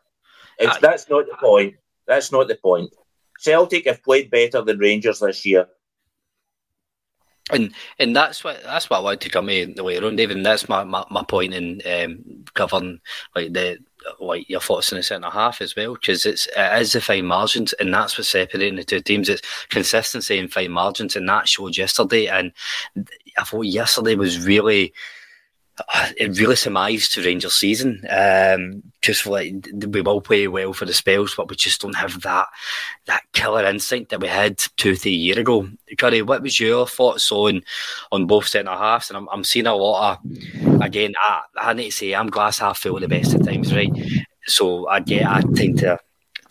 It's, 0.57 0.77
that's 0.77 1.09
not 1.09 1.25
the 1.27 1.35
point. 1.37 1.75
That's 2.07 2.31
not 2.31 2.47
the 2.47 2.55
point. 2.55 2.93
Celtic 3.37 3.85
have 3.85 4.03
played 4.03 4.31
better 4.31 4.61
than 4.61 4.79
Rangers 4.79 5.19
this 5.19 5.45
year. 5.45 5.67
And 7.49 7.73
and 7.99 8.15
that's 8.15 8.43
what 8.45 8.63
that's 8.63 8.89
what 8.89 8.97
I 8.97 9.01
wanted 9.01 9.21
to 9.21 9.29
come 9.29 9.49
in 9.49 9.73
the 9.73 9.83
way 9.83 9.97
around, 9.97 10.15
David. 10.15 10.37
And 10.37 10.45
that's 10.45 10.69
my, 10.69 10.85
my, 10.85 11.03
my 11.09 11.23
point 11.23 11.53
in 11.53 11.81
um, 11.85 12.45
covering 12.53 13.01
like 13.35 13.51
the 13.51 13.79
like 14.19 14.49
your 14.49 14.61
thoughts 14.61 14.91
in 14.91 14.97
the 14.97 15.03
centre 15.03 15.29
half 15.29 15.59
as 15.61 15.75
well, 15.75 15.95
because 15.95 16.25
it's 16.25 16.47
it 16.55 16.81
is 16.81 16.93
the 16.93 17.01
fine 17.01 17.25
margins, 17.25 17.73
and 17.73 17.93
that's 17.93 18.17
what's 18.17 18.29
separating 18.29 18.77
the 18.77 18.85
two 18.85 19.01
teams. 19.01 19.27
It's 19.27 19.41
consistency 19.67 20.39
and 20.39 20.53
fine 20.53 20.71
margins, 20.71 21.17
and 21.17 21.27
that 21.27 21.49
showed 21.49 21.75
yesterday. 21.75 22.27
And 22.27 22.53
I 23.37 23.43
thought 23.43 23.65
yesterday 23.65 24.15
was 24.15 24.45
really 24.45 24.93
it 26.17 26.37
really 26.39 26.55
surmised 26.55 27.13
to 27.13 27.23
Rangers 27.23 27.53
season. 27.53 28.03
Um, 28.09 28.83
just 29.01 29.25
like 29.25 29.53
we 29.87 30.01
will 30.01 30.21
play 30.21 30.47
well 30.47 30.73
for 30.73 30.85
the 30.85 30.93
spells, 30.93 31.35
but 31.35 31.49
we 31.49 31.55
just 31.55 31.81
don't 31.81 31.95
have 31.95 32.21
that 32.21 32.47
that 33.05 33.23
killer 33.33 33.65
instinct 33.65 34.11
that 34.11 34.21
we 34.21 34.27
had 34.27 34.57
two, 34.77 34.95
three 34.95 35.13
years 35.13 35.37
ago. 35.37 35.67
Curry, 35.97 36.21
what 36.21 36.41
was 36.43 36.59
your 36.59 36.87
thoughts 36.87 37.31
on 37.31 37.61
on 38.11 38.27
both 38.27 38.47
centre 38.47 38.71
halves? 38.71 39.09
And 39.09 39.17
I'm, 39.17 39.29
I'm 39.29 39.43
seeing 39.43 39.67
a 39.67 39.75
lot 39.75 40.19
of 40.23 40.81
again. 40.81 41.13
I, 41.19 41.41
I 41.57 41.73
need 41.73 41.85
to 41.85 41.91
say 41.91 42.13
I'm 42.13 42.29
glass 42.29 42.59
half 42.59 42.79
full 42.79 42.99
the 42.99 43.07
best 43.07 43.33
of 43.33 43.45
times, 43.45 43.73
right? 43.73 43.91
So 44.45 44.87
I 44.87 44.99
get 44.99 45.25
I 45.25 45.41
tend 45.55 45.79
to 45.79 45.99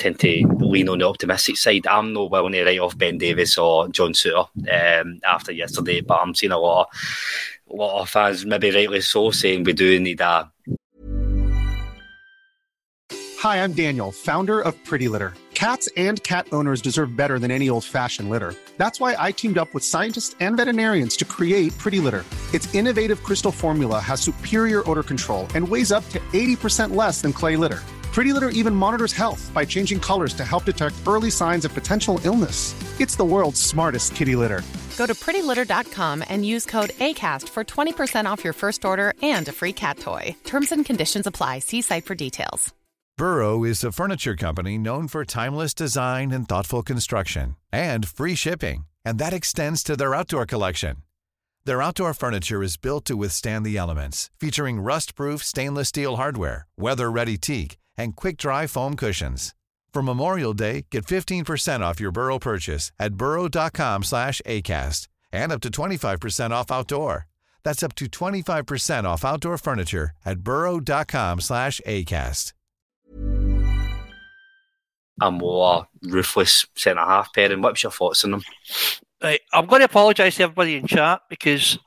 tend 0.00 0.18
to 0.18 0.46
lean 0.58 0.88
on 0.88 0.98
the 0.98 1.06
optimistic 1.06 1.56
side. 1.56 1.86
I'm 1.86 2.12
not 2.12 2.30
willing 2.30 2.52
to 2.52 2.64
write 2.64 2.80
off 2.80 2.98
Ben 2.98 3.18
Davies 3.18 3.58
or 3.58 3.88
John 3.88 4.12
Souttar 4.12 4.48
um, 5.02 5.20
after 5.24 5.52
yesterday, 5.52 6.00
but 6.00 6.18
I'm 6.20 6.34
seeing 6.34 6.52
a 6.52 6.58
lot 6.58 6.88
of 6.88 6.96
a 7.70 7.76
lot 7.76 8.00
of 8.00 8.10
fans, 8.10 8.44
maybe 8.44 8.70
rightly 8.70 9.00
so, 9.00 9.30
saying 9.30 9.64
we 9.64 9.72
do 9.72 9.98
need 10.00 10.20
a. 10.20 10.50
Hi, 13.38 13.62
I'm 13.64 13.72
Daniel, 13.72 14.12
founder 14.12 14.60
of 14.60 14.74
Pretty 14.84 15.08
Litter. 15.08 15.32
Cats 15.54 15.88
and 15.96 16.22
cat 16.22 16.46
owners 16.52 16.80
deserve 16.80 17.16
better 17.16 17.38
than 17.38 17.50
any 17.50 17.68
old 17.68 17.84
fashioned 17.84 18.30
litter. 18.30 18.54
That's 18.76 18.98
why 18.98 19.14
I 19.18 19.30
teamed 19.30 19.58
up 19.58 19.72
with 19.74 19.84
scientists 19.84 20.34
and 20.40 20.56
veterinarians 20.56 21.16
to 21.18 21.24
create 21.24 21.76
Pretty 21.78 22.00
Litter. 22.00 22.24
Its 22.54 22.74
innovative 22.74 23.22
crystal 23.22 23.52
formula 23.52 24.00
has 24.00 24.20
superior 24.20 24.88
odor 24.90 25.02
control 25.02 25.46
and 25.54 25.66
weighs 25.66 25.92
up 25.92 26.08
to 26.10 26.18
80% 26.32 26.94
less 26.94 27.20
than 27.20 27.32
clay 27.32 27.56
litter. 27.56 27.80
Pretty 28.12 28.32
Litter 28.32 28.48
even 28.48 28.74
monitors 28.74 29.12
health 29.12 29.50
by 29.54 29.64
changing 29.64 30.00
colors 30.00 30.34
to 30.34 30.44
help 30.44 30.64
detect 30.64 30.96
early 31.06 31.30
signs 31.30 31.64
of 31.64 31.72
potential 31.72 32.20
illness. 32.24 32.74
It's 32.98 33.16
the 33.16 33.24
world's 33.24 33.60
smartest 33.60 34.14
kitty 34.14 34.36
litter. 34.36 34.62
Go 35.00 35.06
to 35.06 35.14
prettylitter.com 35.14 36.24
and 36.28 36.44
use 36.44 36.66
code 36.66 36.90
ACAST 36.90 37.48
for 37.48 37.64
20% 37.64 38.26
off 38.26 38.44
your 38.44 38.52
first 38.52 38.84
order 38.84 39.14
and 39.22 39.48
a 39.48 39.52
free 39.52 39.72
cat 39.72 39.96
toy. 39.96 40.36
Terms 40.44 40.72
and 40.72 40.84
conditions 40.84 41.26
apply. 41.26 41.60
See 41.60 41.80
site 41.80 42.04
for 42.04 42.14
details. 42.14 42.74
Burrow 43.16 43.64
is 43.64 43.82
a 43.82 43.92
furniture 43.92 44.36
company 44.36 44.76
known 44.76 45.08
for 45.08 45.24
timeless 45.24 45.72
design 45.72 46.32
and 46.32 46.46
thoughtful 46.46 46.82
construction 46.82 47.56
and 47.72 48.06
free 48.06 48.34
shipping, 48.34 48.84
and 49.02 49.18
that 49.18 49.32
extends 49.32 49.82
to 49.84 49.96
their 49.96 50.14
outdoor 50.14 50.44
collection. 50.44 50.96
Their 51.64 51.80
outdoor 51.80 52.12
furniture 52.12 52.62
is 52.62 52.76
built 52.76 53.06
to 53.06 53.16
withstand 53.16 53.64
the 53.64 53.78
elements, 53.78 54.28
featuring 54.38 54.82
rust 54.82 55.14
proof 55.14 55.42
stainless 55.42 55.88
steel 55.88 56.16
hardware, 56.16 56.66
weather 56.76 57.10
ready 57.10 57.38
teak 57.38 57.78
and 57.96 58.14
quick-dry 58.16 58.66
foam 58.66 58.96
cushions. 58.96 59.54
For 59.92 60.02
Memorial 60.02 60.54
Day, 60.54 60.86
get 60.90 61.04
15% 61.06 61.80
off 61.80 61.98
your 62.00 62.12
Burrow 62.12 62.38
purchase 62.38 62.92
at 62.98 63.14
burrow.com 63.14 64.04
slash 64.04 64.40
ACAST 64.46 65.08
and 65.32 65.52
up 65.52 65.60
to 65.62 65.70
25% 65.70 66.50
off 66.52 66.70
outdoor. 66.70 67.26
That's 67.64 67.82
up 67.82 67.94
to 67.96 68.06
25% 68.06 69.04
off 69.04 69.24
outdoor 69.24 69.58
furniture 69.58 70.12
at 70.24 70.40
burrow.com 70.40 71.40
slash 71.40 71.80
ACAST. 71.86 72.52
A 75.22 75.30
more 75.30 75.86
ruthless 76.02 76.64
centre-half 76.76 77.34
pairing. 77.34 77.60
What's 77.60 77.82
your 77.82 77.92
thoughts 77.92 78.24
on 78.24 78.30
them? 78.30 78.42
Right, 79.22 79.40
I'm 79.52 79.66
going 79.66 79.80
to 79.80 79.84
apologise 79.84 80.36
to 80.36 80.44
everybody 80.44 80.76
in 80.76 80.86
chat 80.86 81.20
because 81.28 81.78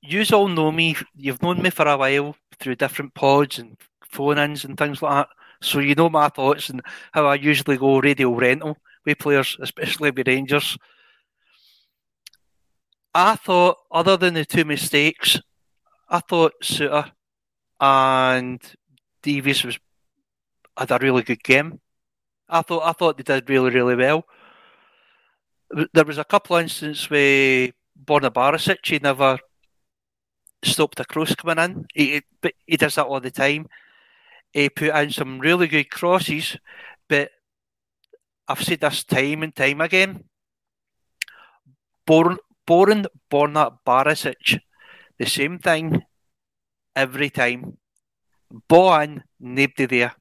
you 0.00 0.24
all 0.32 0.48
know 0.48 0.72
me. 0.72 0.96
You've 1.14 1.42
known 1.42 1.60
me 1.60 1.68
for 1.68 1.86
a 1.86 1.98
while 1.98 2.36
through 2.58 2.76
different 2.76 3.12
pods 3.14 3.58
and 3.58 3.76
phone-ins 4.08 4.64
and 4.64 4.78
things 4.78 5.02
like 5.02 5.26
that. 5.26 5.28
So 5.62 5.78
you 5.78 5.94
know 5.94 6.08
my 6.08 6.28
thoughts 6.28 6.70
and 6.70 6.80
how 7.12 7.26
I 7.26 7.34
usually 7.34 7.76
go 7.76 8.00
radio 8.00 8.34
rental 8.34 8.76
with 9.04 9.18
players, 9.18 9.56
especially 9.60 10.10
with 10.10 10.26
Rangers. 10.26 10.78
I 13.14 13.36
thought, 13.36 13.76
other 13.90 14.16
than 14.16 14.34
the 14.34 14.44
two 14.44 14.64
mistakes, 14.64 15.40
I 16.08 16.20
thought 16.20 16.54
Souttar 16.62 17.12
and 17.80 18.60
Davies 19.22 19.64
was 19.64 19.78
had 20.76 20.90
a 20.90 20.98
really 20.98 21.22
good 21.22 21.42
game. 21.42 21.80
I 22.48 22.62
thought 22.62 22.82
I 22.84 22.92
thought 22.92 23.16
they 23.16 23.22
did 23.22 23.50
really 23.50 23.70
really 23.70 23.96
well. 23.96 24.24
There 25.92 26.04
was 26.04 26.18
a 26.18 26.24
couple 26.24 26.56
of 26.56 26.62
instances 26.62 27.08
where 27.10 27.70
Borna 28.02 28.30
Barisic 28.30 28.78
he 28.84 28.98
never 28.98 29.38
stopped 30.62 31.00
a 31.00 31.04
cross 31.04 31.34
coming 31.34 31.62
in. 31.62 31.86
He, 31.94 32.22
but 32.40 32.54
he 32.66 32.76
does 32.76 32.94
that 32.94 33.06
all 33.06 33.20
the 33.20 33.30
time 33.30 33.66
he 34.52 34.68
put 34.68 34.94
in 34.94 35.10
some 35.10 35.38
really 35.38 35.68
good 35.68 35.90
crosses, 35.90 36.56
but 37.08 37.30
I've 38.48 38.62
said 38.62 38.80
this 38.80 39.04
time 39.04 39.42
and 39.42 39.54
time 39.54 39.80
again. 39.80 40.24
Born, 42.06 42.38
Boran 42.66 43.06
Borna 43.30 43.78
Barisic, 43.86 44.60
the 45.18 45.26
same 45.26 45.58
thing 45.58 46.02
every 46.96 47.30
time. 47.30 47.78
In, 48.50 49.22
nobody 49.38 49.86
there. 49.86 50.14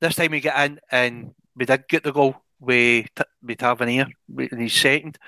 This 0.00 0.14
time 0.14 0.30
we 0.30 0.40
get 0.40 0.58
in 0.64 0.80
and 0.90 1.34
we 1.54 1.66
did 1.66 1.86
get 1.86 2.04
the 2.04 2.12
goal 2.12 2.36
with, 2.58 3.10
with 3.42 3.58
Tavernier 3.58 4.06
in 4.38 4.58
his 4.58 4.72
second. 4.72 5.18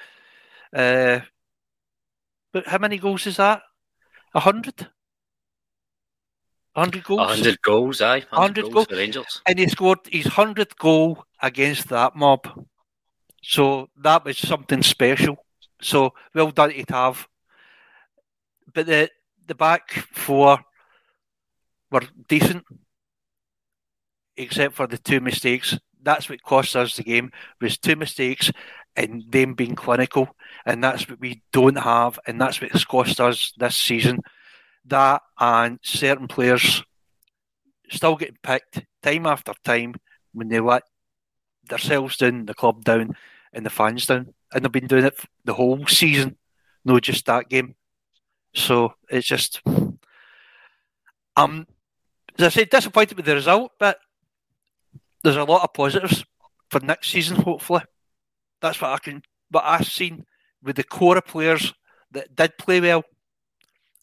Uh, 0.75 1.21
but 2.53 2.67
how 2.67 2.79
many 2.79 2.97
goals 2.97 3.27
is 3.27 3.37
that? 3.37 3.61
A 4.35 4.41
hundred? 4.41 4.89
100 6.75 7.05
goals. 7.05 7.19
100 7.19 7.63
goals, 7.63 8.01
aye. 8.01 8.25
100, 8.31 8.31
100 8.31 8.63
goals, 8.63 8.75
goals 8.75 8.87
for 8.87 8.97
Rangers. 8.97 9.43
And 9.47 9.59
he 9.59 9.69
scored 9.69 9.99
his 10.11 10.27
100th 10.27 10.77
goal 10.79 11.25
against 11.41 11.89
that 11.89 12.17
mob. 12.17 12.49
So 13.43 13.91
that 13.99 14.25
was 14.25 14.39
something 14.39 14.83
special. 14.83 15.45
So 15.83 16.15
well 16.35 16.51
done 16.51 16.71
to 16.71 16.85
have. 16.91 17.29
But 18.73 18.87
the 18.87 19.11
the 19.47 19.55
back 19.55 19.91
four 20.13 20.61
were 21.91 22.03
decent, 22.29 22.65
except 24.37 24.75
for 24.75 24.87
the 24.87 24.97
two 24.97 25.21
mistakes. 25.21 25.77
That's 26.01 26.29
what 26.31 26.43
cost 26.43 26.75
us 26.77 26.97
the 26.97 27.03
game. 27.03 27.33
Was 27.61 27.77
two 27.77 27.97
mistakes 27.97 28.51
and 28.97 29.25
them 29.31 29.55
being 29.55 29.75
clinical, 29.75 30.29
and 30.65 30.83
that's 30.83 31.09
what 31.09 31.21
we 31.21 31.43
don't 31.53 31.77
have, 31.77 32.19
and 32.27 32.41
that's 32.41 32.61
what's 32.63 32.85
cost 32.85 33.21
us 33.21 33.53
this 33.59 33.77
season 33.77 34.21
that 34.87 35.23
and 35.39 35.79
certain 35.83 36.29
players 36.29 36.83
still 37.91 38.17
getting 38.17 38.39
picked 38.43 38.85
time 39.03 39.27
after 39.27 39.53
time 39.65 39.95
when 40.33 40.49
they 40.49 40.61
let 40.61 40.83
themselves 41.69 42.17
down, 42.17 42.47
the 42.47 42.55
club 42.55 42.85
down, 42.85 43.17
and 43.53 43.67
the 43.67 43.71
fans 43.71 44.07
down. 44.07 44.35
And 44.53 44.65
they've 44.65 44.73
been 44.73 44.87
doing 44.87 45.05
it 45.05 45.19
the 45.45 45.55
whole 45.55 45.87
season, 45.87 46.37
not 46.85 47.03
just 47.03 47.27
that 47.27 47.49
game. 47.49 47.75
So 48.55 48.95
it's 49.09 49.27
just, 49.27 49.63
um, 51.37 51.67
as 52.39 52.47
I 52.47 52.49
said, 52.49 52.71
disappointed 52.71 53.17
with 53.17 53.27
the 53.27 53.35
result, 53.35 53.73
but 53.79 53.99
there's 55.23 55.37
a 55.37 55.45
lot 55.45 55.63
of 55.63 55.73
positives 55.73 56.25
for 56.71 56.81
next 56.81 57.11
season. 57.11 57.37
Hopefully, 57.37 57.83
that's 58.61 58.81
what 58.81 58.93
I 58.93 58.99
can. 58.99 59.23
What 59.51 59.65
I've 59.65 59.87
seen 59.87 60.27
with 60.63 60.77
the 60.77 60.85
core 60.85 61.19
of 61.19 61.27
players 61.27 61.73
that 62.11 62.35
did 62.35 62.59
play 62.59 62.81
well, 62.81 63.05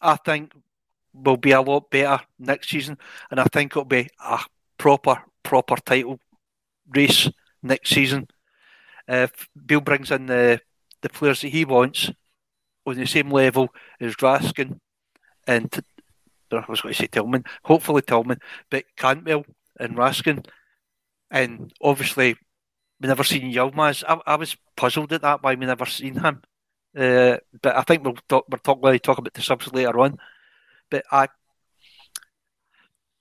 I 0.00 0.16
think 0.16 0.52
will 1.12 1.36
be 1.36 1.52
a 1.52 1.60
lot 1.60 1.90
better 1.90 2.22
next 2.38 2.70
season, 2.70 2.98
and 3.30 3.40
I 3.40 3.44
think 3.44 3.72
it'll 3.72 3.84
be 3.84 4.08
a 4.24 4.40
proper, 4.78 5.22
proper 5.42 5.76
title 5.76 6.20
race 6.88 7.28
next 7.62 7.90
season. 7.90 8.28
If 9.08 9.48
Bill 9.66 9.80
brings 9.80 10.10
in 10.10 10.26
the, 10.26 10.60
the 11.02 11.08
players 11.08 11.40
that 11.40 11.48
he 11.48 11.64
wants 11.64 12.10
on 12.86 12.96
the 12.96 13.06
same 13.06 13.30
level 13.30 13.68
as 14.00 14.14
Raskin 14.16 14.78
and 15.46 15.82
I 16.52 16.64
was 16.68 16.80
going 16.80 16.94
to 16.94 17.00
say 17.00 17.06
Tillman, 17.06 17.44
hopefully 17.64 18.02
Tillman, 18.02 18.40
but 18.70 18.84
Cantwell 18.96 19.44
and 19.78 19.96
Raskin, 19.96 20.44
and 21.30 21.72
obviously 21.80 22.36
we 23.00 23.08
never 23.08 23.24
seen 23.24 23.52
Yilmaz. 23.52 24.02
I, 24.06 24.20
I 24.26 24.36
was 24.36 24.56
puzzled 24.76 25.12
at 25.12 25.22
that 25.22 25.42
why 25.42 25.54
we 25.54 25.66
never 25.66 25.86
seen 25.86 26.16
him. 26.16 26.42
Uh, 26.96 27.36
but 27.62 27.76
I 27.76 27.82
think 27.82 28.04
we'll 28.04 28.16
talk, 28.28 28.46
we're 28.48 28.58
talk, 28.58 28.82
to 28.82 28.98
talk 28.98 29.18
about 29.18 29.34
the 29.34 29.42
subs 29.42 29.72
later 29.72 29.98
on. 30.00 30.18
But 30.90 31.04
I, 31.10 31.28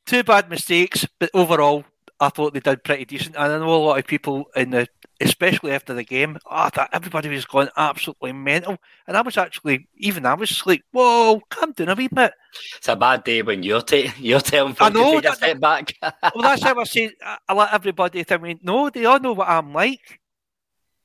two 0.06 0.24
bad 0.24 0.50
mistakes, 0.50 1.06
but 1.20 1.30
overall, 1.34 1.86
I 2.20 2.30
thought 2.30 2.54
they 2.54 2.60
did 2.60 2.84
pretty 2.84 3.06
decent. 3.06 3.36
And 3.36 3.54
I 3.54 3.58
know 3.58 3.74
a 3.74 3.78
lot 3.78 4.00
of 4.00 4.08
people 4.08 4.50
in 4.56 4.72
the, 4.72 4.88
especially 5.22 5.72
after 5.72 5.94
the 5.94 6.04
game, 6.04 6.38
oh, 6.46 6.50
I 6.50 6.70
thought 6.70 6.90
everybody 6.92 7.30
was 7.30 7.46
going 7.46 7.70
absolutely 7.78 8.34
mental. 8.34 8.78
And 9.08 9.16
I 9.16 9.22
was 9.22 9.38
actually, 9.38 9.88
even 9.96 10.26
I 10.26 10.34
was 10.34 10.66
like, 10.66 10.84
whoa, 10.92 11.42
calm 11.50 11.72
down 11.72 11.90
a 11.90 11.96
wee 11.96 12.10
bit. 12.10 12.34
It's 12.78 12.90
a 12.90 12.96
bad 12.96 13.24
day 13.24 13.42
when 13.42 13.64
you're, 13.64 13.82
ta- 13.82 14.14
you're 14.18 14.42
telling 14.42 14.74
people 14.74 14.88
I 14.88 14.90
know, 14.90 15.16
to 15.16 15.22
take 15.22 15.32
a 15.32 15.36
step 15.36 15.60
back. 15.60 15.94
well, 16.02 16.42
that's 16.42 16.64
how 16.64 16.78
I 16.78 16.84
say, 16.84 17.12
I, 17.24 17.38
I 17.48 17.54
let 17.54 17.74
everybody 17.74 18.24
think, 18.24 18.42
me, 18.42 18.60
no, 18.62 18.90
they 18.90 19.06
all 19.06 19.20
know 19.20 19.34
what 19.34 19.48
I'm 19.48 19.74
like. 19.74 20.20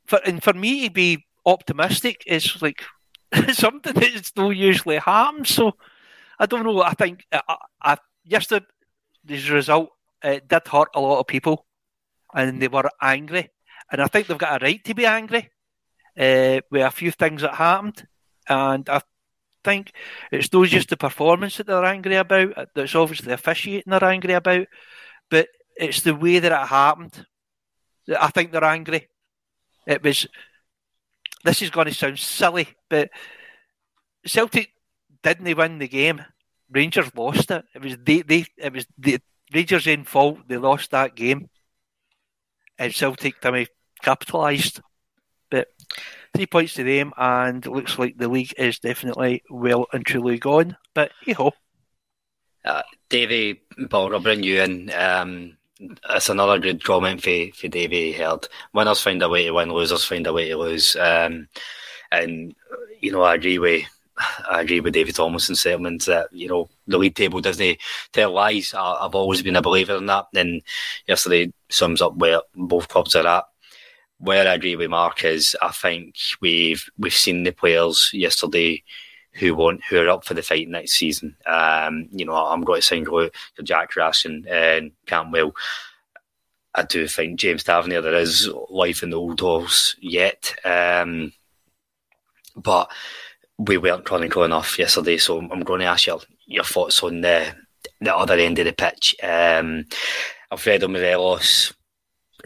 For, 0.06 0.18
and 0.26 0.42
for 0.42 0.52
me 0.52 0.88
to 0.88 0.92
be 0.92 1.24
optimistic 1.46 2.24
is 2.26 2.60
like 2.60 2.82
something 3.52 3.94
that's 3.94 4.32
not 4.36 4.50
usually 4.50 4.96
happens. 4.96 5.50
So 5.50 5.76
I 6.38 6.46
don't 6.46 6.64
know. 6.64 6.82
I 6.82 6.94
think 6.94 7.26
I, 7.32 7.42
uh, 7.48 7.56
I, 7.82 7.96
yesterday's 8.24 9.50
result 9.50 9.90
it 10.24 10.48
did 10.48 10.66
hurt 10.66 10.88
a 10.94 11.00
lot 11.00 11.20
of 11.20 11.26
people, 11.26 11.66
and 12.34 12.60
they 12.60 12.68
were 12.68 12.90
angry. 13.00 13.50
And 13.92 14.00
I 14.00 14.06
think 14.06 14.26
they've 14.26 14.38
got 14.38 14.62
a 14.62 14.64
right 14.64 14.82
to 14.84 14.94
be 14.94 15.06
angry 15.06 15.50
uh, 16.18 16.60
with 16.70 16.82
a 16.82 16.90
few 16.90 17.10
things 17.10 17.42
that 17.42 17.54
happened. 17.54 18.06
And 18.48 18.88
I 18.88 19.02
think 19.62 19.92
it's 20.32 20.52
not 20.52 20.68
just 20.68 20.88
the 20.88 20.96
performance 20.96 21.58
that 21.58 21.66
they're 21.66 21.84
angry 21.84 22.16
about. 22.16 22.68
That's 22.74 22.94
obviously 22.94 23.28
the 23.28 23.34
officiating 23.34 23.90
they're 23.90 24.04
angry 24.04 24.32
about, 24.32 24.66
but 25.30 25.48
it's 25.76 26.00
the 26.00 26.14
way 26.14 26.38
that 26.38 26.52
it 26.52 26.68
happened. 26.68 27.26
I 28.18 28.28
think 28.28 28.52
they're 28.52 28.64
angry. 28.64 29.08
It 29.86 30.02
was. 30.02 30.26
This 31.44 31.60
is 31.60 31.68
going 31.68 31.88
to 31.88 31.94
sound 31.94 32.18
silly, 32.18 32.68
but 32.88 33.10
Celtic 34.24 34.70
didn't 35.24 35.44
they 35.44 35.54
win 35.54 35.78
the 35.78 35.88
game. 35.88 36.22
Rangers 36.70 37.10
lost 37.16 37.50
it. 37.50 37.64
It 37.74 37.82
was 37.82 37.96
they, 38.02 38.22
they 38.22 38.46
it 38.58 38.72
was 38.72 38.86
the 38.98 39.20
Rangers' 39.52 39.86
in 39.86 40.04
fault. 40.04 40.38
They 40.48 40.56
lost 40.56 40.90
that 40.90 41.14
game, 41.14 41.48
and 42.78 42.94
Celtic 42.94 43.40
to 43.40 43.66
capitalised. 44.02 44.80
But 45.50 45.68
three 46.34 46.46
points 46.46 46.74
to 46.74 46.84
them, 46.84 47.12
and 47.16 47.64
looks 47.66 47.98
like 47.98 48.16
the 48.16 48.28
league 48.28 48.54
is 48.56 48.78
definitely 48.78 49.42
well 49.50 49.86
and 49.92 50.04
truly 50.04 50.38
gone. 50.38 50.76
But 50.94 51.10
hey 51.22 51.32
ho. 51.32 51.52
Uh, 52.64 52.82
Davy, 53.10 53.60
Paul, 53.90 54.10
rubbing 54.10 54.42
you 54.42 54.62
in. 54.62 54.90
Um, 54.94 55.58
it's 56.10 56.30
another 56.30 56.58
good 56.58 56.82
comment 56.82 57.22
for, 57.22 57.46
for 57.54 57.68
Davy 57.68 58.12
Heard. 58.12 58.48
Winners 58.72 59.02
find 59.02 59.22
a 59.22 59.28
way 59.28 59.44
to 59.44 59.52
win, 59.52 59.70
losers 59.70 60.04
find 60.04 60.26
a 60.26 60.32
way 60.32 60.48
to 60.48 60.56
lose. 60.56 60.96
Um, 60.96 61.48
and, 62.10 62.54
you 63.00 63.12
know, 63.12 63.22
I 63.22 63.34
agree 63.34 63.58
with 63.58 63.82
I 64.50 64.60
agree 64.60 64.80
with 64.80 64.94
David 64.94 65.14
Thomason's 65.14 65.60
sentiments 65.60 66.06
that 66.06 66.32
you 66.32 66.48
know 66.48 66.68
the 66.86 66.98
league 66.98 67.14
table 67.14 67.40
doesn't 67.40 67.78
tell 68.12 68.32
lies. 68.32 68.74
I, 68.74 69.02
have 69.02 69.14
always 69.14 69.42
been 69.42 69.56
a 69.56 69.62
believer 69.62 69.96
in 69.96 70.06
that, 70.06 70.26
and 70.34 70.62
yesterday 71.06 71.52
sums 71.70 72.00
up 72.00 72.16
where 72.16 72.40
both 72.54 72.88
clubs 72.88 73.14
are 73.14 73.26
at. 73.26 73.44
Where 74.18 74.48
I 74.48 74.54
agree 74.54 74.76
with 74.76 74.90
Mark 74.90 75.24
is 75.24 75.56
I 75.60 75.70
think 75.70 76.14
we've 76.40 76.88
we've 76.98 77.12
seen 77.14 77.42
the 77.42 77.50
players 77.50 78.10
yesterday 78.12 78.82
who 79.34 79.54
want 79.54 79.82
who 79.84 79.98
are 79.98 80.08
up 80.08 80.24
for 80.24 80.34
the 80.34 80.42
fight 80.42 80.68
next 80.68 80.92
season. 80.92 81.36
Um, 81.46 82.08
you 82.12 82.24
know, 82.24 82.34
I'm 82.34 82.62
going 82.62 82.80
to 82.80 82.86
single 82.86 83.24
out 83.24 83.32
Jack 83.62 83.92
Raskin 83.92 84.48
and 84.48 84.92
Cantwell. 85.06 85.54
I 86.74 86.82
do 86.82 87.06
think 87.06 87.38
James 87.38 87.62
Tavernier 87.62 88.00
there 88.00 88.14
is 88.14 88.48
life 88.68 89.02
in 89.02 89.10
the 89.10 89.18
old 89.18 89.40
horse 89.40 89.94
yet, 90.00 90.54
um, 90.64 91.32
but 92.56 92.90
we 93.58 93.78
weren't 93.78 94.04
chronicle 94.04 94.44
enough 94.44 94.78
yesterday, 94.78 95.16
so 95.16 95.38
I'm 95.38 95.60
going 95.60 95.80
to 95.80 95.86
ask 95.86 96.06
your 96.06 96.20
your 96.46 96.64
thoughts 96.64 97.02
on 97.02 97.20
the 97.20 97.54
the 98.00 98.14
other 98.14 98.34
end 98.34 98.58
of 98.58 98.66
the 98.66 98.72
pitch. 98.72 99.16
Um, 99.22 99.84
Alfredo 100.50 100.88
Morelos, 100.88 101.72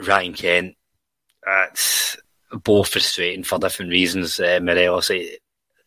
Ryan 0.06 0.32
Kent. 0.32 0.76
That's 1.44 2.16
both 2.52 2.88
frustrating 2.88 3.44
for 3.44 3.58
different 3.58 3.90
reasons. 3.90 4.38
Uh, 4.38 4.60
Morelos, 4.62 5.10
it, 5.10 5.40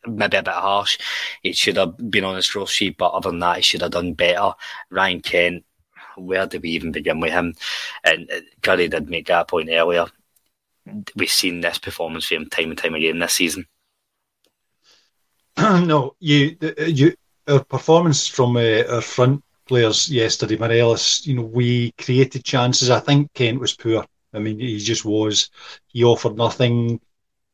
maybe 0.07 0.38
a 0.38 0.43
bit 0.43 0.53
harsh. 0.53 0.97
It 1.43 1.55
should 1.55 1.78
have 1.78 1.97
been 2.09 2.24
on 2.24 2.36
his 2.36 2.47
draw 2.47 2.65
sheet, 2.65 2.97
but 2.97 3.11
other 3.11 3.30
than 3.30 3.39
that, 3.39 3.57
he 3.57 3.61
should 3.61 3.82
have 3.82 3.91
done 3.91 4.13
better. 4.13 4.53
Ryan 4.89 5.22
Kent, 5.22 5.65
where 6.17 6.47
do 6.47 6.59
we 6.59 6.69
even 6.69 6.91
begin 6.91 7.19
with 7.19 7.32
him? 7.32 7.53
And 8.03 8.30
uh, 8.32 8.41
Curry 8.61 8.88
did 8.88 9.09
make 9.09 9.28
that 9.28 9.47
point 9.47 9.69
earlier. 9.69 10.05
We've 11.15 11.30
seen 11.30 11.61
this 11.61 11.78
performance 11.78 12.26
from 12.26 12.38
him 12.38 12.49
time 12.49 12.69
and 12.69 12.78
time 12.78 12.95
again 12.95 13.19
this 13.19 13.34
season. 13.34 13.67
no, 15.57 16.15
you, 16.19 16.55
you, 16.77 17.13
our 17.47 17.63
performance 17.63 18.27
from 18.27 18.55
uh, 18.57 18.83
our 18.89 19.01
front 19.01 19.43
players 19.67 20.09
yesterday, 20.09 20.57
Morelos, 20.57 21.25
you 21.25 21.35
know, 21.35 21.43
we 21.43 21.91
created 21.93 22.43
chances. 22.43 22.89
I 22.89 22.99
think 22.99 23.33
Kent 23.33 23.59
was 23.59 23.75
poor. 23.75 24.05
I 24.33 24.39
mean, 24.39 24.59
he 24.59 24.77
just 24.77 25.05
was. 25.05 25.49
He 25.87 26.03
offered 26.03 26.37
nothing. 26.37 26.99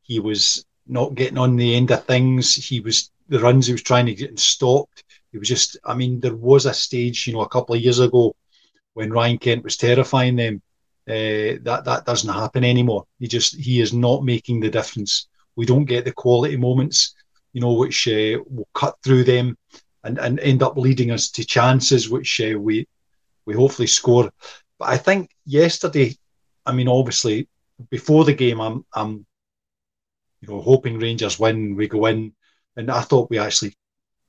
He 0.03 0.19
was 0.19 0.65
not 0.87 1.15
getting 1.15 1.37
on 1.37 1.55
the 1.55 1.75
end 1.75 1.91
of 1.91 2.05
things. 2.05 2.53
He 2.55 2.79
was 2.79 3.11
the 3.29 3.39
runs 3.39 3.67
he 3.67 3.73
was 3.73 3.83
trying 3.83 4.05
to 4.05 4.15
get 4.15 4.39
stopped. 4.39 5.03
He 5.31 5.37
was 5.39 5.47
just. 5.47 5.77
I 5.83 5.95
mean, 5.95 6.19
there 6.19 6.35
was 6.35 6.65
a 6.65 6.73
stage, 6.73 7.27
you 7.27 7.33
know, 7.33 7.41
a 7.41 7.49
couple 7.49 7.75
of 7.75 7.81
years 7.81 7.99
ago 7.99 8.35
when 8.93 9.11
Ryan 9.11 9.37
Kent 9.37 9.63
was 9.63 9.77
terrifying 9.77 10.35
them. 10.35 10.61
Uh, 11.09 11.57
that 11.63 11.83
that 11.85 12.05
doesn't 12.05 12.33
happen 12.33 12.63
anymore. 12.63 13.05
He 13.19 13.27
just 13.27 13.55
he 13.55 13.81
is 13.81 13.93
not 13.93 14.23
making 14.23 14.59
the 14.59 14.69
difference. 14.69 15.27
We 15.55 15.65
don't 15.65 15.85
get 15.85 16.05
the 16.05 16.11
quality 16.11 16.57
moments 16.57 17.15
you 17.53 17.61
know, 17.61 17.73
which 17.73 18.07
uh, 18.07 18.39
will 18.49 18.67
cut 18.73 18.95
through 19.03 19.23
them 19.23 19.57
and, 20.03 20.17
and 20.19 20.39
end 20.39 20.63
up 20.63 20.77
leading 20.77 21.11
us 21.11 21.29
to 21.31 21.45
chances, 21.45 22.09
which 22.09 22.41
uh, 22.41 22.57
we 22.57 22.87
we 23.45 23.53
hopefully 23.53 23.87
score. 23.87 24.31
But 24.79 24.89
I 24.89 24.97
think 24.97 25.31
yesterday, 25.45 26.15
I 26.65 26.71
mean, 26.73 26.87
obviously 26.87 27.47
before 27.89 28.25
the 28.25 28.33
game, 28.33 28.59
I'm 28.59 28.85
I'm 28.93 29.25
you 30.41 30.47
know 30.47 30.61
hoping 30.61 30.99
Rangers 30.99 31.39
win. 31.39 31.75
We 31.75 31.87
go 31.87 32.05
in, 32.07 32.33
and 32.75 32.91
I 32.91 33.01
thought 33.01 33.29
we 33.29 33.37
actually, 33.37 33.75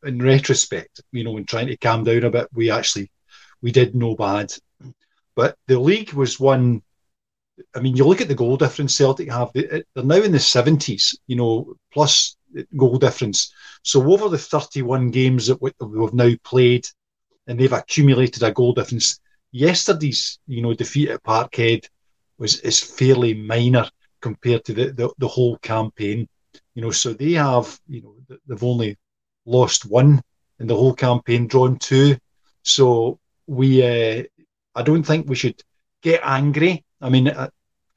in 0.04 0.20
retrospect, 0.22 1.00
you 1.12 1.24
know, 1.24 1.36
in 1.36 1.44
trying 1.44 1.68
to 1.68 1.76
calm 1.76 2.04
down 2.04 2.24
a 2.24 2.30
bit, 2.30 2.48
we 2.52 2.70
actually 2.70 3.10
we 3.62 3.72
did 3.72 3.94
no 3.94 4.14
bad. 4.14 4.52
But 5.34 5.56
the 5.66 5.78
league 5.78 6.12
was 6.12 6.40
one. 6.40 6.82
I 7.74 7.80
mean, 7.80 7.96
you 7.96 8.04
look 8.04 8.20
at 8.20 8.28
the 8.28 8.34
goal 8.34 8.56
difference 8.56 8.96
Celtic 8.96 9.30
have; 9.30 9.50
they're 9.52 9.84
now 9.96 10.16
in 10.16 10.32
the 10.32 10.40
seventies. 10.40 11.18
You 11.26 11.36
know, 11.36 11.74
plus 11.92 12.36
goal 12.76 12.98
difference. 12.98 13.52
So 13.82 14.12
over 14.12 14.28
the 14.28 14.38
31 14.38 15.10
games 15.10 15.46
that 15.46 15.60
we've 15.60 16.14
now 16.14 16.30
played, 16.44 16.86
and 17.46 17.58
they've 17.58 17.72
accumulated 17.72 18.42
a 18.42 18.52
goal 18.52 18.74
difference. 18.74 19.20
Yesterday's, 19.52 20.38
you 20.46 20.62
know, 20.62 20.74
defeat 20.74 21.08
at 21.08 21.22
Parkhead 21.22 21.86
was 22.38 22.60
is 22.60 22.80
fairly 22.80 23.34
minor 23.34 23.88
compared 24.20 24.64
to 24.66 24.74
the, 24.74 24.92
the, 24.92 25.10
the 25.18 25.28
whole 25.28 25.56
campaign. 25.58 26.28
You 26.74 26.82
know, 26.82 26.90
so 26.90 27.12
they 27.12 27.32
have, 27.32 27.80
you 27.88 28.02
know, 28.02 28.38
they've 28.46 28.62
only 28.62 28.96
lost 29.46 29.86
one 29.86 30.22
in 30.60 30.66
the 30.66 30.76
whole 30.76 30.94
campaign, 30.94 31.46
drawn 31.46 31.78
two. 31.78 32.16
So 32.62 33.18
we, 33.46 33.82
uh, 33.82 34.24
I 34.74 34.82
don't 34.82 35.02
think 35.02 35.28
we 35.28 35.36
should 35.36 35.60
get 36.02 36.20
angry. 36.22 36.84
I 37.00 37.08
mean, 37.08 37.28
uh, 37.28 37.48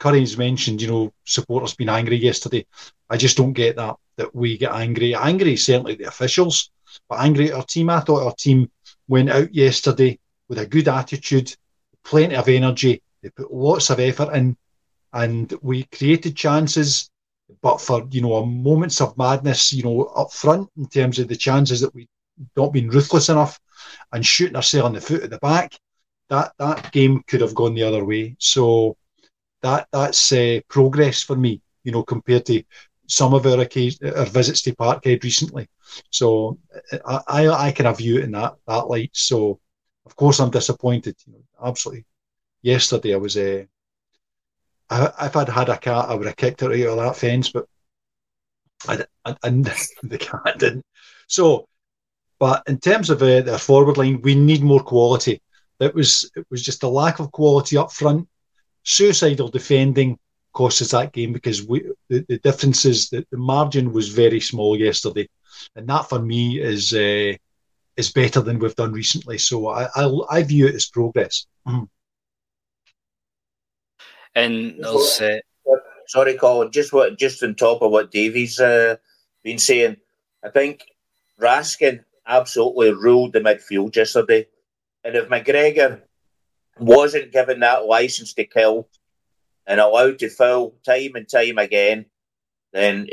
Curry's 0.02 0.36
mentioned, 0.36 0.82
you 0.82 0.88
know, 0.88 1.14
supporters 1.26 1.76
being 1.76 1.90
angry 1.90 2.18
yesterday. 2.18 2.66
I 3.08 3.18
just 3.18 3.38
don't 3.38 3.54
get 3.54 3.76
that 3.76 3.98
that 4.18 4.34
we 4.34 4.58
get 4.58 4.72
angry. 4.74 5.14
Angry 5.14 5.56
certainly 5.56 5.94
the 5.94 6.06
officials, 6.06 6.72
but 7.08 7.20
angry 7.20 7.52
at 7.52 7.58
our 7.58 7.64
team. 7.64 7.92
I 7.92 8.00
thought 8.00 8.26
our 8.26 8.34
team 8.34 8.72
went 9.08 9.30
out 9.30 9.54
yesterday 9.54 10.18
with 10.50 10.58
a 10.58 10.66
good 10.66 10.88
attitude, 10.88 11.56
plenty 12.04 12.36
of 12.36 12.50
energy. 12.50 13.04
They 13.22 13.30
put 13.30 13.54
lots 13.54 13.92
of 13.92 14.00
effort 14.00 14.34
in, 14.34 14.58
and 15.14 15.54
we 15.62 15.84
created 15.84 16.36
chances. 16.36 17.12
But 17.62 17.80
for 17.80 18.08
you 18.10 18.22
know 18.22 18.44
moments 18.44 19.02
of 19.02 19.16
madness, 19.20 19.72
you 19.72 19.84
know 19.84 20.06
up 20.06 20.34
front 20.34 20.68
in 20.78 20.88
terms 20.88 21.20
of 21.20 21.28
the 21.28 21.36
chances 21.36 21.80
that 21.82 21.94
we 21.94 22.08
not 22.58 22.74
been 22.74 22.90
ruthless 22.90 23.30
enough 23.30 23.60
and 24.12 24.26
shooting 24.26 24.56
ourselves 24.56 24.88
in 24.88 24.94
the 24.94 25.02
foot 25.02 25.22
at 25.22 25.30
the 25.30 25.38
back, 25.38 25.78
that 26.30 26.54
that 26.58 26.92
game 26.92 27.22
could 27.28 27.42
have 27.42 27.54
gone 27.54 27.76
the 27.76 27.84
other 27.84 28.04
way. 28.04 28.36
So 28.40 28.98
that 29.62 29.88
that's 29.92 30.32
uh, 30.32 30.60
progress 30.68 31.24
for 31.24 31.36
me, 31.36 31.62
you 31.84 31.92
know, 31.92 32.04
compared 32.04 32.46
to 32.48 32.64
some 33.08 33.34
of 33.34 33.46
our 33.46 33.60
our 33.60 34.26
visits 34.26 34.62
to 34.64 34.76
Parkhead 34.76 35.24
recently. 35.24 35.68
So 36.10 36.58
I, 37.06 37.20
I, 37.28 37.48
I 37.68 37.72
kind 37.72 37.88
of 37.88 37.98
view 37.98 38.18
it 38.20 38.24
in 38.24 38.32
that 38.32 38.56
that 38.68 38.88
light. 38.88 39.12
So 39.14 39.60
of 40.06 40.16
course 40.16 40.40
I'm 40.40 40.52
disappointed. 40.52 41.16
You 41.26 41.34
know, 41.34 41.44
absolutely. 41.64 42.06
Yesterday 42.62 43.14
I 43.14 43.18
was 43.18 43.38
uh, 43.38 43.64
if 44.92 45.36
I'd 45.36 45.50
had 45.50 45.70
a 45.70 45.78
cat, 45.78 46.10
I 46.10 46.16
would 46.16 46.28
have 46.28 46.36
kicked 46.36 46.62
it 46.62 46.88
out 46.88 46.92
of 46.92 46.98
that 46.98 47.16
fence, 47.16 47.50
but 47.50 47.66
I, 48.88 49.06
I, 49.26 49.36
I 49.44 49.50
the 50.04 50.18
cat 50.20 50.60
didn't. 50.60 50.86
So, 51.28 51.68
but 52.40 52.64
in 52.68 52.80
terms 52.80 53.10
of 53.10 53.22
uh, 53.22 53.42
the 53.42 53.58
forward 53.58 53.98
line, 53.98 54.22
we 54.22 54.36
need 54.36 54.64
more 54.64 54.84
quality. 54.84 55.42
It 55.80 55.96
was 55.96 56.30
it 56.36 56.46
was 56.52 56.62
just 56.62 56.84
a 56.84 56.88
lack 56.88 57.20
of 57.20 57.32
quality 57.32 57.78
up 57.78 57.92
front. 57.92 58.28
Suicidal 58.84 59.50
defending 59.50 60.18
cost 60.54 60.82
us 60.82 60.92
that 60.92 61.14
game 61.14 61.34
because 61.34 61.66
we 61.66 61.92
the, 62.10 62.26
the 62.28 62.38
difference 62.40 62.86
is 62.86 63.10
that 63.10 63.30
the 63.32 63.38
margin 63.38 63.94
was 63.94 64.10
very 64.10 64.40
small 64.40 64.78
yesterday, 64.78 65.30
and 65.76 65.88
that 65.88 66.10
for 66.10 66.20
me 66.20 66.60
is 66.60 66.94
uh, 66.94 67.34
is 67.98 68.12
better 68.12 68.42
than 68.42 68.60
we've 68.60 68.76
done 68.76 68.92
recently. 68.92 69.38
So 69.38 69.68
I 69.68 69.88
I, 69.96 70.20
I 70.30 70.44
view 70.44 70.68
it 70.68 70.76
as 70.76 70.88
progress. 70.88 71.46
Mm. 71.68 71.88
And 74.34 74.76
there's 74.80 75.22
uh, 75.22 75.40
sorry, 76.08 76.36
Colin. 76.36 76.72
Just 76.72 76.94
what 76.94 77.18
just 77.18 77.44
on 77.44 77.56
top 77.56 77.82
of 77.82 77.92
what 77.92 78.12
Davey's 78.12 78.60
uh, 78.60 78.98
been 79.44 79.60
saying, 79.60 79.98
I 80.44 80.50
think 80.50 80.86
Raskin 81.40 82.04
absolutely 82.28 82.94
ruled 82.94 83.34
the 83.34 83.40
midfield 83.40 83.96
yesterday. 83.96 84.48
And 85.04 85.16
if 85.16 85.30
McGregor 85.30 86.02
wasn't 86.82 87.32
given 87.32 87.62
that 87.62 87.86
license 87.86 88.34
to 88.34 88.46
kill 88.46 88.90
and 89.68 89.80
allowed 89.80 90.20
to 90.20 90.30
foul 90.30 90.76
time 90.86 91.12
and 91.16 91.30
time 91.30 91.58
again, 91.58 92.06
then 92.74 93.08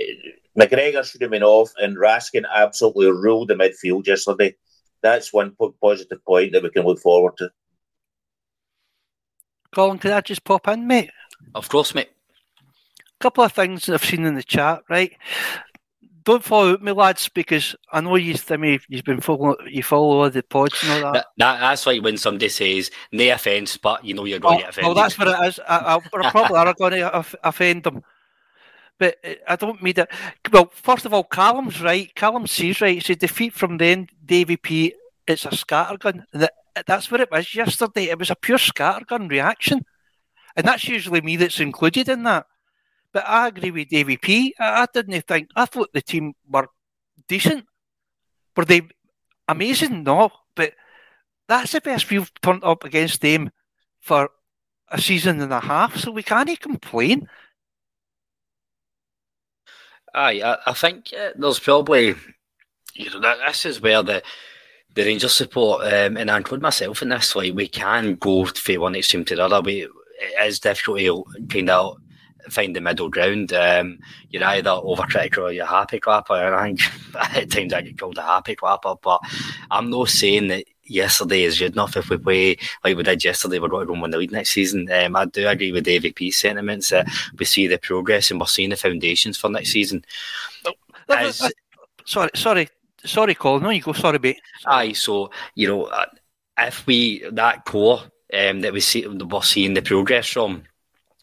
McGregor 0.59 1.05
should 1.05 1.23
have 1.23 1.31
been 1.31 1.43
off, 1.43 1.73
and 1.77 1.97
Raskin 1.97 2.45
absolutely 2.53 3.11
ruled 3.11 3.49
the 3.49 3.55
midfield 3.55 4.07
yesterday. 4.07 4.57
That's 5.03 5.33
one 5.33 5.55
positive 5.81 6.25
point 6.25 6.53
that 6.53 6.63
we 6.63 6.71
can 6.71 6.85
look 6.85 6.99
forward 6.99 7.37
to. 7.39 7.51
Colin, 9.75 9.99
can 9.99 10.13
I 10.13 10.21
just 10.23 10.45
pop 10.45 10.67
in, 10.69 10.87
mate? 10.87 11.11
Of 11.55 11.69
course, 11.69 11.95
mate. 11.95 12.11
A 12.99 13.21
couple 13.21 13.45
of 13.45 13.53
things 13.53 13.89
I've 13.89 14.05
seen 14.05 14.25
in 14.25 14.35
the 14.35 14.43
chat, 14.43 14.83
right? 14.89 15.13
Don't 16.29 16.45
follow 16.45 16.77
me, 16.77 16.93
lads, 16.93 17.31
because 17.31 17.75
I 17.91 18.03
know 18.03 18.17
you. 18.17 18.37
I 18.51 18.59
mean, 18.59 18.79
you've 18.89 19.05
been 19.05 19.23
following. 19.23 19.57
You 19.67 19.83
follow 19.83 20.21
all 20.21 20.31
the 20.31 20.43
pods 20.43 20.79
and 20.83 20.93
all 20.93 21.01
that. 21.01 21.15
that, 21.15 21.27
that 21.39 21.61
that's 21.61 21.87
like 21.87 22.03
when 22.03 22.19
somebody 22.19 22.51
says, 22.51 22.91
"No 23.13 23.33
offence," 23.33 23.79
but 23.79 24.05
you 24.05 24.13
know 24.13 24.27
you're 24.27 24.39
going 24.39 24.57
oh, 24.57 24.59
to 24.59 24.63
get 24.65 24.71
offended. 24.71 24.89
Well, 24.89 24.95
that's 24.95 25.19
what 25.19 25.29
it 25.29 25.49
is. 25.49 25.59
I, 25.67 25.97
I, 25.97 26.31
probably 26.31 26.59
are 26.59 26.75
going 26.75 26.93
to 26.93 27.27
offend 27.43 27.85
them, 27.85 28.03
but 28.99 29.17
uh, 29.25 29.35
I 29.49 29.57
don't 29.57 29.83
mean 29.83 29.95
that. 29.95 30.11
Well, 30.53 30.71
first 30.71 31.07
of 31.07 31.15
all, 31.15 31.25
Callum's 31.25 31.81
right. 31.81 32.15
Callum 32.15 32.47
sees 32.47 32.83
right. 32.83 32.99
It's 32.99 33.09
a 33.09 33.17
defeat 33.17 33.55
from 33.55 33.79
then. 33.79 34.09
Davy 34.23 34.59
P. 34.59 34.95
It's 35.27 35.47
a 35.47 35.51
scattergun. 35.51 36.25
That 36.35 36.53
that's 36.87 37.11
what 37.11 37.23
it 37.23 37.31
was 37.31 37.55
yesterday. 37.55 38.11
It 38.11 38.19
was 38.19 38.31
a 38.31 38.37
pure 38.37 38.59
scattergun 38.59 39.31
reaction, 39.31 39.87
and 40.57 40.67
that's 40.67 40.87
usually 40.87 41.23
me 41.23 41.37
that's 41.37 41.59
included 41.59 42.11
in 42.11 42.25
that. 42.25 42.45
But 43.19 43.29
I 43.29 43.49
agree 43.49 43.73
with 43.73 43.89
Davy 43.89 44.17
P. 44.17 44.55
I, 44.61 44.83
I 44.83 44.87
didn't 44.95 45.27
think 45.27 45.49
I 45.57 45.65
thought 45.65 45.93
the 45.93 46.01
team 46.01 46.35
were 46.49 46.69
decent. 47.27 47.65
Were 48.57 48.65
they 48.65 48.83
amazing? 49.49 50.05
No, 50.05 50.31
but 50.55 50.75
that's 51.49 51.73
the 51.73 51.81
best 51.81 52.09
we've 52.09 52.31
turned 52.43 52.63
up 52.63 52.85
against 52.85 53.21
them 53.21 53.51
for 53.99 54.31
a 54.89 55.01
season 55.01 55.41
and 55.41 55.53
a 55.53 55.59
half, 55.59 55.97
so 55.97 56.13
we 56.13 56.23
can't 56.23 56.61
complain. 56.61 57.29
Aye, 60.15 60.41
I, 60.41 60.71
I 60.71 60.73
think 60.75 61.13
uh, 61.13 61.31
there's 61.35 61.59
probably 61.59 62.15
you 62.95 63.11
know 63.11 63.37
this 63.49 63.67
is 63.67 63.81
where 63.81 64.05
the 64.05 64.23
the 64.95 65.03
Rangers 65.03 65.35
support 65.35 65.93
um, 65.93 66.17
and 66.17 66.31
I 66.31 66.37
include 66.37 66.63
myself 66.63 67.03
in 67.03 67.09
this. 67.09 67.35
Like 67.35 67.53
we 67.53 67.67
can 67.67 68.15
go 68.15 68.45
from 68.45 68.81
one 68.81 68.95
extreme 68.95 69.25
to 69.25 69.35
the 69.35 69.45
other. 69.45 69.61
We 69.61 69.89
it 70.21 70.47
is 70.47 70.61
difficult 70.61 71.01
to 71.01 71.25
kind 71.49 71.71
of 71.71 71.97
find 72.53 72.75
the 72.75 72.81
middle 72.81 73.09
ground. 73.09 73.53
Um, 73.53 73.99
you're 74.31 74.45
either 74.45 74.71
overcritical 74.71 75.45
or 75.45 75.53
you're 75.53 75.67
happy 75.67 76.01
clapper. 76.01 76.35
And 76.39 76.55
I 76.55 77.27
think 77.27 77.37
at 77.37 77.51
times 77.51 77.73
I 77.73 77.83
get 77.83 77.99
called 77.99 78.19
a 78.19 78.23
happy 78.23 78.57
clapper, 78.57 78.95
but 79.03 79.21
I'm 79.71 79.91
not 79.91 80.09
saying 80.09 80.49
that 80.49 80.65
yesterday 80.85 81.43
is 81.45 81.59
good 81.59 81.73
enough. 81.73 81.97
If 81.97 82.11
we 82.11 82.19
play 82.19 82.57
like 82.85 82.97
we 82.97 83.03
did 83.03 83.25
yesterday, 83.25 83.59
we're 83.59 83.69
going 83.69 83.87
to 83.87 83.95
go 83.95 84.01
win 84.01 84.11
the 84.11 84.19
league 84.19 84.33
next 84.33 84.51
season. 84.51 84.91
Um, 84.91 85.17
I 85.17 85.27
do 85.27 85.47
agree 85.47 85.73
with 85.73 85.85
David 85.85 86.17
P's 86.17 86.39
sentiments 86.39 86.91
that 86.91 87.09
we 87.39 87.45
see 87.45 87.67
the 87.67 87.79
progress 87.79 88.31
and 88.31 88.41
we're 88.41 88.47
seeing 88.47 88.71
the 88.71 88.77
foundations 88.77 89.37
for 89.37 89.51
next 89.51 89.71
season. 89.71 90.05
As, 91.09 91.51
sorry, 92.05 92.31
sorry, 92.35 92.69
sorry, 93.05 93.35
Colin. 93.35 93.63
No, 93.63 93.71
you 93.71 93.81
go. 93.81 93.93
Sorry, 93.93 94.19
mate. 94.19 94.41
Aye, 94.67 94.93
so 94.93 95.31
you 95.55 95.69
know, 95.69 95.85
uh, 95.85 96.07
if 96.59 96.87
we 96.87 97.25
that 97.33 97.65
core 97.65 98.03
um, 98.35 98.61
that 98.61 98.73
we 98.73 98.81
see, 98.81 99.07
we're 99.07 99.43
seeing 99.43 99.75
the 99.75 99.83
progress 99.83 100.29
from 100.29 100.65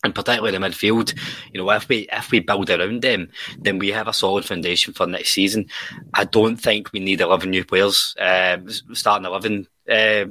and 0.06 0.16
particularly 0.16 0.58
the 0.58 0.66
midfield, 0.66 1.14
you 1.52 1.62
know, 1.62 1.70
if 1.72 1.90
we 1.90 2.08
if 2.12 2.32
we 2.32 2.40
build 2.40 2.70
around 2.70 3.02
them, 3.02 3.30
then 3.60 3.80
we 3.80 3.90
have 3.90 4.08
a 4.08 4.14
solid 4.14 4.46
foundation 4.46 4.94
for 4.94 5.08
next 5.08 5.32
season. 5.32 5.66
I 6.14 6.24
don't 6.24 6.58
think 6.58 6.94
we 6.94 7.00
need 7.00 7.22
eleven 7.22 7.50
new 7.50 7.66
players, 7.66 8.16
uh, 8.20 8.58
starting 8.94 9.26
eleven, 9.26 9.68
uh, 9.90 10.26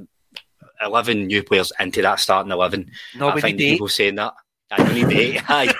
eleven 0.80 1.26
new 1.26 1.42
players 1.42 1.72
into 1.78 2.00
that 2.02 2.20
starting 2.20 2.52
eleven. 2.52 2.90
Nobody 3.14 3.38
I 3.38 3.42
find 3.42 3.58
people 3.58 3.88
saying 3.88 4.14
that. 4.14 4.34
I 4.70 4.92
need 4.94 5.12
eight. 5.12 5.42
Aye. 5.50 5.74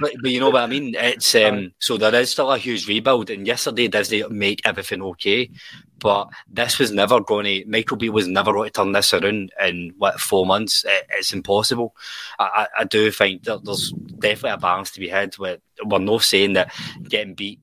But, 0.00 0.12
but, 0.20 0.30
you 0.30 0.40
know 0.40 0.50
what 0.50 0.62
I 0.62 0.66
mean. 0.66 0.94
It's 0.96 1.34
um, 1.34 1.72
so 1.78 1.96
there 1.96 2.14
is 2.14 2.30
still 2.30 2.52
a 2.52 2.58
huge 2.58 2.88
rebuild, 2.88 3.30
and 3.30 3.46
yesterday 3.46 3.88
Disney 3.88 4.22
make 4.28 4.60
everything 4.64 5.02
okay, 5.02 5.50
but 5.98 6.28
this 6.50 6.78
was 6.78 6.92
never 6.92 7.20
going 7.20 7.44
to. 7.44 7.64
Michael 7.68 7.96
B 7.96 8.08
was 8.08 8.28
never 8.28 8.52
going 8.52 8.70
to 8.70 8.72
turn 8.72 8.92
this 8.92 9.12
around 9.14 9.52
in 9.60 9.94
what 9.98 10.20
four 10.20 10.46
months. 10.46 10.84
It, 10.84 11.06
it's 11.18 11.32
impossible. 11.32 11.94
I, 12.38 12.44
I, 12.44 12.80
I, 12.80 12.84
do 12.84 13.10
think 13.10 13.44
that 13.44 13.64
there's 13.64 13.92
definitely 13.92 14.50
a 14.50 14.58
balance 14.58 14.90
to 14.92 15.00
be 15.00 15.08
had. 15.08 15.36
With 15.38 15.60
we're 15.84 15.98
not 15.98 16.22
saying 16.22 16.54
that 16.54 16.72
getting 17.08 17.34
beat 17.34 17.60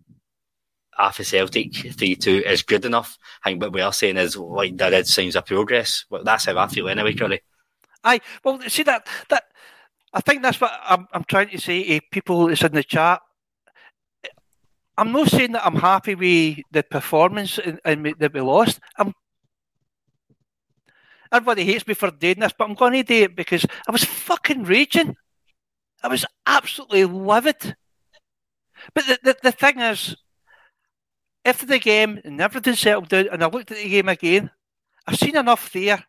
after 0.98 1.24
Celtic 1.24 1.74
three 1.94 2.16
two 2.16 2.44
is 2.46 2.64
good 2.64 2.86
enough. 2.86 3.18
I 3.44 3.50
think 3.50 3.62
what 3.62 3.74
we 3.74 3.82
are 3.82 3.94
saying 3.94 4.18
is 4.18 4.38
like 4.38 4.78
there 4.78 4.94
is 4.94 5.14
signs 5.14 5.36
of 5.36 5.46
progress. 5.46 6.06
Well, 6.10 6.24
that's 6.24 6.46
how 6.46 6.58
I 6.58 6.68
feel 6.68 6.90
anyway, 6.90 7.14
Curly. 7.14 7.42
Aye, 8.04 8.22
well, 8.44 8.62
see 8.68 8.84
that 8.84 9.08
that 9.30 9.46
I 10.16 10.22
think 10.22 10.42
that's 10.42 10.62
what 10.62 10.72
I'm, 10.84 11.08
I'm 11.12 11.26
trying 11.26 11.50
to 11.50 11.60
say 11.60 12.00
to 12.00 12.06
people 12.10 12.48
that's 12.48 12.64
in 12.64 12.72
the 12.72 12.84
chat. 12.84 13.22
I'm 14.98 15.12
not 15.12 15.28
saying 15.28 15.52
that 15.52 15.66
I'm 15.66 15.76
happy 15.76 16.16
with 16.16 16.60
the 16.72 16.84
performance 16.84 17.60
and, 17.60 17.82
and 17.84 18.16
that 18.20 18.34
we 18.34 18.40
lost. 18.40 18.80
I'm 18.98 19.14
everybody 21.34 21.66
hates 21.66 21.86
me 21.86 21.94
for 21.96 22.12
doing 22.12 22.40
this, 22.40 22.54
but 22.58 22.70
I'm 22.70 22.76
going 22.76 22.94
to 22.94 23.04
do 23.04 23.24
it 23.24 23.36
because 23.36 23.66
I 23.86 23.92
was 23.92 24.06
fucking 24.06 24.64
raging. 24.64 25.18
I 26.02 26.08
was 26.08 26.26
absolutely 26.46 27.04
livid. 27.04 27.76
But 28.94 29.06
the, 29.06 29.20
the, 29.22 29.38
the 29.44 29.52
thing 29.52 29.82
is, 29.82 30.16
after 31.44 31.66
the 31.66 31.80
game 31.80 32.22
and 32.24 32.40
everything 32.40 32.76
settled 32.76 33.10
down, 33.10 33.28
and 33.34 33.44
I 33.44 33.48
looked 33.48 33.72
at 33.72 33.78
the 33.78 33.90
game 33.90 34.08
again, 34.08 34.50
I've 35.06 35.20
seen 35.20 35.36
enough 35.36 35.74
there 35.74 36.06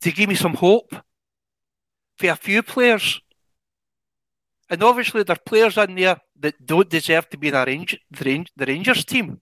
to 0.00 0.12
give 0.12 0.30
me 0.30 0.34
some 0.34 0.54
hope 0.54 0.94
for 2.18 2.28
a 2.28 2.36
few 2.36 2.62
players. 2.62 3.20
And 4.70 4.82
obviously, 4.82 5.22
there 5.22 5.36
are 5.36 5.46
players 5.46 5.78
in 5.78 5.94
there 5.94 6.20
that 6.40 6.66
don't 6.66 6.90
deserve 6.90 7.28
to 7.30 7.38
be 7.38 7.48
in 7.48 7.54
the, 7.54 7.64
Range, 7.64 7.98
the, 8.10 8.46
the 8.56 8.66
Rangers 8.66 9.04
team. 9.04 9.40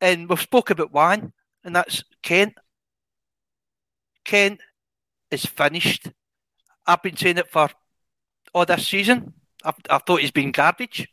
And 0.00 0.28
we've 0.28 0.40
spoke 0.40 0.70
about 0.70 0.92
one, 0.92 1.32
and 1.62 1.76
that's 1.76 2.02
Kent. 2.22 2.54
Kent 4.24 4.60
is 5.30 5.46
finished. 5.46 6.08
I've 6.86 7.02
been 7.02 7.16
saying 7.16 7.38
it 7.38 7.50
for 7.50 7.68
all 8.52 8.66
this 8.66 8.88
season. 8.88 9.32
I've, 9.64 9.74
I 9.88 9.98
thought 9.98 10.20
he's 10.20 10.30
been 10.30 10.50
garbage. 10.50 11.08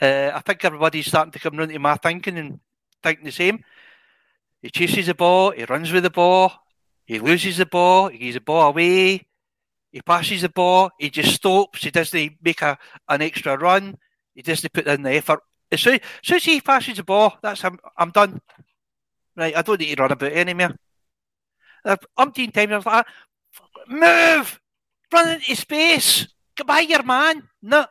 Uh, 0.00 0.30
I 0.34 0.40
think 0.40 0.64
everybody's 0.64 1.06
starting 1.06 1.32
to 1.32 1.38
come 1.38 1.56
round 1.56 1.72
to 1.72 1.78
my 1.78 1.96
thinking 1.96 2.36
and 2.36 2.60
thinking 3.02 3.24
the 3.24 3.32
same. 3.32 3.64
He 4.60 4.70
chases 4.70 5.06
the 5.06 5.14
ball, 5.14 5.52
he 5.52 5.64
runs 5.64 5.90
with 5.92 6.02
the 6.02 6.10
ball, 6.10 6.52
he 7.06 7.18
loses 7.18 7.56
the 7.56 7.66
ball, 7.66 8.08
he 8.08 8.18
gives 8.18 8.34
the 8.34 8.40
ball 8.40 8.68
away, 8.68 9.26
he 9.92 10.02
passes 10.02 10.42
the 10.42 10.48
ball, 10.48 10.90
he 10.98 11.08
just 11.08 11.34
stops, 11.34 11.82
he 11.84 11.90
doesn't 11.90 12.36
make 12.42 12.60
a, 12.62 12.76
an 13.08 13.22
extra 13.22 13.56
run, 13.56 13.96
he 14.34 14.42
doesn't 14.42 14.72
put 14.72 14.86
in 14.86 15.02
the 15.02 15.12
effort. 15.12 15.40
As 15.70 15.80
soon, 15.80 15.94
as 15.94 16.00
soon 16.22 16.36
as 16.36 16.44
he 16.44 16.60
passes 16.60 16.96
the 16.96 17.04
ball, 17.04 17.38
that's 17.42 17.62
him, 17.62 17.78
I'm 17.96 18.10
done. 18.10 18.40
Right, 19.36 19.56
I 19.56 19.62
don't 19.62 19.80
need 19.80 19.94
to 19.94 20.02
run 20.02 20.12
about 20.12 20.32
anymore. 20.32 20.76
Uh, 21.84 21.96
umpteen 22.18 22.52
times 22.52 22.84
I 22.86 22.96
like, 22.96 23.06
move! 23.88 24.60
Run 25.12 25.34
into 25.34 25.54
space! 25.54 26.26
By 26.66 26.80
your 26.80 27.02
man! 27.02 27.48
No. 27.62 27.86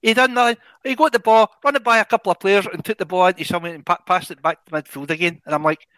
He 0.00 0.12
done 0.12 0.34
nothing. 0.34 0.58
He 0.84 0.94
got 0.94 1.12
the 1.12 1.18
ball, 1.18 1.50
run 1.64 1.76
it 1.76 1.82
by 1.82 1.98
a 1.98 2.04
couple 2.04 2.30
of 2.30 2.38
players 2.38 2.66
and 2.66 2.84
took 2.84 2.98
the 2.98 3.06
ball 3.06 3.26
into 3.26 3.44
someone 3.44 3.72
and 3.72 3.86
passed 3.86 4.30
it 4.30 4.42
back 4.42 4.64
to 4.66 4.72
midfield 4.72 5.10
again. 5.10 5.40
And 5.46 5.54
I'm 5.54 5.64
like, 5.64 5.88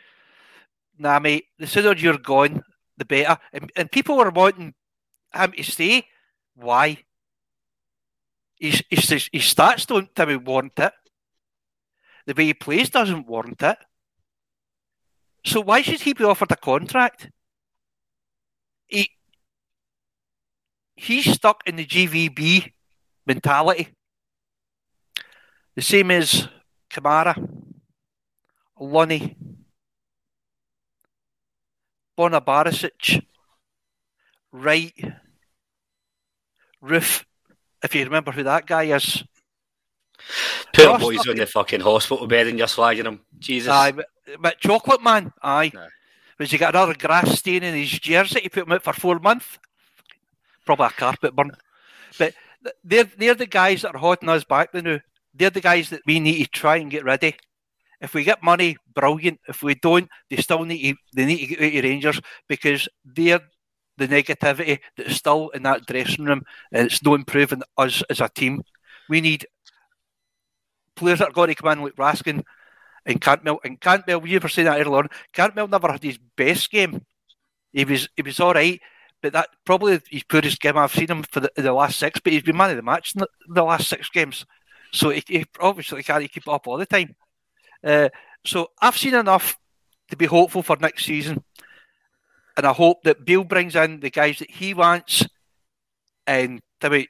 nah, 0.99 1.19
mate, 1.19 1.47
the 1.59 1.67
sooner 1.67 1.95
you're 1.95 2.19
gone, 2.19 2.63
the 2.97 3.05
better. 3.05 3.39
And, 3.53 3.71
and 3.77 3.91
people 3.91 4.17
were 4.17 4.31
wanting 4.31 4.75
him 5.35 5.53
to 5.53 5.63
stay. 5.63 6.07
Why? 6.55 6.99
His, 8.59 8.83
his, 8.89 9.09
his 9.11 9.43
stats 9.43 9.87
don't 9.87 10.15
tell 10.15 10.27
me 10.27 10.37
warrant 10.37 10.79
it. 10.79 10.93
The 12.27 12.35
way 12.35 12.47
he 12.47 12.55
plays 12.55 12.91
doesn't 12.91 13.27
warrant 13.27 13.63
it. 13.63 13.79
So 15.45 15.61
why 15.61 15.83
should 15.83 16.01
he 16.01 16.13
be 16.13 16.25
offered 16.25 16.51
a 16.51 16.57
contract? 16.57 17.31
He 18.89 19.11
he's 20.97 21.31
stuck 21.31 21.63
in 21.67 21.77
the 21.77 21.87
GVB 21.87 22.73
mentality. 23.27 23.89
The 25.77 25.83
same 25.83 26.11
as 26.11 26.49
Kamara, 26.91 27.37
Lunny, 28.81 29.37
Borna 32.17 32.45
Barisic, 32.45 33.23
Wright, 34.53 34.95
Roofe, 36.83 37.25
if 37.83 37.95
you 37.95 38.05
remember 38.05 38.33
who 38.33 38.43
that 38.43 38.67
guy 38.67 38.85
is. 38.85 39.23
Poor 40.75 40.99
boy's 40.99 41.27
on 41.29 41.37
the 41.37 41.47
fucking 41.47 41.81
hospital 41.81 42.27
bed 42.27 42.47
and 42.47 42.59
you're 42.59 42.67
slagging 42.67 43.07
him. 43.07 43.21
Jesus. 43.39 43.71
Aye, 43.71 43.93
but, 43.93 44.07
but 44.41 44.59
Chocolate 44.59 45.03
Man, 45.03 45.33
aye. 45.43 45.71
Nah. 45.75 45.87
Was 46.39 46.51
he 46.51 46.59
got 46.59 46.75
another 46.75 46.95
grass 46.95 47.39
stain 47.39 47.63
in 47.63 47.75
his 47.75 47.91
jersey? 47.91 48.41
He 48.41 48.49
put 48.49 48.67
him 48.67 48.73
out 48.73 48.83
for 48.83 48.93
four 48.93 49.19
months. 49.19 49.59
Probably 50.67 50.87
a 50.87 50.91
carpet 50.91 51.35
burn. 51.35 51.53
But 52.19 52.35
they're 52.85 53.11
they're 53.17 53.35
the 53.35 53.47
guys 53.47 53.83
that 53.83 53.95
are 53.95 53.99
holding 53.99 54.29
us 54.29 54.45
back 54.45 54.75
now. 54.75 55.01
They're 55.35 55.51
the 55.51 55.61
guys 55.61 55.91
that 55.91 56.03
we 56.07 56.21
need 56.21 56.45
to 56.45 56.51
try 56.51 56.77
and 56.77 56.91
get 56.91 57.05
ready. 57.05 57.37
If 58.01 58.15
we 58.15 58.25
get 58.25 58.43
money, 58.43 58.77
brilliant. 58.95 59.41
If 59.49 59.63
we 59.63 59.75
don't, 59.75 60.09
they 60.31 60.37
still 60.37 60.65
need 60.65 60.93
to 60.93 60.97
they 61.15 61.25
need 61.25 61.39
to 61.39 61.47
get 61.47 61.63
out 61.63 61.79
of 61.79 61.85
Rangers 61.85 62.21
because 62.49 62.89
they're 63.05 63.41
the 63.99 64.09
negativity 64.09 64.81
that's 64.97 65.17
still 65.17 65.49
in 65.51 65.63
that 65.63 65.87
dressing 65.87 66.27
room 66.27 66.43
and 66.73 66.87
it's 66.87 67.03
no 67.03 67.15
improving 67.15 67.63
us 67.79 68.03
as 68.11 68.21
a 68.21 68.29
team. 68.29 68.63
We 69.09 69.21
need 69.21 69.47
players 70.95 71.21
that 71.21 71.29
are 71.29 71.33
going 71.33 71.49
to 71.49 71.55
come 71.55 71.73
in 71.73 71.83
like 71.83 71.97
Raskin 71.97 72.43
and 73.05 73.21
Cantwell. 73.21 73.61
And 73.65 73.81
Cantwell, 73.81 74.27
you 74.27 74.41
were 74.41 74.49
saying 74.49 74.67
that 74.67 74.81
earlier 74.81 74.99
on, 74.99 75.09
Cantwell 75.33 75.69
never 75.69 75.91
had 75.91 76.03
his 76.03 76.19
best 76.37 76.71
game. 76.71 77.05
He 77.73 77.85
was 77.85 78.09
he 78.17 78.23
was 78.23 78.41
all 78.41 78.55
right, 78.55 78.81
but 79.23 79.33
that 79.35 79.49
probably 79.65 80.01
his 80.11 80.25
poorest 80.25 80.61
game 80.61 80.79
I've 80.79 80.93
seen 80.93 81.09
him 81.09 81.23
for 81.23 81.41
the, 81.41 81.53
the 81.57 81.73
last 81.73 81.99
six. 81.99 82.21
But 82.21 82.33
he's 82.33 82.43
been 82.43 82.57
man 82.57 82.71
of 82.71 82.77
the 82.77 82.83
match 82.83 83.15
in 83.15 83.21
the, 83.21 83.29
the 83.49 83.63
last 83.63 83.89
six 83.89 84.09
games, 84.09 84.47
so 84.93 85.11
he, 85.11 85.23
he 85.27 85.45
obviously 85.61 86.03
can't 86.03 86.31
keep 86.31 86.49
up 86.49 86.67
all 86.67 86.79
the 86.79 86.87
time. 86.87 87.15
Uh, 87.85 88.09
so 88.45 88.71
I've 88.81 88.97
seen 88.97 89.15
enough 89.15 89.59
to 90.11 90.17
be 90.17 90.27
hopeful 90.27 90.63
for 90.63 90.77
next 90.77 91.05
season, 91.05 91.43
and 92.57 92.67
I 92.67 92.73
hope 92.73 93.03
that 93.03 93.25
Bill 93.25 93.45
brings 93.45 93.77
in 93.77 94.01
the 94.01 94.11
guys 94.11 94.39
that 94.39 94.51
he 94.51 94.75
wants, 94.75 95.27
and 96.27 96.61
the, 96.81 97.09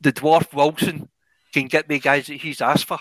the 0.00 0.12
dwarf 0.12 0.52
Wilson 0.52 1.08
can 1.52 1.66
get 1.66 1.88
the 1.88 1.98
guys 1.98 2.26
that 2.26 2.40
he's 2.40 2.60
asked 2.60 2.86
for. 2.86 2.98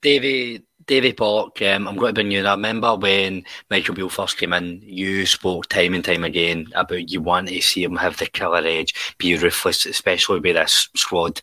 Davy, 0.00 0.62
Davy 0.86 1.12
Bork, 1.12 1.60
um, 1.62 1.86
I'm 1.86 1.96
going 1.96 2.10
to 2.10 2.14
bring 2.14 2.30
you. 2.30 2.44
I 2.44 2.52
remember 2.52 2.96
when 2.96 3.44
Michael 3.70 3.94
Beale 3.94 4.08
first 4.08 4.38
came 4.38 4.52
in, 4.52 4.80
you 4.82 5.26
spoke 5.26 5.68
time 5.68 5.94
and 5.94 6.04
time 6.04 6.24
again 6.24 6.66
about 6.74 7.10
you 7.10 7.20
want 7.20 7.48
to 7.48 7.60
see 7.60 7.84
him 7.84 7.96
have 7.96 8.16
the 8.16 8.26
killer 8.26 8.62
edge, 8.64 9.16
be 9.18 9.36
ruthless, 9.36 9.86
especially 9.86 10.40
with 10.40 10.54
this 10.54 10.88
squad. 10.96 11.40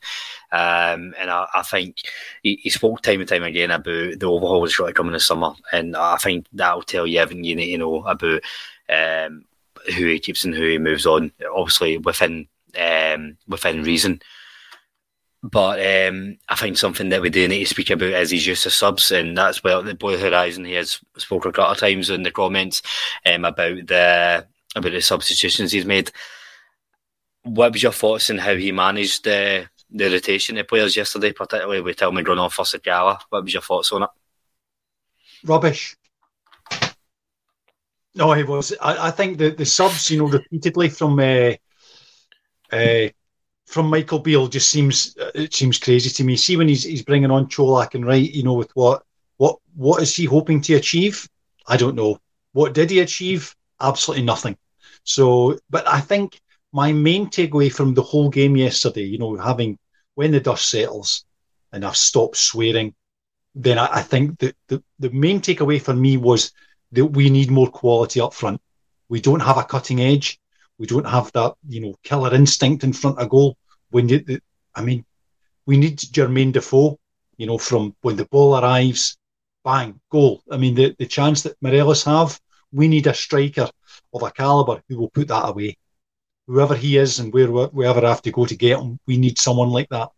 Um, 0.51 1.13
and 1.19 1.29
I, 1.29 1.47
I 1.53 1.61
think 1.61 1.97
he, 2.41 2.59
he, 2.63 2.71
spoke 2.71 3.01
time 3.01 3.19
and 3.19 3.29
time 3.29 3.43
again 3.43 3.69
about 3.69 3.83
the 3.85 4.25
overhaul 4.25 4.61
that's 4.61 4.75
got 4.75 4.87
to 4.87 4.93
come 4.93 5.07
in 5.07 5.13
the 5.13 5.19
summer. 5.19 5.53
And 5.71 5.95
I 5.95 6.17
think 6.17 6.47
that'll 6.53 6.81
tell 6.81 7.05
you 7.05 7.19
everything 7.19 7.43
you 7.43 7.55
need 7.55 7.71
to 7.73 7.77
know 7.77 8.03
about 8.03 8.41
um, 8.89 9.45
who 9.95 10.07
he 10.07 10.19
keeps 10.19 10.43
and 10.43 10.55
who 10.55 10.67
he 10.67 10.79
moves 10.79 11.05
on, 11.05 11.31
obviously 11.53 11.99
within 11.99 12.47
um, 12.79 13.37
within 13.47 13.83
reason. 13.83 14.21
But 15.41 15.79
um, 15.79 16.37
I 16.49 16.55
think 16.55 16.77
something 16.77 17.09
that 17.09 17.21
we 17.21 17.29
do 17.29 17.47
need 17.47 17.59
to 17.59 17.65
speak 17.65 17.89
about 17.89 18.09
is 18.09 18.31
his 18.31 18.45
use 18.45 18.65
of 18.65 18.73
subs, 18.73 19.11
and 19.11 19.37
that's 19.37 19.63
where 19.63 19.81
the 19.81 19.93
boy 19.93 20.17
Horizon 20.17 20.65
he 20.65 20.73
has 20.73 20.99
spoken 21.17 21.49
a 21.49 21.53
couple 21.53 21.71
of 21.71 21.77
times 21.77 22.09
in 22.09 22.23
the 22.23 22.31
comments 22.31 22.81
um, 23.25 23.45
about 23.45 23.87
the 23.87 24.45
about 24.75 24.91
the 24.91 25.01
substitutions 25.01 25.71
he's 25.71 25.85
made. 25.85 26.11
What 27.43 27.71
was 27.71 27.81
your 27.81 27.93
thoughts 27.93 28.29
on 28.29 28.37
how 28.37 28.55
he 28.55 28.73
managed 28.73 29.23
the 29.23 29.69
the 29.89 30.09
rotation 30.09 30.57
of 30.57 30.67
players 30.67 30.97
yesterday, 30.97 31.31
particularly 31.31 31.81
with 31.81 31.95
Tillman 31.95 32.25
going 32.25 32.49
for 32.49 32.65
Sakala? 32.65 33.19
What 33.29 33.43
was 33.43 33.53
your 33.53 33.61
thoughts 33.61 33.93
on 33.93 34.03
it? 34.03 34.09
Rubbish. 35.45 35.95
No, 38.15 38.33
he 38.33 38.43
was. 38.43 38.73
I, 38.81 39.07
I 39.07 39.11
think 39.11 39.37
the, 39.37 39.51
the 39.51 39.65
subs, 39.65 40.11
you 40.11 40.19
know, 40.19 40.27
repeatedly 40.27 40.89
from 40.89 41.19
uh, 41.19 41.53
uh, 42.71 43.09
from 43.69 43.87
Michael 43.87 44.17
Beale 44.17 44.47
just 44.47 44.71
seems 44.71 45.15
uh, 45.21 45.29
it 45.35 45.53
seems 45.53 45.77
crazy 45.77 46.09
to 46.09 46.23
me. 46.23 46.35
See 46.35 46.57
when 46.57 46.67
he's 46.67 46.83
he's 46.83 47.03
bringing 47.03 47.29
on 47.29 47.47
Cholak 47.47 47.93
and 47.93 48.05
Wright, 48.05 48.29
you 48.29 48.43
know, 48.43 48.53
with 48.53 48.71
what 48.75 49.03
what 49.37 49.57
what 49.75 50.01
is 50.01 50.15
he 50.15 50.25
hoping 50.25 50.59
to 50.61 50.73
achieve? 50.73 51.29
I 51.67 51.77
don't 51.77 51.95
know. 51.95 52.19
What 52.53 52.73
did 52.73 52.89
he 52.89 52.99
achieve? 52.99 53.55
Absolutely 53.79 54.25
nothing. 54.25 54.57
So, 55.03 55.59
but 55.69 55.87
I 55.87 56.01
think 56.01 56.41
my 56.73 56.91
main 56.91 57.27
takeaway 57.27 57.71
from 57.71 57.93
the 57.93 58.01
whole 58.01 58.29
game 58.29 58.57
yesterday, 58.57 59.03
you 59.03 59.19
know, 59.19 59.37
having 59.37 59.77
when 60.15 60.31
the 60.31 60.39
dust 60.39 60.67
settles 60.67 61.25
and 61.71 61.85
I've 61.85 61.95
stopped 61.95 62.37
swearing, 62.37 62.95
then 63.53 63.77
I, 63.77 63.97
I 63.97 64.01
think 64.01 64.39
that 64.39 64.55
the, 64.67 64.83
the 64.97 65.11
main 65.11 65.41
takeaway 65.41 65.79
for 65.79 65.93
me 65.93 66.17
was 66.17 66.51
that 66.93 67.05
we 67.05 67.29
need 67.29 67.51
more 67.51 67.69
quality 67.69 68.19
up 68.19 68.33
front. 68.33 68.61
We 69.09 69.21
don't 69.21 69.39
have 69.41 69.57
a 69.57 69.63
cutting 69.63 70.01
edge. 70.01 70.39
We 70.79 70.87
don't 70.87 71.07
have 71.07 71.31
that, 71.33 71.53
you 71.67 71.81
know, 71.81 71.93
killer 72.03 72.33
instinct 72.33 72.83
in 72.83 72.93
front 72.93 73.19
of 73.19 73.29
goal. 73.29 73.57
When 73.91 74.09
you, 74.09 74.23
I 74.75 74.81
mean, 74.81 75.05
we 75.65 75.77
need 75.77 75.97
Jermaine 75.97 76.53
Defoe, 76.53 76.99
you 77.37 77.47
know, 77.47 77.57
from 77.57 77.95
when 78.01 78.15
the 78.15 78.25
ball 78.25 78.57
arrives, 78.57 79.17
bang, 79.63 79.99
goal. 80.11 80.41
I 80.51 80.57
mean, 80.57 80.75
the, 80.75 80.95
the 80.97 81.05
chance 81.05 81.41
that 81.43 81.57
Morelos 81.61 82.03
have, 82.03 82.39
we 82.71 82.87
need 82.87 83.07
a 83.07 83.13
striker 83.13 83.69
of 84.13 84.23
a 84.23 84.31
caliber 84.31 84.81
who 84.87 84.97
will 84.97 85.09
put 85.09 85.27
that 85.27 85.49
away. 85.49 85.77
Whoever 86.47 86.75
he 86.75 86.97
is 86.97 87.19
and 87.19 87.31
where 87.31 87.47
wherever 87.47 88.03
I 88.05 88.09
have 88.09 88.23
to 88.23 88.31
go 88.31 88.45
to 88.45 88.55
get 88.55 88.79
him, 88.79 88.99
we 89.05 89.17
need 89.17 89.37
someone 89.37 89.69
like 89.69 89.89
that. 89.89 90.09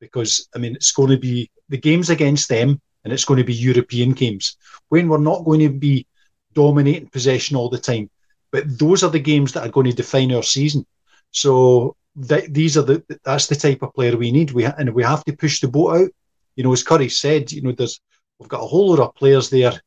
Because 0.00 0.48
I 0.54 0.58
mean, 0.58 0.74
it's 0.74 0.92
going 0.92 1.10
to 1.10 1.18
be 1.18 1.50
the 1.68 1.78
games 1.78 2.10
against 2.10 2.48
them, 2.48 2.80
and 3.04 3.12
it's 3.12 3.24
going 3.24 3.38
to 3.38 3.44
be 3.44 3.54
European 3.54 4.12
games 4.12 4.56
when 4.88 5.08
we're 5.08 5.18
not 5.18 5.44
going 5.44 5.60
to 5.60 5.68
be 5.68 6.06
dominating 6.54 7.08
possession 7.08 7.56
all 7.56 7.68
the 7.68 7.78
time. 7.78 8.08
But 8.50 8.78
those 8.78 9.02
are 9.02 9.10
the 9.10 9.18
games 9.18 9.52
that 9.52 9.66
are 9.66 9.70
going 9.70 9.90
to 9.90 9.96
define 9.96 10.32
our 10.32 10.42
season. 10.42 10.86
So 11.30 11.96
th- 12.28 12.50
these 12.50 12.76
are 12.76 12.82
the 12.82 13.02
that's 13.24 13.46
the 13.46 13.56
type 13.56 13.82
of 13.82 13.94
player 13.94 14.16
we 14.16 14.30
need. 14.30 14.52
We 14.52 14.64
ha- 14.64 14.74
and 14.78 14.94
we 14.94 15.02
have 15.02 15.24
to 15.24 15.36
push 15.36 15.60
the 15.60 15.68
boat 15.68 16.02
out. 16.02 16.10
You 16.56 16.64
know, 16.64 16.72
as 16.72 16.82
Curry 16.82 17.08
said, 17.08 17.50
you 17.52 17.62
know, 17.62 17.72
there's 17.72 18.00
we've 18.38 18.48
got 18.48 18.62
a 18.62 18.66
whole 18.66 18.90
lot 18.90 19.00
of 19.00 19.14
players 19.14 19.50
there 19.50 19.80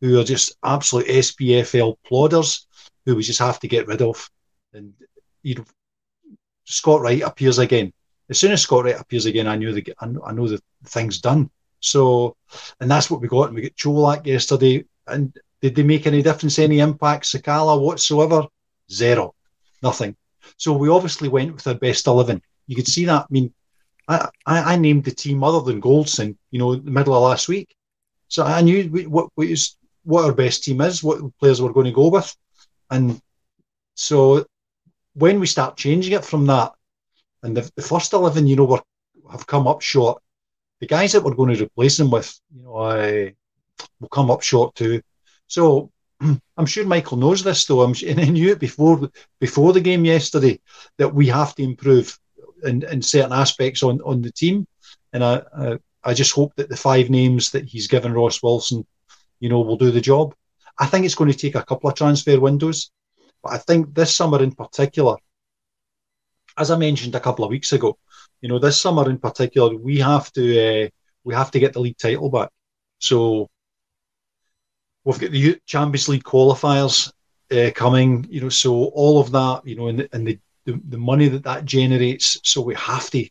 who 0.00 0.18
are 0.18 0.24
just 0.24 0.56
absolute 0.64 1.06
SPFL 1.06 1.96
plodders 2.10 2.66
who 3.04 3.16
we 3.16 3.22
just 3.22 3.38
have 3.38 3.58
to 3.60 3.68
get 3.68 3.86
rid 3.86 4.02
of. 4.02 4.30
And 4.72 4.92
you 5.42 5.56
know, 5.56 5.64
Scott 6.64 7.00
Wright 7.00 7.22
appears 7.22 7.58
again. 7.58 7.92
As 8.28 8.38
soon 8.38 8.52
as 8.52 8.62
Scott 8.62 8.84
Wright 8.84 9.00
appears 9.00 9.26
again, 9.26 9.46
I 9.46 9.56
knew 9.56 9.72
the 9.72 9.94
I 9.98 10.32
know, 10.32 10.48
the 10.48 10.60
thing's 10.84 11.20
done. 11.20 11.50
So, 11.80 12.36
and 12.80 12.90
that's 12.90 13.10
what 13.10 13.20
we 13.20 13.28
got. 13.28 13.48
And 13.48 13.54
we 13.54 13.62
got 13.62 13.74
Cholak 13.74 14.26
yesterday, 14.26 14.84
and 15.06 15.36
did 15.62 15.74
they 15.74 15.82
make 15.82 16.06
any 16.06 16.22
difference, 16.22 16.58
any 16.58 16.78
impact? 16.80 17.24
Sakala 17.24 17.80
whatsoever? 17.80 18.46
Zero. 18.90 19.34
Nothing. 19.82 20.14
So 20.56 20.72
we 20.72 20.88
obviously 20.88 21.28
went 21.28 21.54
with 21.54 21.66
our 21.66 21.74
best 21.74 22.06
11. 22.06 22.42
You 22.66 22.76
could 22.76 22.88
see 22.88 23.04
that. 23.06 23.22
I 23.22 23.26
mean, 23.30 23.52
I, 24.08 24.28
I, 24.46 24.74
I 24.74 24.76
named 24.76 25.04
the 25.04 25.10
team 25.10 25.42
other 25.44 25.60
than 25.60 25.80
Goldson, 25.80 26.36
you 26.50 26.58
know, 26.58 26.76
the 26.76 26.90
middle 26.90 27.14
of 27.14 27.22
last 27.22 27.48
week. 27.48 27.74
So 28.28 28.44
I 28.44 28.60
knew 28.60 28.84
what, 29.08 29.28
what, 29.34 29.46
is, 29.46 29.76
what 30.04 30.24
our 30.24 30.32
best 30.32 30.64
team 30.64 30.80
is, 30.80 31.02
what 31.02 31.20
players 31.38 31.60
we're 31.60 31.72
going 31.72 31.86
to 31.86 31.92
go 31.92 32.08
with. 32.08 32.34
And 32.90 33.20
so 33.94 34.46
when 35.14 35.40
we 35.40 35.46
start 35.46 35.76
changing 35.76 36.12
it 36.12 36.24
from 36.24 36.46
that, 36.46 36.72
and 37.42 37.56
the, 37.56 37.70
the 37.76 37.82
first 37.82 38.12
11, 38.12 38.46
you 38.46 38.56
know, 38.56 38.64
were, 38.64 38.82
have 39.30 39.46
come 39.46 39.66
up 39.66 39.80
short, 39.80 40.22
the 40.80 40.86
guys 40.86 41.12
that 41.12 41.22
we're 41.22 41.34
going 41.34 41.54
to 41.54 41.64
replace 41.64 41.96
them 41.96 42.10
with, 42.10 42.38
you 42.54 42.62
know, 42.62 42.76
I, 42.76 43.34
will 43.98 44.08
come 44.08 44.30
up 44.30 44.42
short 44.42 44.74
too. 44.74 45.02
So 45.46 45.90
I'm 46.56 46.66
sure 46.66 46.84
Michael 46.84 47.16
knows 47.16 47.42
this, 47.42 47.64
though. 47.64 47.82
I'm 47.82 47.94
and 48.06 48.20
he 48.20 48.30
knew 48.30 48.52
it 48.52 48.58
before 48.58 49.08
before 49.40 49.72
the 49.72 49.80
game 49.80 50.04
yesterday 50.04 50.60
that 50.98 51.14
we 51.14 51.26
have 51.28 51.54
to 51.56 51.62
improve 51.62 52.18
in, 52.62 52.82
in 52.84 53.02
certain 53.02 53.32
aspects 53.32 53.82
on, 53.82 54.00
on 54.02 54.22
the 54.22 54.32
team. 54.32 54.66
And 55.12 55.24
I, 55.24 55.42
I, 55.56 55.78
I 56.04 56.14
just 56.14 56.32
hope 56.32 56.54
that 56.56 56.68
the 56.68 56.76
five 56.76 57.10
names 57.10 57.50
that 57.52 57.64
he's 57.64 57.88
given 57.88 58.12
Ross 58.12 58.42
Wilson, 58.42 58.86
you 59.40 59.48
know, 59.48 59.60
will 59.60 59.76
do 59.76 59.90
the 59.90 60.00
job. 60.00 60.34
I 60.78 60.86
think 60.86 61.04
it's 61.04 61.14
going 61.14 61.30
to 61.30 61.36
take 61.36 61.54
a 61.54 61.64
couple 61.64 61.90
of 61.90 61.96
transfer 61.96 62.38
windows, 62.38 62.90
but 63.42 63.52
I 63.52 63.58
think 63.58 63.94
this 63.94 64.14
summer 64.14 64.42
in 64.42 64.52
particular, 64.52 65.16
as 66.56 66.70
I 66.70 66.76
mentioned 66.76 67.14
a 67.14 67.20
couple 67.20 67.44
of 67.44 67.50
weeks 67.50 67.72
ago, 67.72 67.98
you 68.40 68.48
know, 68.48 68.58
this 68.58 68.80
summer 68.80 69.08
in 69.10 69.18
particular, 69.18 69.76
we 69.76 69.98
have 69.98 70.32
to 70.32 70.84
uh, 70.84 70.88
we 71.24 71.34
have 71.34 71.50
to 71.50 71.60
get 71.60 71.74
the 71.74 71.80
league 71.80 71.98
title 71.98 72.30
back. 72.30 72.50
So 72.98 73.50
We've 75.04 75.18
got 75.18 75.30
the 75.30 75.60
Champions 75.66 76.08
League 76.08 76.24
qualifiers 76.24 77.12
uh, 77.50 77.70
coming, 77.74 78.26
you 78.28 78.40
know, 78.40 78.48
so 78.48 78.72
all 78.72 79.20
of 79.20 79.32
that, 79.32 79.62
you 79.64 79.76
know, 79.76 79.88
and, 79.88 80.00
the, 80.00 80.08
and 80.12 80.26
the, 80.26 80.38
the, 80.66 80.80
the 80.88 80.98
money 80.98 81.28
that 81.28 81.44
that 81.44 81.64
generates. 81.64 82.38
So 82.44 82.60
we 82.60 82.74
have 82.74 83.10
to 83.10 83.26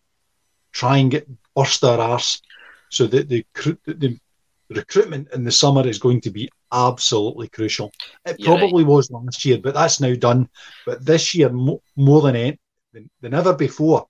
try 0.71 0.97
and 0.97 1.11
get 1.11 1.27
burst 1.55 1.83
our 1.83 1.99
arse 1.99 2.41
so 2.89 3.07
that 3.07 3.29
the, 3.29 3.45
the 3.85 4.19
recruitment 4.69 5.31
in 5.33 5.43
the 5.43 5.51
summer 5.51 5.87
is 5.87 5.99
going 5.99 6.21
to 6.21 6.31
be 6.31 6.49
absolutely 6.71 7.47
crucial. 7.49 7.91
It 8.25 8.39
You're 8.39 8.57
probably 8.57 8.83
was 8.83 9.11
last 9.11 9.45
year, 9.45 9.59
but 9.59 9.73
that's 9.73 9.99
now 9.99 10.13
done. 10.15 10.49
But 10.85 11.05
this 11.05 11.33
year, 11.33 11.49
mo- 11.49 11.81
more 11.95 12.21
than, 12.21 12.35
any, 12.35 12.59
than 12.93 13.09
than 13.21 13.33
ever 13.33 13.53
before, 13.53 14.07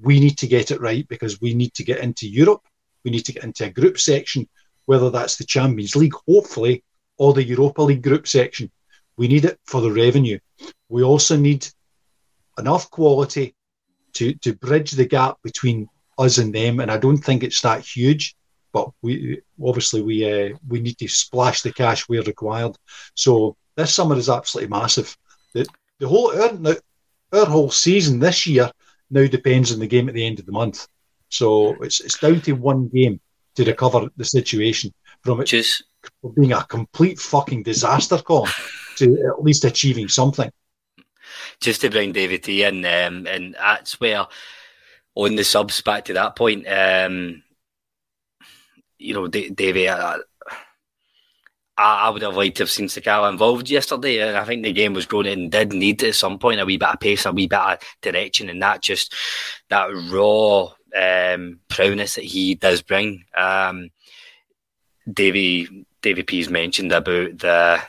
we 0.00 0.20
need 0.20 0.38
to 0.38 0.46
get 0.46 0.70
it 0.70 0.80
right 0.80 1.06
because 1.08 1.40
we 1.40 1.54
need 1.54 1.74
to 1.74 1.84
get 1.84 2.00
into 2.00 2.28
Europe. 2.28 2.62
We 3.04 3.10
need 3.10 3.24
to 3.26 3.32
get 3.32 3.44
into 3.44 3.66
a 3.66 3.70
group 3.70 3.98
section, 3.98 4.48
whether 4.86 5.10
that's 5.10 5.36
the 5.36 5.44
Champions 5.44 5.96
League, 5.96 6.14
hopefully, 6.26 6.84
or 7.18 7.34
the 7.34 7.44
Europa 7.44 7.82
League 7.82 8.02
group 8.02 8.26
section. 8.26 8.70
We 9.16 9.28
need 9.28 9.44
it 9.44 9.58
for 9.66 9.80
the 9.80 9.90
revenue. 9.90 10.38
We 10.88 11.02
also 11.02 11.36
need 11.36 11.66
enough 12.58 12.90
quality 12.90 13.54
to 14.14 14.34
to 14.34 14.54
bridge 14.54 14.92
the 14.92 15.06
gap 15.06 15.36
between 15.42 15.88
us 16.18 16.38
and 16.38 16.54
them. 16.54 16.80
And 16.80 16.90
I 16.90 16.96
don't 16.96 17.18
think 17.18 17.42
it's 17.42 17.60
that 17.62 17.84
huge, 17.84 18.36
but 18.72 18.90
we 19.02 19.40
obviously 19.62 20.02
we 20.02 20.24
uh, 20.24 20.56
we 20.68 20.80
need 20.80 20.98
to 20.98 21.08
splash 21.08 21.62
the 21.62 21.72
cash 21.72 22.08
where 22.08 22.22
required. 22.22 22.76
So 23.14 23.56
this 23.76 23.94
summer 23.94 24.16
is 24.16 24.28
absolutely 24.28 24.70
massive. 24.70 25.16
The 25.54 25.66
the 25.98 26.08
whole 26.08 26.30
our, 26.40 26.76
our 27.32 27.46
whole 27.46 27.70
season 27.70 28.18
this 28.18 28.46
year 28.46 28.70
now 29.10 29.26
depends 29.26 29.72
on 29.72 29.80
the 29.80 29.86
game 29.86 30.08
at 30.08 30.14
the 30.14 30.26
end 30.26 30.38
of 30.38 30.46
the 30.46 30.52
month. 30.52 30.86
So 31.28 31.74
it's 31.82 32.00
it's 32.00 32.18
down 32.18 32.40
to 32.42 32.52
one 32.52 32.88
game 32.88 33.20
to 33.56 33.64
recover 33.64 34.08
the 34.16 34.24
situation 34.24 34.92
from 35.22 35.40
it 35.40 35.46
Just 35.46 35.84
being 36.34 36.52
a 36.52 36.64
complete 36.64 37.18
fucking 37.18 37.62
disaster, 37.62 38.18
Colin, 38.18 38.50
to 38.96 39.26
at 39.26 39.42
least 39.42 39.64
achieving 39.64 40.08
something. 40.08 40.50
just 41.60 41.80
to 41.80 41.90
bring 41.90 42.12
David 42.12 42.42
T 42.42 42.62
in, 42.64 42.84
um, 42.84 43.26
and 43.26 43.54
that's 43.54 44.00
where 44.00 44.26
on 45.14 45.36
the 45.36 45.44
subs 45.44 45.80
back 45.80 46.04
to 46.06 46.12
that 46.14 46.36
point, 46.36 46.66
um, 46.68 47.42
you 48.98 49.14
know, 49.14 49.26
D- 49.28 49.50
I, 51.78 52.06
I 52.06 52.10
would 52.10 52.22
have 52.22 52.36
liked 52.36 52.56
to 52.56 52.64
have 52.64 52.70
seen 52.70 52.86
Sakala 52.86 53.30
involved 53.30 53.70
yesterday, 53.70 54.20
and 54.20 54.36
I 54.36 54.44
think 54.44 54.62
the 54.62 54.72
game 54.72 54.94
was 54.94 55.06
going 55.06 55.28
and 55.28 55.50
did 55.50 55.72
need 55.72 56.02
at 56.02 56.14
some 56.16 56.38
point 56.38 56.60
a 56.60 56.66
wee 56.66 56.76
bit 56.76 56.88
of 56.88 57.00
pace, 57.00 57.24
a 57.24 57.32
wee 57.32 57.46
bit 57.46 57.58
of 57.58 57.78
direction, 58.02 58.48
and 58.48 58.62
that 58.62 58.82
just 58.82 59.14
that 59.70 59.88
raw 60.10 60.72
um, 60.96 61.60
prowess 61.68 62.16
that 62.16 62.24
he 62.24 62.56
does 62.56 62.82
bring. 62.82 63.24
Um, 63.36 63.90
Davy 65.10 65.86
Davy 66.02 66.22
P's 66.22 66.48
mentioned 66.48 66.92
about 66.92 67.38
the, 67.38 67.82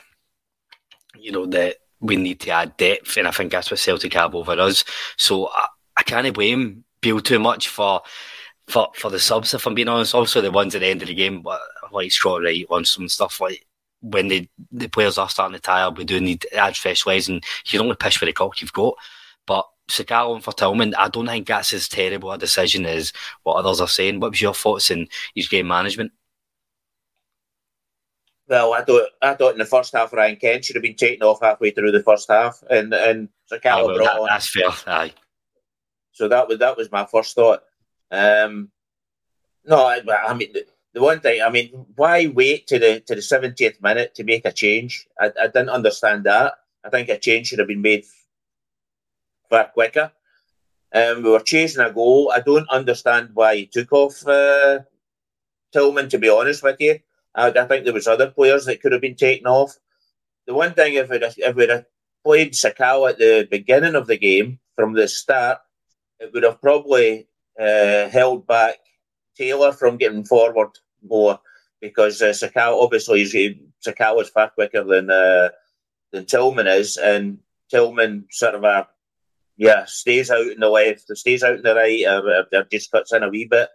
you 1.16 1.32
know, 1.32 1.46
that 1.46 1.76
we 2.00 2.16
need 2.16 2.40
to 2.40 2.50
add 2.50 2.76
depth, 2.76 3.16
and 3.16 3.28
I 3.28 3.30
think 3.30 3.52
that's 3.52 3.70
what 3.70 3.78
Celtic 3.80 4.14
have 4.14 4.34
over 4.34 4.52
us. 4.52 4.84
So 5.16 5.48
I, 5.48 5.66
I 5.98 6.02
can't 6.02 6.32
blame 6.34 6.84
Beale 7.00 7.20
too 7.20 7.38
much 7.38 7.68
for 7.68 8.02
for 8.68 8.88
for 8.94 9.10
the 9.10 9.18
subs, 9.18 9.54
if 9.54 9.66
I'm 9.66 9.74
being 9.74 9.88
honest. 9.88 10.14
Also, 10.14 10.40
the 10.40 10.50
ones 10.50 10.74
at 10.74 10.80
the 10.80 10.86
end 10.86 11.02
of 11.02 11.08
the 11.08 11.14
game, 11.14 11.44
like 11.92 12.12
Scott 12.12 12.42
Wright 12.42 12.66
on 12.70 12.84
some 12.84 13.08
stuff 13.08 13.40
like 13.40 13.66
when 14.00 14.28
the 14.28 14.48
the 14.72 14.88
players 14.88 15.18
are 15.18 15.28
starting 15.28 15.54
to 15.54 15.60
tire, 15.60 15.90
we 15.90 16.04
do 16.04 16.20
need 16.20 16.40
to 16.42 16.54
add 16.54 16.76
fresh 16.76 17.06
legs, 17.06 17.28
and 17.28 17.44
you 17.66 17.78
don't 17.78 17.88
to 17.88 17.94
push 17.94 18.16
for 18.16 18.26
the 18.26 18.32
cock 18.32 18.60
you've 18.60 18.72
got. 18.72 18.94
But 19.46 19.66
Sakala 19.90 20.42
for 20.42 20.52
Tillman, 20.52 20.94
I 20.94 21.08
don't 21.08 21.26
think 21.26 21.46
that's 21.48 21.72
as 21.72 21.88
terrible 21.88 22.32
a 22.32 22.38
decision 22.38 22.86
as 22.86 23.12
what 23.42 23.56
others 23.56 23.80
are 23.80 23.88
saying. 23.88 24.20
What 24.20 24.30
was 24.30 24.40
your 24.40 24.54
thoughts 24.54 24.90
in 24.90 25.08
his 25.34 25.48
game 25.48 25.68
management? 25.68 26.12
Well, 28.50 28.74
I 28.74 28.82
thought 28.84 29.08
I 29.22 29.34
thought 29.34 29.52
in 29.52 29.58
the 29.58 29.64
first 29.64 29.92
half 29.94 30.12
Ryan 30.12 30.34
Kent 30.36 30.64
should 30.64 30.74
have 30.76 30.82
been 30.82 30.96
taken 30.96 31.22
off 31.22 31.38
halfway 31.40 31.70
through 31.70 31.92
the 31.92 32.02
first 32.02 32.28
half, 32.28 32.62
and 32.68 32.92
and 32.92 33.28
Sakala 33.50 33.82
Oh, 33.82 33.86
well, 33.86 33.96
brought 33.96 34.04
that- 34.06 34.20
on. 34.20 34.26
that's 34.28 34.50
fair. 34.50 34.70
Aye. 34.88 35.12
So 36.12 36.26
that 36.28 36.48
was 36.48 36.58
that 36.58 36.76
was 36.76 36.90
my 36.90 37.06
first 37.06 37.36
thought. 37.36 37.62
Um, 38.10 38.72
no, 39.64 39.84
I, 39.86 40.00
I 40.28 40.34
mean 40.34 40.52
the, 40.52 40.66
the 40.94 41.00
one 41.00 41.20
thing. 41.20 41.40
I 41.42 41.48
mean, 41.50 41.86
why 41.94 42.26
wait 42.26 42.66
to 42.66 42.78
the 42.80 42.98
to 43.06 43.14
the 43.14 43.22
seventieth 43.22 43.80
minute 43.80 44.16
to 44.16 44.24
make 44.24 44.44
a 44.44 44.50
change? 44.52 45.06
I, 45.18 45.26
I 45.40 45.46
didn't 45.46 45.70
understand 45.70 46.24
that. 46.24 46.54
I 46.84 46.90
think 46.90 47.08
a 47.08 47.18
change 47.18 47.46
should 47.48 47.60
have 47.60 47.68
been 47.68 47.82
made 47.82 48.04
far 49.48 49.66
quicker. 49.68 50.10
Um, 50.92 51.22
we 51.22 51.30
were 51.30 51.38
chasing 51.40 51.84
a 51.84 51.92
goal. 51.92 52.32
I 52.34 52.40
don't 52.40 52.68
understand 52.68 53.30
why 53.34 53.54
he 53.54 53.66
took 53.66 53.92
off 53.92 54.26
uh, 54.26 54.80
Tillman. 55.72 56.08
To 56.08 56.18
be 56.18 56.28
honest 56.28 56.64
with 56.64 56.80
you, 56.80 56.98
I, 57.34 57.48
I 57.48 57.64
think 57.66 57.84
there 57.84 57.94
was 57.94 58.06
other 58.06 58.30
players 58.30 58.66
that 58.66 58.80
could 58.80 58.92
have 58.92 59.00
been 59.00 59.16
taken 59.16 59.46
off. 59.46 59.76
The 60.46 60.54
one 60.54 60.74
thing, 60.74 60.94
if 60.94 61.10
it 61.10 61.22
if 61.36 61.54
we'd 61.56 61.70
have 61.70 61.84
played 62.24 62.52
Sakala 62.52 63.10
at 63.10 63.18
the 63.18 63.46
beginning 63.50 63.94
of 63.94 64.06
the 64.06 64.18
game 64.18 64.58
from 64.76 64.94
the 64.94 65.08
start, 65.08 65.58
it 66.18 66.32
would 66.32 66.42
have 66.42 66.60
probably 66.60 67.28
uh, 67.58 68.08
held 68.08 68.46
back 68.46 68.78
Taylor 69.36 69.72
from 69.72 69.96
getting 69.96 70.24
forward 70.24 70.70
more 71.02 71.38
because 71.80 72.20
uh, 72.20 72.26
Sakala 72.26 72.82
obviously 72.82 73.22
is 73.22 73.34
Sakala 73.86 74.22
is 74.22 74.28
far 74.28 74.50
quicker 74.50 74.84
than 74.84 75.10
uh, 75.10 75.50
than 76.12 76.26
Tillman 76.26 76.66
is, 76.66 76.96
and 76.96 77.38
Tillman 77.70 78.26
sort 78.30 78.54
of 78.54 78.64
a 78.64 78.88
yeah 79.56 79.84
stays 79.86 80.30
out 80.30 80.46
in 80.46 80.60
the 80.60 80.68
left, 80.68 81.16
stays 81.16 81.42
out 81.42 81.56
in 81.56 81.62
the 81.62 81.74
right, 81.74 82.04
or, 82.06 82.58
or 82.58 82.64
just 82.70 82.90
cuts 82.90 83.12
in 83.12 83.22
a 83.22 83.28
wee 83.28 83.46
bit. 83.46 83.68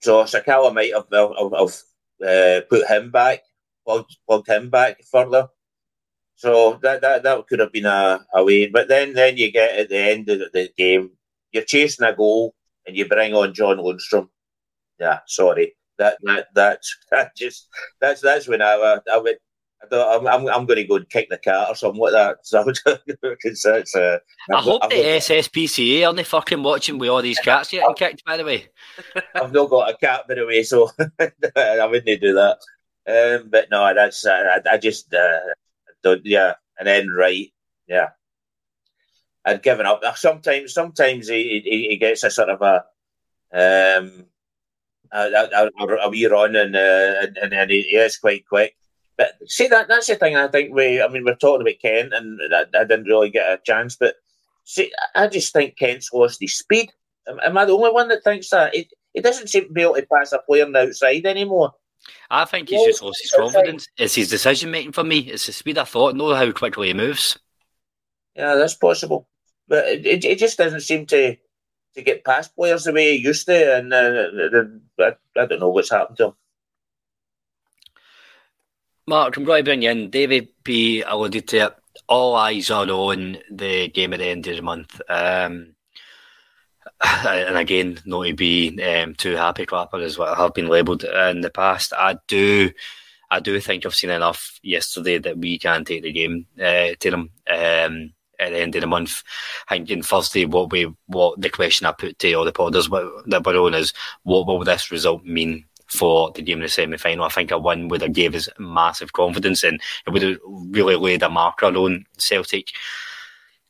So 0.00 0.24
Sakala 0.24 0.74
might 0.74 0.92
have, 0.92 1.06
have, 1.12 1.52
have 1.56 1.82
uh, 2.22 2.60
put 2.68 2.86
him 2.88 3.10
back, 3.10 3.42
plugged, 3.86 4.16
plugged 4.26 4.48
him 4.48 4.70
back 4.70 5.02
further. 5.10 5.48
So 6.36 6.78
that 6.82 7.00
that, 7.02 7.22
that 7.22 7.46
could 7.46 7.60
have 7.60 7.72
been 7.72 7.86
a, 7.86 8.24
a 8.34 8.44
way. 8.44 8.66
But 8.66 8.88
then 8.88 9.12
then 9.14 9.36
you 9.36 9.52
get 9.52 9.78
at 9.78 9.88
the 9.88 9.98
end 9.98 10.28
of 10.28 10.40
the 10.52 10.70
game, 10.76 11.10
you're 11.52 11.64
chasing 11.64 12.06
a 12.06 12.14
goal 12.14 12.54
and 12.86 12.96
you 12.96 13.06
bring 13.08 13.34
on 13.34 13.54
John 13.54 13.78
Lundstrom. 13.78 14.28
Yeah, 14.98 15.20
sorry. 15.26 15.74
That 15.98 16.18
that 16.22 16.48
that's 16.54 16.96
that 17.10 17.36
just 17.36 17.68
that's 18.00 18.20
that's 18.20 18.48
when 18.48 18.62
I 18.62 18.98
I 19.12 19.18
went. 19.18 19.38
I'm, 19.90 20.26
I'm, 20.26 20.48
I'm 20.48 20.66
going 20.66 20.76
to 20.76 20.84
go 20.84 20.96
and 20.96 21.08
kick 21.08 21.28
the 21.28 21.38
cat 21.38 21.68
or 21.68 21.74
something 21.74 22.00
like 22.00 22.12
that. 22.12 22.38
So 22.42 22.64
because 23.22 23.62
that's 23.62 23.94
uh, 23.96 24.18
I 24.50 24.54
I've 24.56 24.64
hope 24.64 24.82
got- 24.82 24.90
the 24.90 24.96
SSPCA 24.96 26.06
aren't 26.06 26.16
they 26.18 26.24
fucking 26.24 26.62
watching 26.62 26.98
with 26.98 27.08
all 27.08 27.22
these 27.22 27.38
cats 27.40 27.70
getting 27.70 27.94
kicked, 27.94 28.24
by 28.24 28.36
the 28.36 28.44
way. 28.44 28.68
I've 29.34 29.52
not 29.52 29.70
got 29.70 29.90
a 29.90 29.96
cat 29.96 30.28
by 30.28 30.34
the 30.34 30.46
way, 30.46 30.62
so 30.62 30.90
I 31.18 31.86
wouldn't 31.86 32.20
do 32.20 32.34
that. 32.34 32.58
Um, 33.06 33.48
but 33.50 33.68
no, 33.70 33.92
that's 33.94 34.24
uh, 34.24 34.60
I, 34.64 34.74
I 34.74 34.78
just 34.78 35.12
uh, 35.12 35.40
don't. 36.02 36.24
Yeah, 36.24 36.54
and 36.78 36.86
then 36.86 37.08
right, 37.10 37.52
yeah, 37.88 38.10
I'd 39.44 39.62
given 39.62 39.86
up. 39.86 40.02
Sometimes, 40.16 40.72
sometimes 40.72 41.26
he, 41.28 41.60
he, 41.64 41.88
he 41.88 41.96
gets 41.96 42.22
a 42.22 42.30
sort 42.30 42.48
of 42.48 42.62
a 42.62 42.84
um 43.54 44.26
a, 45.12 45.30
a, 45.30 45.70
a, 45.80 45.96
a 46.04 46.08
wee 46.10 46.26
run 46.26 46.56
and 46.56 46.74
uh, 46.76 47.26
and, 47.42 47.52
and, 47.52 47.70
he 47.70 47.80
is 47.80 48.16
quite 48.16 48.46
quick. 48.46 48.76
But 49.16 49.32
see 49.46 49.68
that 49.68 49.88
that's 49.88 50.06
the 50.06 50.16
thing. 50.16 50.36
I 50.36 50.48
think 50.48 50.74
we. 50.74 51.02
I 51.02 51.08
mean, 51.08 51.24
we're 51.24 51.34
talking 51.34 51.62
about 51.62 51.80
Kent, 51.80 52.12
and 52.14 52.40
I, 52.54 52.62
I 52.78 52.84
didn't 52.84 53.04
really 53.04 53.30
get 53.30 53.52
a 53.52 53.60
chance. 53.64 53.96
But 53.96 54.16
see, 54.64 54.92
I 55.14 55.28
just 55.28 55.52
think 55.52 55.76
Kent's 55.76 56.12
lost 56.12 56.40
his 56.40 56.56
speed. 56.56 56.90
Am, 57.28 57.38
am 57.44 57.58
I 57.58 57.64
the 57.64 57.72
only 57.72 57.92
one 57.92 58.08
that 58.08 58.24
thinks 58.24 58.48
that? 58.50 58.74
He, 58.74 58.88
he 59.12 59.20
doesn't 59.20 59.48
seem 59.48 59.66
to 59.66 59.72
be 59.72 59.82
able 59.82 59.94
to 59.94 60.06
pass 60.12 60.32
a 60.32 60.38
player 60.38 60.64
on 60.64 60.72
the 60.72 60.80
outside 60.80 61.26
anymore. 61.26 61.72
I 62.30 62.44
think 62.46 62.70
he's 62.70 62.84
just 62.84 63.02
lost 63.02 63.20
his 63.22 63.30
confidence. 63.30 63.86
It's 63.96 64.14
his 64.14 64.30
decision 64.30 64.70
making 64.70 64.92
for 64.92 65.04
me. 65.04 65.18
It's 65.18 65.46
the 65.46 65.52
speed 65.52 65.78
of 65.78 65.88
thought. 65.88 66.16
Know 66.16 66.34
how 66.34 66.50
quickly 66.50 66.88
he 66.88 66.94
moves. 66.94 67.38
Yeah, 68.34 68.54
that's 68.54 68.74
possible. 68.74 69.28
But 69.68 69.86
it, 69.86 70.06
it, 70.06 70.24
it 70.24 70.38
just 70.38 70.58
doesn't 70.58 70.80
seem 70.80 71.06
to 71.06 71.36
to 71.94 72.02
get 72.02 72.24
past 72.24 72.56
players 72.56 72.84
the 72.84 72.92
way 72.92 73.16
he 73.16 73.22
used 73.22 73.46
to, 73.46 73.76
and 73.76 73.92
uh, 73.92 74.24
I, 74.98 75.40
I 75.40 75.46
don't 75.46 75.60
know 75.60 75.68
what's 75.68 75.90
happened 75.90 76.16
to 76.16 76.26
him. 76.28 76.32
Mark, 79.06 79.36
I'm 79.36 79.44
going 79.44 79.64
to 79.64 79.68
bring 79.68 79.82
you 79.82 79.90
in. 79.90 80.10
David 80.10 80.48
P 80.62 81.02
alluded 81.02 81.48
to 81.48 81.56
it. 81.56 81.76
All 82.08 82.36
eyes 82.36 82.70
are 82.70 82.88
on 82.88 83.38
the 83.50 83.88
game 83.88 84.12
at 84.12 84.20
the 84.20 84.26
end 84.26 84.46
of 84.46 84.56
the 84.56 84.62
month. 84.62 85.00
Um, 85.08 85.74
and 87.26 87.58
again, 87.58 87.98
not 88.04 88.26
to 88.26 88.34
be 88.34 88.80
um, 88.80 89.14
too 89.14 89.34
happy 89.34 89.66
clapper 89.66 89.98
as 89.98 90.16
what 90.16 90.28
I 90.28 90.36
have 90.40 90.54
been 90.54 90.68
labelled 90.68 91.02
in 91.02 91.40
the 91.40 91.50
past. 91.50 91.92
I 91.92 92.18
do, 92.28 92.70
I 93.28 93.40
do 93.40 93.58
think 93.58 93.84
I've 93.84 93.94
seen 93.94 94.10
enough 94.10 94.60
yesterday 94.62 95.18
that 95.18 95.36
we 95.36 95.58
can 95.58 95.84
take 95.84 96.04
the 96.04 96.12
game 96.12 96.46
uh, 96.60 96.90
to 97.00 97.10
them 97.10 97.30
um, 97.50 98.12
at 98.38 98.50
the 98.50 98.60
end 98.60 98.76
of 98.76 98.82
the 98.82 98.86
month. 98.86 99.24
I 99.68 99.78
think 99.78 99.90
on 99.90 100.02
Thursday, 100.02 100.44
what 100.44 100.70
we, 100.70 100.94
what 101.06 101.40
the 101.40 101.50
question 101.50 101.88
I 101.88 101.92
put 101.92 102.20
to 102.20 102.32
all 102.34 102.44
the 102.44 102.52
podders 102.52 102.88
that 103.26 103.44
were 103.44 103.56
on 103.56 103.74
is, 103.74 103.92
what 104.22 104.46
will 104.46 104.62
this 104.62 104.92
result 104.92 105.24
mean 105.24 105.64
for 105.92 106.32
the 106.32 106.42
game 106.42 106.58
in 106.58 106.62
the 106.62 106.68
semi 106.68 106.96
final. 106.96 107.24
I 107.24 107.28
think 107.28 107.50
a 107.50 107.58
win 107.58 107.88
would 107.88 108.02
have 108.02 108.12
gave 108.12 108.34
us 108.34 108.48
massive 108.58 109.12
confidence 109.12 109.62
and 109.62 109.80
it 110.06 110.10
would 110.10 110.22
have 110.22 110.38
really 110.44 110.96
laid 110.96 111.22
a 111.22 111.28
marker 111.28 111.66
on 111.66 112.06
Celtic. 112.18 112.68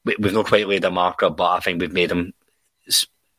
We, 0.04 0.16
we've 0.18 0.32
not 0.32 0.46
quite 0.46 0.68
laid 0.68 0.84
a 0.84 0.90
marker, 0.90 1.30
but 1.30 1.50
I 1.50 1.60
think 1.60 1.80
we've 1.80 1.92
made 1.92 2.10
them 2.10 2.32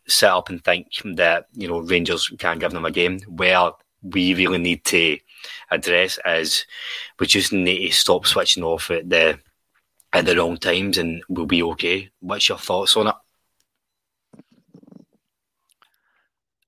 sit 0.08 0.30
up 0.30 0.50
and 0.50 0.64
think 0.64 0.88
that 1.16 1.48
you 1.54 1.68
know 1.68 1.80
Rangers 1.80 2.28
can 2.38 2.60
give 2.60 2.72
them 2.72 2.86
a 2.86 2.92
game. 2.92 3.20
Where 3.28 3.72
we 4.02 4.34
really 4.34 4.58
need 4.58 4.84
to 4.86 5.18
address 5.72 6.20
is 6.26 6.66
we 7.20 7.28
just 7.28 7.54
need 7.54 7.88
to 7.88 7.94
stop 7.94 8.26
switching 8.26 8.64
off 8.64 8.92
at 8.92 9.10
the 9.10 9.40
at 10.12 10.26
the 10.26 10.36
wrong 10.36 10.58
times, 10.58 10.98
and 10.98 11.24
we'll 11.30 11.46
be 11.46 11.64
okay. 11.64 12.10
What's 12.20 12.50
your 12.50 12.58
thoughts 12.58 12.96
on 12.98 13.08
it? 13.08 13.16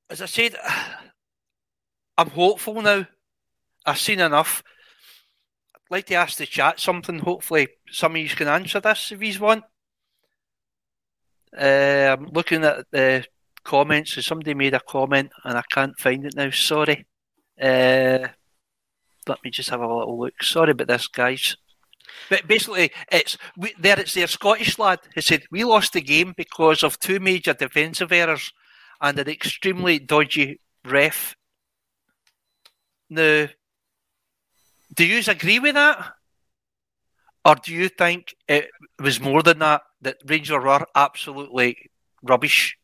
As 0.10 0.22
I 0.22 0.26
said, 0.26 0.56
I'm 2.18 2.30
hopeful 2.30 2.82
now 2.82 3.06
I've 3.86 4.00
seen 4.00 4.20
enough. 4.20 4.64
I'd 5.76 5.92
like 5.92 6.06
to 6.08 6.16
ask 6.16 6.38
the 6.38 6.46
chat 6.46 6.80
something. 6.80 7.20
Hopefully, 7.20 7.68
some 7.92 8.14
of 8.14 8.18
you 8.18 8.30
can 8.30 8.48
answer 8.48 8.80
this 8.80 9.12
if 9.12 9.22
you 9.22 9.40
want. 9.40 9.64
Uh, 11.58 12.16
I'm 12.18 12.26
looking 12.28 12.64
at 12.64 12.86
the 12.92 13.26
comments. 13.64 14.14
So 14.14 14.22
somebody 14.22 14.54
made 14.54 14.74
a 14.74 14.80
comment 14.80 15.32
and 15.44 15.58
I 15.58 15.64
can't 15.70 15.98
find 16.00 16.26
it 16.26 16.36
now. 16.36 16.50
Sorry. 16.50 17.06
Uh, 17.62 18.28
let 19.28 19.44
me 19.44 19.52
just 19.52 19.70
have 19.70 19.82
a 19.82 19.88
little 19.88 20.20
look. 20.20 20.42
Sorry 20.42 20.72
about 20.72 20.88
this, 20.88 21.08
guys. 21.08 21.56
But 22.30 22.48
basically, 22.48 22.92
it's 23.12 23.38
we, 23.58 23.74
there. 23.80 24.00
It's 24.00 24.14
their 24.14 24.28
Scottish 24.28 24.80
lad 24.80 25.00
who 25.14 25.22
said 25.22 25.44
we 25.52 25.64
lost 25.64 25.94
the 25.94 26.02
game 26.02 26.34
because 26.38 26.84
of 26.84 27.00
two 27.00 27.20
major 27.20 27.54
defensive 27.54 28.12
errors 28.12 28.54
and 29.02 29.18
an 29.20 29.28
extremely 29.28 30.00
dodgy 30.00 30.60
ref. 30.86 31.36
Now, 33.10 33.48
do 34.94 35.06
you 35.06 35.22
agree 35.28 35.60
with 35.60 35.76
that, 35.76 36.14
or 37.44 37.56
do 37.56 37.74
you 37.74 37.90
think 37.90 38.36
it 38.48 38.70
was 39.00 39.20
more 39.20 39.44
than 39.44 39.60
that? 39.60 39.82
That 40.02 40.18
Rangers 40.26 40.64
were 40.64 40.86
absolutely 40.96 41.92
rubbish. 42.24 42.78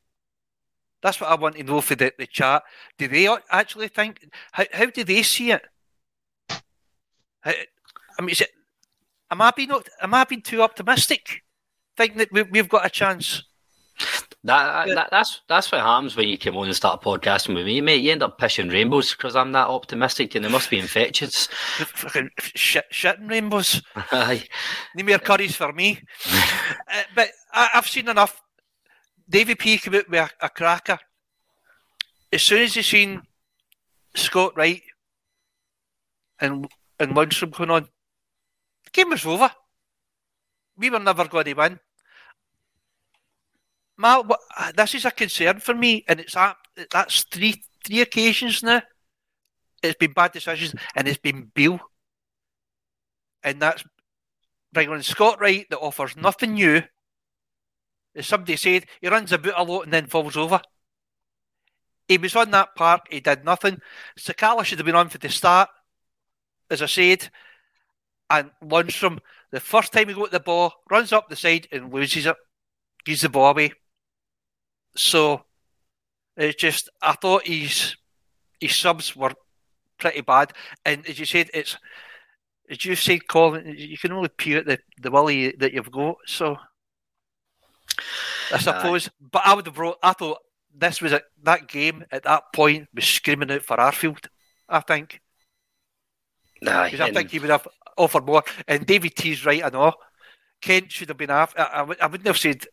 That's 1.01 1.19
what 1.19 1.31
I 1.31 1.35
want 1.35 1.55
to 1.55 1.63
know 1.63 1.81
for 1.81 1.95
the, 1.95 2.13
the 2.17 2.27
chat. 2.27 2.63
Do 2.97 3.07
they 3.07 3.27
actually 3.49 3.87
think? 3.87 4.27
How, 4.51 4.65
how 4.71 4.85
do 4.85 5.03
they 5.03 5.23
see 5.23 5.51
it? 5.51 5.63
How, 7.41 7.53
I 8.19 8.21
mean, 8.21 8.29
is 8.29 8.41
it, 8.41 8.51
am 9.31 9.41
I 9.41 9.51
being 9.51 9.71
am 10.01 10.13
I 10.13 10.23
being 10.25 10.41
too 10.41 10.61
optimistic? 10.61 11.41
Think 11.97 12.17
that 12.17 12.31
we, 12.31 12.43
we've 12.43 12.69
got 12.69 12.85
a 12.85 12.89
chance. 12.89 13.43
That, 14.43 14.87
that, 14.87 15.09
that's 15.11 15.41
that's 15.47 15.71
what 15.71 15.81
happens 15.81 16.15
when 16.15 16.27
you 16.27 16.35
come 16.35 16.57
on 16.57 16.65
and 16.65 16.75
start 16.75 17.03
podcasting 17.03 17.53
with 17.53 17.65
me, 17.65 17.79
mate. 17.79 18.01
You 18.01 18.11
end 18.11 18.23
up 18.23 18.39
pissing 18.39 18.71
rainbows 18.71 19.11
because 19.11 19.35
I'm 19.35 19.51
that 19.51 19.67
optimistic, 19.67 20.33
and 20.33 20.43
they 20.43 20.49
must 20.49 20.71
be 20.71 20.79
infectious. 20.79 21.45
Fucking 21.77 22.31
shit, 22.39 22.85
shitting 22.91 23.29
rainbows. 23.29 23.83
Aye. 23.95 24.47
Need 24.95 25.05
more 25.05 25.19
curries 25.19 25.55
for 25.55 25.71
me. 25.71 26.01
uh, 26.31 27.03
but 27.13 27.29
I, 27.53 27.69
have 27.73 27.87
seen 27.87 28.09
enough. 28.09 28.41
Davy 29.29 29.53
P 29.53 29.77
came 29.77 29.93
out 29.93 30.09
with 30.09 30.19
a, 30.19 30.45
a 30.45 30.49
cracker. 30.49 30.97
As 32.33 32.41
soon 32.41 32.63
as 32.63 32.73
he 32.73 32.81
seen 32.81 33.21
Scott 34.15 34.57
Wright 34.57 34.81
and 36.39 36.67
and 36.99 37.11
Lundstram 37.11 37.55
going 37.55 37.69
on, 37.69 37.83
the 38.85 38.91
game 38.91 39.11
was 39.11 39.23
over. 39.23 39.51
We 40.77 40.89
were 40.89 40.99
never 40.99 41.27
going 41.27 41.45
to 41.45 41.53
win. 41.53 41.79
This 44.75 44.95
is 44.95 45.05
a 45.05 45.11
concern 45.11 45.59
for 45.59 45.73
me, 45.73 46.03
and 46.07 46.19
it's 46.19 46.33
that 46.33 46.57
that's 46.91 47.23
three 47.23 47.63
three 47.85 48.01
occasions 48.01 48.63
now. 48.63 48.81
It's 49.83 49.97
been 49.97 50.13
bad 50.13 50.31
decisions, 50.31 50.75
and 50.95 51.07
it's 51.07 51.17
been 51.17 51.51
Beale, 51.53 51.79
and 53.43 53.61
that's 53.61 53.83
bringing 54.73 54.93
on 54.93 55.03
Scott 55.03 55.39
Wright 55.39 55.65
that 55.69 55.79
offers 55.79 56.15
nothing 56.15 56.53
new. 56.53 56.83
As 58.15 58.27
somebody 58.27 58.57
said, 58.57 58.85
he 58.99 59.07
runs 59.07 59.31
about 59.31 59.59
a 59.59 59.63
lot 59.63 59.85
and 59.85 59.93
then 59.93 60.07
falls 60.07 60.35
over. 60.35 60.61
He 62.07 62.17
was 62.17 62.35
on 62.35 62.51
that 62.51 62.75
park, 62.75 63.07
he 63.09 63.21
did 63.21 63.45
nothing. 63.45 63.79
Sakala 64.19 64.65
should 64.65 64.79
have 64.79 64.85
been 64.85 64.95
on 64.95 65.09
for 65.09 65.17
the 65.17 65.29
start, 65.29 65.69
as 66.69 66.81
I 66.81 66.87
said, 66.87 67.29
and 68.29 68.51
Lundstram, 68.63 69.19
the 69.51 69.59
first 69.59 69.93
time 69.93 70.09
he 70.09 70.13
got 70.13 70.31
the 70.31 70.39
ball, 70.39 70.73
runs 70.89 71.13
up 71.13 71.29
the 71.29 71.35
side 71.35 71.67
and 71.71 71.93
loses 71.93 72.25
it, 72.25 72.35
gives 73.05 73.21
the 73.21 73.29
ball 73.29 73.51
away. 73.51 73.71
So 74.95 75.43
it's 76.37 76.59
just 76.59 76.89
I 77.01 77.13
thought 77.13 77.47
his 77.47 77.95
his 78.59 78.75
subs 78.75 79.15
were 79.15 79.33
pretty 79.97 80.21
bad, 80.21 80.53
and 80.85 81.07
as 81.07 81.19
you 81.19 81.25
said, 81.25 81.49
it's 81.53 81.77
as 82.69 82.85
you 82.85 82.95
said, 82.95 83.27
Colin, 83.27 83.75
you 83.77 83.97
can 83.97 84.11
only 84.11 84.29
peer 84.29 84.59
at 84.59 84.65
the 84.65 84.79
the 85.01 85.11
willy 85.11 85.51
that 85.59 85.73
you've 85.73 85.91
got. 85.91 86.17
So 86.25 86.57
I 88.53 88.57
suppose, 88.57 89.07
uh, 89.07 89.11
but 89.31 89.41
I 89.45 89.53
would 89.53 89.65
have 89.65 89.75
brought. 89.75 89.97
I 90.01 90.13
thought 90.13 90.39
this 90.73 91.01
was 91.01 91.11
a, 91.11 91.21
that 91.43 91.67
game 91.67 92.05
at 92.11 92.23
that 92.23 92.53
point 92.53 92.87
was 92.93 93.05
screaming 93.05 93.51
out 93.51 93.63
for 93.63 93.77
Arfield. 93.77 94.27
I 94.69 94.79
think. 94.79 95.21
Because 96.61 97.01
I 97.01 97.11
think 97.11 97.31
he 97.31 97.39
would 97.39 97.49
have 97.49 97.67
offered 97.97 98.25
more. 98.25 98.43
And 98.67 98.85
David 98.85 99.15
T's 99.15 99.45
right, 99.45 99.63
I 99.63 99.69
know. 99.69 99.93
Kent 100.61 100.91
should 100.91 101.09
have 101.09 101.17
been 101.17 101.31
after. 101.31 101.59
I, 101.59 101.81
I, 101.81 101.95
I 102.01 102.07
wouldn't 102.07 102.27
have 102.27 102.37
said 102.37 102.65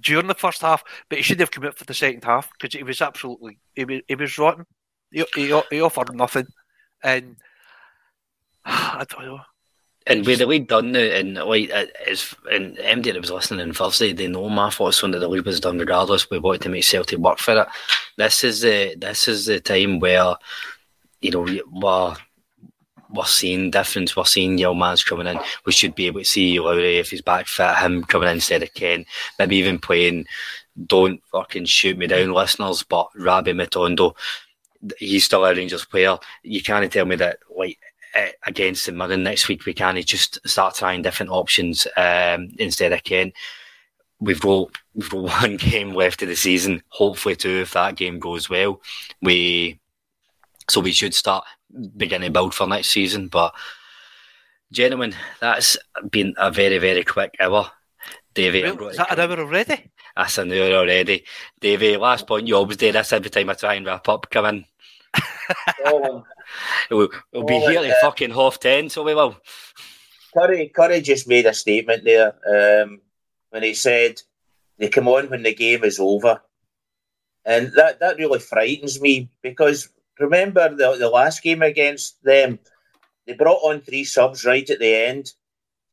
during 0.00 0.26
the 0.26 0.34
first 0.34 0.62
half, 0.62 0.82
but 1.08 1.18
he 1.18 1.22
should 1.22 1.40
have 1.40 1.50
come 1.50 1.64
out 1.64 1.78
for 1.78 1.84
the 1.84 1.94
second 1.94 2.24
half 2.24 2.50
because 2.52 2.76
he 2.76 2.82
was 2.82 3.00
absolutely 3.00 3.58
he 3.74 3.84
was, 3.84 4.00
he 4.08 4.14
was 4.14 4.38
rotten. 4.38 4.66
He, 5.10 5.24
he, 5.34 5.60
he 5.70 5.80
offered 5.80 6.14
nothing, 6.14 6.46
and 7.02 7.36
I 8.64 9.04
don't 9.08 9.26
know. 9.26 9.40
And 10.06 10.24
with 10.24 10.38
the 10.38 10.46
league 10.46 10.68
done 10.68 10.92
now, 10.92 11.00
and 11.00 11.34
like 11.34 11.70
is 12.06 12.34
and 12.50 12.78
MD 12.78 13.12
that 13.12 13.20
was 13.20 13.30
listening 13.30 13.60
on 13.60 13.74
Thursday, 13.74 14.14
they 14.14 14.26
know 14.26 14.48
my 14.48 14.70
thoughts 14.70 15.04
on 15.04 15.10
that 15.10 15.18
the 15.18 15.28
league 15.28 15.44
was 15.44 15.60
done 15.60 15.78
regardless. 15.78 16.30
We 16.30 16.38
wanted 16.38 16.62
to 16.62 16.70
make 16.70 16.84
Celtic 16.84 17.18
work 17.18 17.38
for 17.38 17.60
it. 17.60 17.68
This 18.16 18.42
is 18.42 18.62
the 18.62 18.94
this 18.96 19.28
is 19.28 19.44
the 19.44 19.60
time 19.60 20.00
where 20.00 20.34
you 21.20 21.30
know 21.30 21.46
we're 21.70 22.16
we're 23.10 23.24
seeing 23.24 23.70
difference. 23.70 24.16
We're 24.16 24.24
seeing 24.24 24.58
Yilmaz 24.58 25.04
coming 25.04 25.26
in. 25.26 25.38
We 25.64 25.72
should 25.72 25.94
be 25.94 26.06
able 26.06 26.20
to 26.20 26.26
see 26.26 26.60
Lowry 26.60 26.98
if 26.98 27.10
he's 27.10 27.22
back 27.22 27.46
fit, 27.46 27.76
him 27.76 28.04
coming 28.04 28.28
in 28.28 28.36
instead 28.36 28.62
of 28.62 28.74
Ken. 28.74 29.04
Maybe 29.38 29.56
even 29.56 29.78
playing 29.78 30.26
don't 30.86 31.22
fucking 31.32 31.64
shoot 31.64 31.98
me 31.98 32.06
down, 32.06 32.32
listeners, 32.32 32.82
but 32.82 33.08
Rabbi 33.16 33.52
Matondo, 33.52 34.14
he's 34.98 35.24
still 35.24 35.44
a 35.44 35.54
Rangers 35.54 35.84
player. 35.84 36.18
You 36.42 36.62
can't 36.62 36.90
tell 36.92 37.06
me 37.06 37.16
that 37.16 37.38
like 37.54 37.78
against 38.46 38.86
the 38.86 38.92
Mirren 38.92 39.22
next 39.22 39.48
week 39.48 39.64
we 39.66 39.74
can't 39.74 40.04
just 40.04 40.38
start 40.48 40.74
trying 40.74 41.02
different 41.02 41.30
options 41.30 41.86
um, 41.96 42.48
instead 42.58 42.92
of 42.92 43.04
Ken. 43.04 43.32
We've 44.20 44.40
got 44.40 44.70
we've 44.94 45.10
got 45.10 45.22
one 45.42 45.56
game 45.56 45.94
left 45.94 46.22
of 46.22 46.28
the 46.28 46.36
season. 46.36 46.82
Hopefully, 46.88 47.36
two 47.36 47.60
if 47.60 47.72
that 47.72 47.96
game 47.96 48.18
goes 48.18 48.48
well. 48.48 48.80
We 49.22 49.78
so 50.68 50.80
we 50.80 50.92
should 50.92 51.14
start 51.14 51.44
beginning 51.96 52.32
build 52.32 52.54
for 52.54 52.66
next 52.66 52.88
season. 52.88 53.28
But 53.28 53.54
gentlemen, 54.72 55.14
that's 55.40 55.76
been 56.10 56.34
a 56.36 56.50
very 56.50 56.78
very 56.78 57.04
quick 57.04 57.36
hour. 57.40 57.70
Davey, 58.34 58.62
is 58.62 58.96
that 58.96 59.18
an 59.18 59.20
hour 59.20 59.40
already? 59.40 59.90
That's 60.16 60.38
an 60.38 60.52
hour 60.52 60.72
already. 60.72 61.24
Davey, 61.60 61.96
last 61.96 62.26
point. 62.26 62.46
You 62.46 62.56
always 62.56 62.76
do 62.76 62.92
this 62.92 63.12
every 63.12 63.30
time 63.30 63.50
I 63.50 63.54
try 63.54 63.74
and 63.74 63.86
wrap 63.86 64.08
up. 64.08 64.30
Come 64.30 64.46
in. 64.46 64.64
we'll, 66.90 67.08
we'll 67.32 67.44
be 67.44 67.58
here 67.58 67.80
at 67.80 68.00
fucking 68.00 68.30
half 68.30 68.60
ten, 68.60 68.88
so 68.88 69.02
we 69.02 69.14
will. 69.14 69.36
Curry, 70.34 70.68
Curry 70.68 71.00
just 71.00 71.26
made 71.26 71.46
a 71.46 71.54
statement 71.54 72.04
there 72.04 72.34
um, 72.46 73.00
when 73.50 73.62
he 73.62 73.74
said 73.74 74.20
they 74.78 74.88
come 74.88 75.08
on 75.08 75.30
when 75.30 75.42
the 75.42 75.54
game 75.54 75.84
is 75.84 75.98
over, 75.98 76.40
and 77.44 77.72
that 77.74 78.00
that 78.00 78.18
really 78.18 78.38
frightens 78.38 79.00
me 79.00 79.30
because 79.42 79.88
remember 80.18 80.68
the, 80.68 80.96
the 80.96 81.08
last 81.08 81.42
game 81.42 81.62
against 81.62 82.22
them, 82.22 82.58
they 83.26 83.34
brought 83.34 83.62
on 83.62 83.80
three 83.80 84.04
subs 84.04 84.44
right 84.44 84.68
at 84.68 84.78
the 84.78 84.94
end 84.94 85.32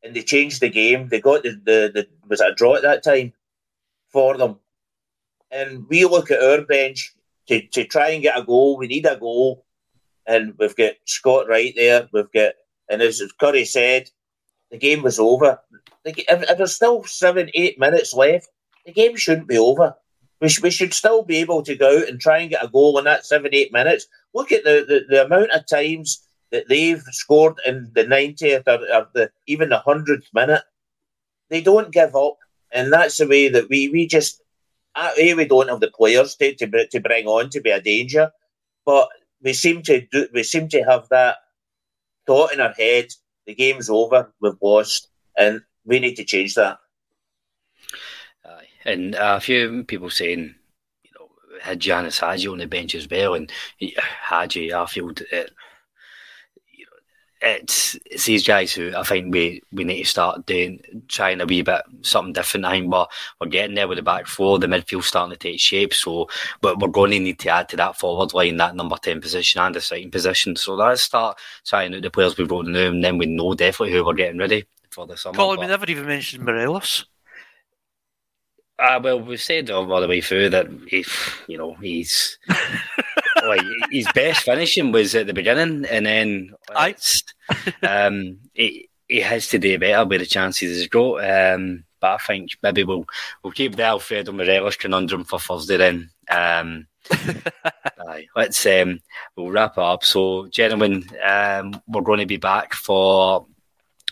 and 0.02 0.14
they 0.14 0.22
changed 0.22 0.60
the 0.60 0.68
game. 0.68 1.08
They 1.08 1.20
got 1.20 1.42
the, 1.42 1.50
the, 1.50 1.90
the 1.94 2.08
was 2.28 2.40
it 2.40 2.50
a 2.52 2.54
draw 2.54 2.76
at 2.76 2.82
that 2.82 3.04
time 3.04 3.32
for 4.08 4.36
them. 4.36 4.56
And 5.50 5.86
we 5.88 6.04
look 6.04 6.30
at 6.30 6.42
our 6.42 6.62
bench 6.62 7.14
to, 7.48 7.66
to 7.68 7.84
try 7.84 8.10
and 8.10 8.22
get 8.22 8.38
a 8.38 8.44
goal. 8.44 8.76
We 8.76 8.86
need 8.86 9.06
a 9.06 9.16
goal. 9.16 9.64
And 10.26 10.54
we've 10.58 10.76
got 10.76 10.94
Scott 11.04 11.48
Wright 11.48 11.72
there. 11.76 12.08
We've 12.12 12.32
got, 12.32 12.54
and 12.88 13.00
as 13.02 13.22
Curry 13.38 13.64
said, 13.64 14.10
the 14.70 14.78
game 14.78 15.02
was 15.02 15.18
over. 15.18 15.60
If, 16.04 16.18
if 16.28 16.58
there's 16.58 16.74
still 16.74 17.04
seven, 17.04 17.50
eight 17.54 17.78
minutes 17.78 18.12
left, 18.14 18.48
the 18.84 18.92
game 18.92 19.16
shouldn't 19.16 19.48
be 19.48 19.58
over. 19.58 19.94
We, 20.40 20.48
sh- 20.48 20.62
we 20.62 20.70
should 20.70 20.92
still 20.92 21.22
be 21.22 21.38
able 21.38 21.62
to 21.62 21.74
go 21.74 21.98
out 21.98 22.08
and 22.08 22.20
try 22.20 22.38
and 22.38 22.50
get 22.50 22.64
a 22.64 22.68
goal 22.68 22.98
in 22.98 23.04
that 23.04 23.24
seven, 23.24 23.54
eight 23.54 23.72
minutes. 23.72 24.06
Look 24.34 24.52
at 24.52 24.64
the, 24.64 24.84
the, 24.86 25.04
the 25.08 25.24
amount 25.24 25.50
of 25.52 25.66
times 25.66 26.26
that 26.52 26.68
they've 26.68 27.02
scored 27.10 27.54
in 27.66 27.90
the 27.94 28.04
90th 28.04 28.66
or, 28.66 28.80
or 28.94 29.08
the 29.14 29.30
even 29.46 29.70
the 29.70 29.82
100th 29.86 30.26
minute. 30.34 30.62
They 31.48 31.60
don't 31.60 31.92
give 31.92 32.14
up. 32.14 32.36
And 32.72 32.92
that's 32.92 33.16
the 33.16 33.26
way 33.26 33.48
that 33.48 33.68
we, 33.68 33.88
we 33.88 34.06
just, 34.06 34.42
A, 34.96 35.34
we 35.34 35.44
don't 35.44 35.68
have 35.68 35.80
the 35.80 35.90
players 35.90 36.34
to, 36.36 36.54
to, 36.56 36.86
to 36.88 37.00
bring 37.00 37.26
on 37.26 37.48
to 37.50 37.60
be 37.60 37.70
a 37.70 37.80
danger. 37.80 38.30
But 38.84 39.08
we 39.42 39.52
seem 39.52 39.82
to 39.82 40.06
do, 40.12 40.28
we 40.34 40.42
seem 40.42 40.68
to 40.68 40.82
have 40.82 41.08
that 41.10 41.36
thought 42.26 42.52
in 42.52 42.60
our 42.60 42.72
head 42.72 43.06
the 43.46 43.54
game's 43.54 43.88
over, 43.88 44.32
we've 44.40 44.60
lost, 44.60 45.08
and 45.38 45.60
we 45.84 46.00
need 46.00 46.16
to 46.16 46.24
change 46.24 46.54
that. 46.56 46.78
And 48.86 49.16
a 49.16 49.40
few 49.40 49.82
people 49.82 50.10
saying, 50.10 50.54
you 51.02 51.10
know, 51.18 51.28
had 51.60 51.80
Ianis 51.80 52.20
Hagi 52.20 52.46
on 52.46 52.58
the 52.58 52.66
bench 52.66 52.94
as 52.94 53.10
well, 53.10 53.34
and 53.34 53.50
Hagi, 53.80 54.70
Arfield, 54.70 55.22
uh, 55.32 55.50
you 56.72 56.86
know, 56.86 56.96
it's 57.42 57.98
it's 58.06 58.26
these 58.26 58.46
guys 58.46 58.72
who 58.72 58.94
I 58.96 59.02
think 59.02 59.34
we, 59.34 59.60
we 59.72 59.82
need 59.82 60.04
to 60.04 60.08
start 60.08 60.46
doing 60.46 60.80
trying 61.08 61.40
a 61.40 61.46
wee 61.46 61.62
bit 61.62 61.82
something 62.02 62.32
different. 62.32 62.64
I 62.64 62.70
think 62.70 62.92
we're, 62.92 63.06
we're 63.40 63.48
getting 63.48 63.74
there 63.74 63.88
with 63.88 63.98
the 63.98 64.02
back 64.02 64.28
four, 64.28 64.60
the 64.60 64.68
midfield 64.68 65.02
starting 65.02 65.32
to 65.32 65.36
take 65.36 65.58
shape. 65.58 65.92
So, 65.92 66.28
but 66.60 66.78
we're 66.78 66.86
going 66.86 67.10
to 67.10 67.18
need 67.18 67.40
to 67.40 67.50
add 67.50 67.68
to 67.70 67.76
that 67.78 67.98
forward 67.98 68.34
line, 68.34 68.56
that 68.58 68.76
number 68.76 68.96
ten 69.02 69.20
position 69.20 69.60
and 69.60 69.74
the 69.74 69.80
second 69.80 70.12
position. 70.12 70.54
So 70.54 70.76
let's 70.76 71.02
start 71.02 71.40
trying 71.64 71.92
out 71.92 72.02
the 72.02 72.10
players 72.10 72.38
we've 72.38 72.46
brought 72.46 72.68
in, 72.68 72.76
and 72.76 73.02
then 73.02 73.18
we 73.18 73.26
know 73.26 73.52
definitely 73.54 73.94
who 73.94 74.04
we're 74.04 74.14
getting 74.14 74.38
ready 74.38 74.64
for 74.90 75.08
the 75.08 75.16
summer. 75.16 75.34
Colin, 75.36 75.58
we 75.58 75.66
never 75.66 75.86
even 75.86 76.06
mentioned 76.06 76.44
Morelos. 76.44 77.04
Uh, 78.78 79.00
well, 79.02 79.20
we've 79.20 79.40
said 79.40 79.70
all 79.70 79.86
the 80.00 80.08
way 80.08 80.20
through 80.20 80.50
that 80.50 80.66
if 80.92 81.42
you 81.48 81.56
know, 81.56 81.74
he's 81.74 82.38
like 83.46 83.62
his 83.90 84.06
best 84.14 84.44
finishing 84.44 84.92
was 84.92 85.14
at 85.14 85.26
the 85.26 85.32
beginning, 85.32 85.86
and 85.86 86.04
then 86.04 86.54
um, 87.82 88.38
he, 88.52 88.88
he 89.08 89.20
has 89.20 89.48
to 89.48 89.58
do 89.58 89.78
better 89.78 90.04
with 90.06 90.20
the 90.20 90.26
chances 90.26 90.76
he's 90.76 90.88
got. 90.88 91.24
Um, 91.24 91.84
but 92.00 92.12
I 92.12 92.16
think 92.18 92.50
maybe 92.62 92.84
we'll 92.84 93.06
we'll 93.42 93.52
keep 93.52 93.76
the 93.76 93.84
Alfredo 93.84 94.32
Morelos 94.32 94.76
conundrum 94.76 95.24
for 95.24 95.38
Thursday 95.38 95.78
then. 95.78 96.10
Um, 96.28 96.86
aye, 98.08 98.26
let's 98.36 98.66
um, 98.66 99.00
we'll 99.36 99.50
wrap 99.50 99.78
it 99.78 99.82
up. 99.82 100.04
So, 100.04 100.48
gentlemen, 100.48 101.08
um, 101.26 101.80
we're 101.86 102.02
going 102.02 102.20
to 102.20 102.26
be 102.26 102.36
back 102.36 102.74
for 102.74 103.46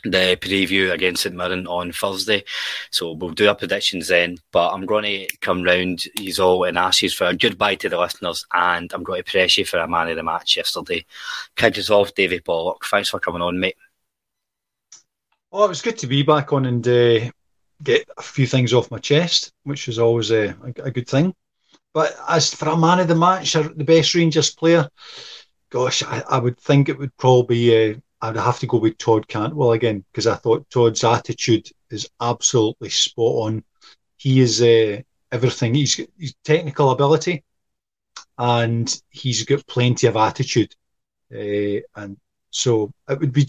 the 0.05 0.37
preview 0.41 0.93
against 0.93 1.23
St 1.23 1.35
Mirren 1.35 1.67
on 1.67 1.93
Thursday. 1.93 2.45
So 2.91 3.13
we'll 3.13 3.31
do 3.31 3.49
our 3.49 3.55
predictions 3.55 4.09
then. 4.09 4.39
But 4.53 4.73
I'm 4.73 4.87
going 4.87 5.05
to 5.05 5.37
come 5.39 5.63
round 5.63 6.05
you 6.19 6.35
all 6.43 6.65
and 6.65 6.79
ask 6.79 7.03
you 7.03 7.11
for 7.11 7.27
a 7.27 7.37
goodbye 7.37 7.77
to 7.77 7.89
the 7.89 7.99
listeners, 7.99 8.45
and 8.53 8.93
I'm 8.93 9.03
going 9.03 9.23
to 9.23 9.31
press 9.31 9.59
you 9.59 9.65
for 9.65 9.79
a 9.79 9.89
man 9.89 10.09
of 10.09 10.17
the 10.17 10.23
match 10.23 10.57
yesterday. 10.57 11.05
Kick 11.57 11.79
us 11.79 11.91
off, 11.91 12.15
Davy 12.15 12.41
Pollock. 12.41 12.85
Thanks 12.85 13.09
for 13.09 13.21
coming 13.21 13.43
on, 13.43 13.59
mate. 13.59 13.77
Oh, 15.53 15.65
it 15.65 15.69
was 15.69 15.83
good 15.83 15.99
to 15.99 16.07
be 16.07 16.23
back 16.23 16.53
on 16.53 16.67
and 16.67 16.87
uh, 16.87 17.31
get 17.83 18.09
a 18.17 18.23
few 18.23 18.47
things 18.47 18.73
off 18.73 18.91
my 18.91 18.99
chest, 18.99 19.53
which 19.63 19.89
is 19.89 19.99
always 19.99 20.31
a, 20.31 20.49
a, 20.49 20.85
a 20.85 20.91
good 20.91 21.09
thing. 21.09 21.35
But 21.93 22.17
as 22.29 22.53
for 22.53 22.71
a 22.71 22.77
man 22.77 22.99
of 22.99 23.07
the 23.07 23.15
match, 23.15 23.53
the 23.53 23.85
best 23.85 24.15
Rangers 24.17 24.53
player, 24.53 24.89
gosh, 25.71 26.03
I, 26.03 26.25
I 26.29 26.39
would 26.39 26.59
think 26.59 26.89
it 26.89 26.99
would 26.99 27.17
probably 27.17 27.57
be 27.57 27.93
uh, 27.93 27.95
I'd 28.25 28.37
have 28.37 28.59
to 28.61 28.67
go 28.67 28.79
with 28.79 28.97
Todd 28.97 29.29
Cantwell 29.29 29.73
again 29.73 30.03
because 30.11 30.27
I 30.27 30.37
thought 30.37 30.71
Todd's 30.71 31.05
attitude 31.05 31.69
is 31.91 32.09
absolutely 32.23 32.89
spot 32.89 33.47
on. 33.47 33.65
He 34.17 34.41
is 34.41 34.63
uh, 34.63 35.03
everything. 35.31 35.75
He's, 35.75 36.01
he's 36.19 36.35
technical 36.43 36.91
ability, 36.91 37.45
and 38.39 39.03
he's 39.11 39.45
got 39.45 39.67
plenty 39.67 40.07
of 40.07 40.17
attitude. 40.17 40.75
Uh, 41.31 41.85
and 41.97 42.17
so 42.49 42.91
it 43.11 43.21
would 43.21 43.35
be 43.35 43.47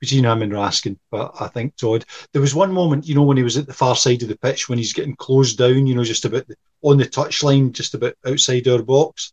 between 0.00 0.24
him 0.24 0.42
and 0.42 0.52
Raskin. 0.52 0.98
But 1.08 1.32
I 1.38 1.46
think 1.46 1.76
Todd. 1.76 2.04
There 2.32 2.42
was 2.42 2.54
one 2.54 2.72
moment, 2.72 3.06
you 3.06 3.14
know, 3.14 3.22
when 3.22 3.36
he 3.36 3.44
was 3.44 3.56
at 3.56 3.68
the 3.68 3.74
far 3.74 3.94
side 3.94 4.22
of 4.22 4.28
the 4.28 4.38
pitch 4.38 4.68
when 4.68 4.78
he's 4.78 4.92
getting 4.92 5.14
closed 5.14 5.56
down, 5.56 5.86
you 5.86 5.94
know, 5.94 6.02
just 6.02 6.24
about 6.24 6.48
the, 6.48 6.56
on 6.82 6.96
the 6.96 7.04
touchline, 7.04 7.70
just 7.70 7.94
about 7.94 8.14
outside 8.26 8.66
our 8.66 8.82
box, 8.82 9.32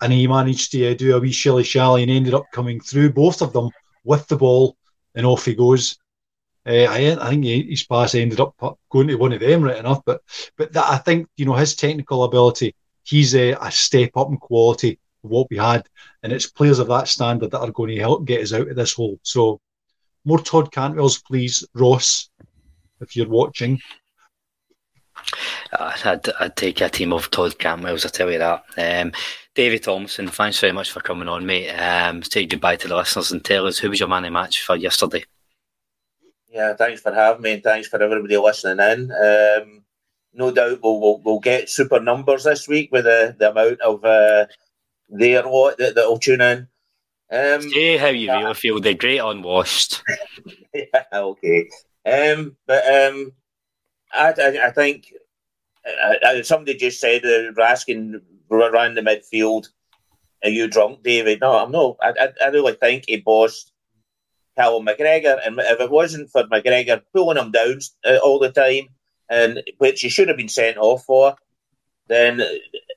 and 0.00 0.12
he 0.12 0.28
managed 0.28 0.70
to 0.72 0.92
uh, 0.92 0.94
do 0.94 1.16
a 1.16 1.18
wee 1.18 1.32
shilly 1.32 1.64
shally 1.64 2.02
and 2.02 2.12
ended 2.12 2.34
up 2.34 2.44
coming 2.52 2.78
through 2.78 3.12
both 3.12 3.42
of 3.42 3.52
them 3.52 3.68
with 4.04 4.26
the 4.28 4.36
ball, 4.36 4.76
and 5.14 5.26
off 5.26 5.44
he 5.44 5.54
goes. 5.54 5.98
Uh, 6.64 6.86
I, 6.88 7.16
I 7.20 7.30
think 7.30 7.44
his 7.44 7.82
pass 7.82 8.14
ended 8.14 8.38
up 8.38 8.54
going 8.88 9.08
to 9.08 9.16
one 9.16 9.32
of 9.32 9.40
them 9.40 9.64
right 9.64 9.78
enough, 9.78 10.02
but 10.04 10.22
but 10.56 10.72
that 10.72 10.84
I 10.88 10.98
think 10.98 11.28
you 11.36 11.44
know 11.44 11.54
his 11.54 11.74
technical 11.74 12.22
ability, 12.24 12.74
he's 13.02 13.34
a, 13.34 13.52
a 13.52 13.70
step 13.70 14.10
up 14.16 14.28
in 14.28 14.36
quality 14.36 15.00
of 15.24 15.30
what 15.30 15.48
we 15.50 15.56
had, 15.56 15.88
and 16.22 16.32
it's 16.32 16.46
players 16.46 16.78
of 16.78 16.88
that 16.88 17.08
standard 17.08 17.50
that 17.50 17.60
are 17.60 17.72
going 17.72 17.94
to 17.94 18.00
help 18.00 18.24
get 18.24 18.42
us 18.42 18.52
out 18.52 18.68
of 18.68 18.76
this 18.76 18.92
hole. 18.92 19.18
So 19.22 19.60
more 20.24 20.38
Todd 20.38 20.70
Cantwell's, 20.70 21.20
please, 21.20 21.66
Ross, 21.74 22.30
if 23.00 23.16
you're 23.16 23.28
watching. 23.28 23.80
Uh, 25.72 25.92
I'd, 26.04 26.28
I'd, 26.40 26.56
take 26.56 26.80
a 26.80 26.88
team 26.88 27.12
of 27.12 27.30
Todd 27.30 27.58
Cantwell's, 27.58 28.06
I 28.06 28.08
tell 28.08 28.30
you 28.30 28.38
that. 28.38 28.64
Um, 28.76 29.12
David 29.54 29.82
Thompson, 29.82 30.28
thanks 30.28 30.60
very 30.60 30.72
much 30.72 30.90
for 30.90 31.00
coming 31.00 31.28
on, 31.28 31.44
mate. 31.44 31.70
Um, 31.70 32.22
say 32.22 32.46
goodbye 32.46 32.76
to 32.76 32.88
the 32.88 32.96
listeners 32.96 33.32
and 33.32 33.44
tell 33.44 33.66
us 33.66 33.78
who 33.78 33.90
was 33.90 34.00
your 34.00 34.08
man 34.08 34.24
of 34.24 34.32
match 34.32 34.62
for 34.64 34.76
yesterday. 34.76 35.24
Yeah, 36.48 36.74
thanks 36.74 37.00
for 37.00 37.12
having 37.12 37.42
me 37.42 37.52
and 37.52 37.62
thanks 37.62 37.88
for 37.88 38.02
everybody 38.02 38.36
listening 38.36 38.84
in. 38.86 39.10
Um, 39.12 39.82
no 40.34 40.50
doubt 40.50 40.80
we'll, 40.82 41.00
we'll, 41.00 41.20
we'll 41.24 41.40
get 41.40 41.68
super 41.68 42.00
numbers 42.00 42.44
this 42.44 42.68
week 42.68 42.90
with 42.92 43.04
the, 43.04 43.34
the 43.38 43.50
amount 43.50 43.80
of 43.80 44.04
uh, 44.04 44.46
their 45.08 45.42
lot 45.42 45.76
that, 45.78 45.94
that'll 45.94 46.18
tune 46.18 46.40
in. 46.40 46.68
Um, 47.30 47.62
Say 47.62 47.96
how 47.96 48.08
you 48.08 48.30
really 48.30 48.54
feel. 48.54 48.80
They're 48.80 48.94
great 48.94 49.18
unwashed. 49.18 50.02
yeah, 50.74 51.04
okay. 51.12 51.68
Um, 52.04 52.56
but 52.66 52.84
um, 52.86 53.32
I, 54.12 54.34
I, 54.38 54.66
I 54.66 54.70
think 54.70 55.12
uh, 55.86 56.42
somebody 56.42 56.76
just 56.76 57.00
said 57.00 57.24
uh, 57.24 57.52
Raskin 57.52 58.20
around 58.50 58.94
the 58.94 59.02
midfield. 59.02 59.68
Are 60.44 60.50
you 60.50 60.68
drunk, 60.68 61.02
David? 61.02 61.40
No, 61.40 61.52
I'm 61.52 61.70
not. 61.70 61.96
I, 62.02 62.10
I, 62.20 62.46
I 62.46 62.48
really 62.48 62.74
think 62.74 63.04
he 63.06 63.18
bossed 63.18 63.72
Callum 64.56 64.86
McGregor, 64.86 65.38
and 65.44 65.58
if 65.58 65.80
it 65.80 65.90
wasn't 65.90 66.30
for 66.30 66.44
McGregor 66.44 67.02
pulling 67.14 67.38
him 67.38 67.52
down 67.52 67.78
uh, 68.04 68.18
all 68.22 68.38
the 68.38 68.50
time, 68.50 68.88
and 69.30 69.62
which 69.78 70.00
he 70.00 70.08
should 70.08 70.28
have 70.28 70.36
been 70.36 70.48
sent 70.48 70.76
off 70.76 71.04
for, 71.04 71.36
then 72.08 72.42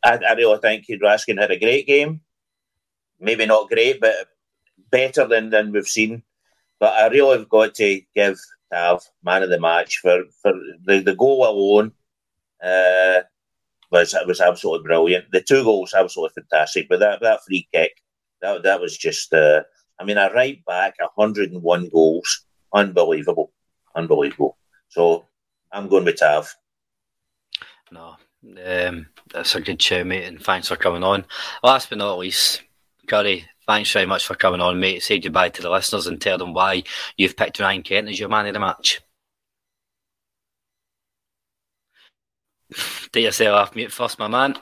I, 0.04 0.20
I 0.28 0.34
really 0.34 0.58
think 0.60 0.86
Raskin 1.02 1.40
had 1.40 1.52
a 1.52 1.60
great 1.60 1.88
game. 1.88 2.22
Maybe 3.20 3.46
not 3.46 3.70
great, 3.70 4.02
but 4.02 4.14
better 4.92 5.26
than, 5.28 5.50
than 5.50 5.72
we've 5.72 5.88
seen. 5.88 6.24
But 6.80 6.94
I 6.94 7.08
really 7.08 7.38
have 7.38 7.50
got 7.50 7.76
to 7.76 8.02
give 8.14 8.38
Tav 8.74 9.04
man 9.24 9.44
of 9.44 9.50
the 9.50 9.60
match 9.60 10.00
for, 10.00 10.24
for 10.42 10.52
the, 10.84 11.00
the 11.00 11.16
goal 11.16 11.48
alone. 11.48 11.94
Uh, 12.64 13.22
was 13.92 14.16
was 14.26 14.42
absolutely 14.42 14.84
brilliant. 14.84 15.32
The 15.32 15.42
two 15.42 15.64
goals 15.64 15.94
absolutely 15.94 16.42
fantastic, 16.42 16.88
but 16.90 17.00
that 17.00 17.22
that 17.22 17.44
free 17.46 17.68
kick 17.74 18.02
that 18.42 18.64
that 18.64 18.82
was 18.82 18.98
just. 18.98 19.34
Uh, 19.34 19.64
I 20.00 20.04
mean, 20.04 20.18
a 20.18 20.30
right 20.34 20.64
back, 20.66 20.96
101 21.00 21.90
goals, 21.90 22.46
unbelievable, 22.74 23.54
unbelievable. 23.96 24.58
So 24.90 25.26
I'm 25.72 25.88
going 25.88 26.06
with 26.06 26.18
Tav. 26.18 26.54
No, 27.92 28.16
um, 28.66 29.08
that's 29.32 29.56
a 29.56 29.62
good 29.62 29.82
show, 29.82 30.04
mate, 30.04 30.26
and 30.26 30.42
thanks 30.42 30.68
for 30.68 30.76
coming 30.76 31.04
on. 31.04 31.26
Last 31.64 31.90
but 31.90 31.98
not 31.98 32.18
least, 32.18 32.64
Curry, 33.08 33.46
thanks 33.66 33.92
very 33.92 34.06
much 34.06 34.26
for 34.26 34.36
coming 34.36 34.62
on, 34.62 34.80
mate. 34.80 35.04
Say 35.04 35.20
goodbye 35.20 35.50
to 35.50 35.62
the 35.62 35.70
listeners 35.70 36.08
and 36.08 36.20
tell 36.20 36.38
them 36.38 36.54
why 36.54 36.84
you've 37.16 37.38
picked 37.38 37.60
Ryan 37.60 37.84
Kent 37.84 38.10
as 38.10 38.20
your 38.20 38.30
man 38.30 38.48
of 38.48 38.54
the 38.54 38.60
match. 38.60 39.02
Take 43.12 43.26
yourself 43.26 43.56
off 43.56 43.76
mute 43.76 43.92
first, 43.92 44.20
my 44.20 44.28
man. 44.28 44.56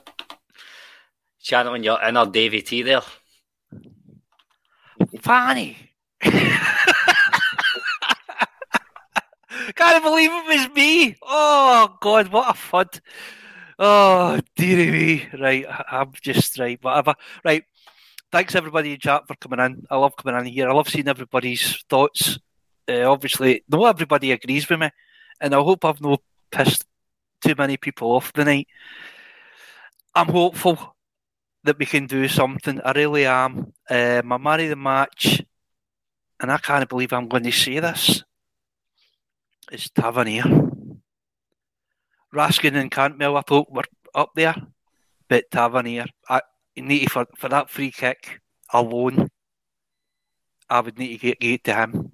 Channeling 1.42 1.84
your 1.84 2.02
inner 2.02 2.26
Davy 2.26 2.62
T 2.62 2.82
there. 2.82 3.02
Fanny. 5.20 5.78
Can't 9.76 10.04
believe 10.04 10.32
it 10.32 10.48
was 10.48 10.76
me. 10.76 11.16
Oh 11.22 11.98
God, 12.02 12.28
what 12.30 12.50
a 12.50 12.54
fud. 12.54 13.00
Oh 13.80 14.40
dearie 14.56 14.92
me. 14.92 15.28
Right, 15.40 15.66
I'm 15.92 16.12
just 16.22 16.60
right, 16.60 16.80
whatever. 16.82 17.16
Right. 17.44 17.64
Thanks 18.32 18.56
everybody 18.56 18.94
in 18.94 19.00
chat 19.00 19.28
for 19.28 19.36
coming 19.36 19.60
in. 19.60 19.86
I 19.90 19.98
love 19.98 20.16
coming 20.16 20.40
in 20.40 20.46
here. 20.52 20.70
I 20.70 20.74
love 20.74 20.90
seeing 20.90 21.08
everybody's 21.08 21.84
thoughts. 21.90 22.40
Uh, 22.90 23.04
obviously, 23.04 23.64
not 23.70 23.86
everybody 23.86 24.32
agrees 24.32 24.68
with 24.68 24.80
me, 24.80 24.90
and 25.40 25.54
I 25.54 25.60
hope 25.60 25.86
I've 25.86 26.02
no 26.02 26.18
pissed 26.52 26.86
too 27.44 27.56
many 27.58 27.78
people 27.78 28.12
off 28.12 28.32
the 28.34 28.46
night. 28.46 28.68
I'm 30.16 30.28
hopeful 30.28 30.96
that 31.64 31.78
we 31.78 31.86
can 31.86 32.08
do 32.08 32.28
something. 32.28 32.80
I 32.84 32.92
really 32.92 33.26
am. 33.26 33.74
Um, 33.90 34.32
I'm 34.32 34.44
married 34.44 34.70
the 34.70 34.76
match, 34.76 35.42
and 36.40 36.52
I 36.52 36.58
can't 36.58 36.88
believe 36.88 37.14
I'm 37.14 37.28
going 37.28 37.44
to 37.44 37.52
say 37.52 37.80
this. 37.80 38.24
It's 39.72 39.90
Tavernier. 39.90 40.44
Raskin 42.34 42.76
and 42.76 42.92
Cantwell, 42.92 43.38
I 43.38 43.42
thought 43.42 43.72
were 43.72 43.84
up 44.16 44.32
there, 44.36 44.56
but 45.28 45.52
Tavernier, 45.52 46.06
I 46.30 46.42
need 46.76 47.12
for, 47.12 47.28
for 47.38 47.50
that 47.50 47.70
free 47.70 47.92
kick 47.92 48.40
alone, 48.72 49.30
I 50.70 50.80
would 50.80 50.98
need 50.98 51.14
to 51.14 51.18
get, 51.18 51.40
get 51.40 51.64
to 51.66 51.76
him. 51.76 52.12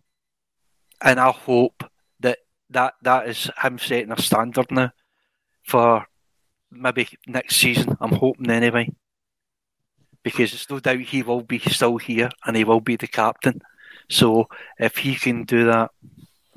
And 1.01 1.19
I 1.19 1.31
hope 1.31 1.83
that, 2.19 2.39
that 2.71 2.95
that 3.01 3.29
is 3.29 3.49
him 3.61 3.79
setting 3.79 4.11
a 4.11 4.21
standard 4.21 4.69
now 4.69 4.91
for 5.69 6.05
maybe 6.71 7.07
next 7.27 7.57
season. 7.57 7.95
I'm 8.01 8.11
hoping 8.11 8.49
anyway, 8.49 8.91
because 10.23 10.53
it's 10.53 10.69
no 10.69 10.79
doubt 10.79 10.99
he 10.99 11.21
will 11.21 11.41
be 11.41 11.59
still 11.59 11.97
here 11.97 12.29
and 12.45 12.57
he 12.57 12.63
will 12.63 12.81
be 12.81 12.95
the 12.95 13.07
captain. 13.07 13.61
So 14.09 14.47
if 14.79 14.97
he 14.97 15.15
can 15.15 15.43
do 15.43 15.65
that, 15.65 15.91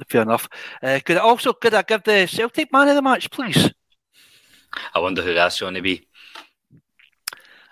fair 0.08 0.22
enough. 0.22 0.48
Uh, 0.82 0.98
could 1.04 1.18
I 1.18 1.20
also 1.20 1.52
could 1.52 1.74
I 1.74 1.82
give 1.82 2.02
the 2.04 2.26
Celtic 2.26 2.72
man 2.72 2.88
of 2.88 2.94
the 2.94 3.02
match, 3.02 3.30
please? 3.30 3.70
I 4.94 5.00
wonder 5.00 5.22
who 5.22 5.34
that's 5.34 5.60
going 5.60 5.74
to 5.74 5.82
be. 5.82 6.08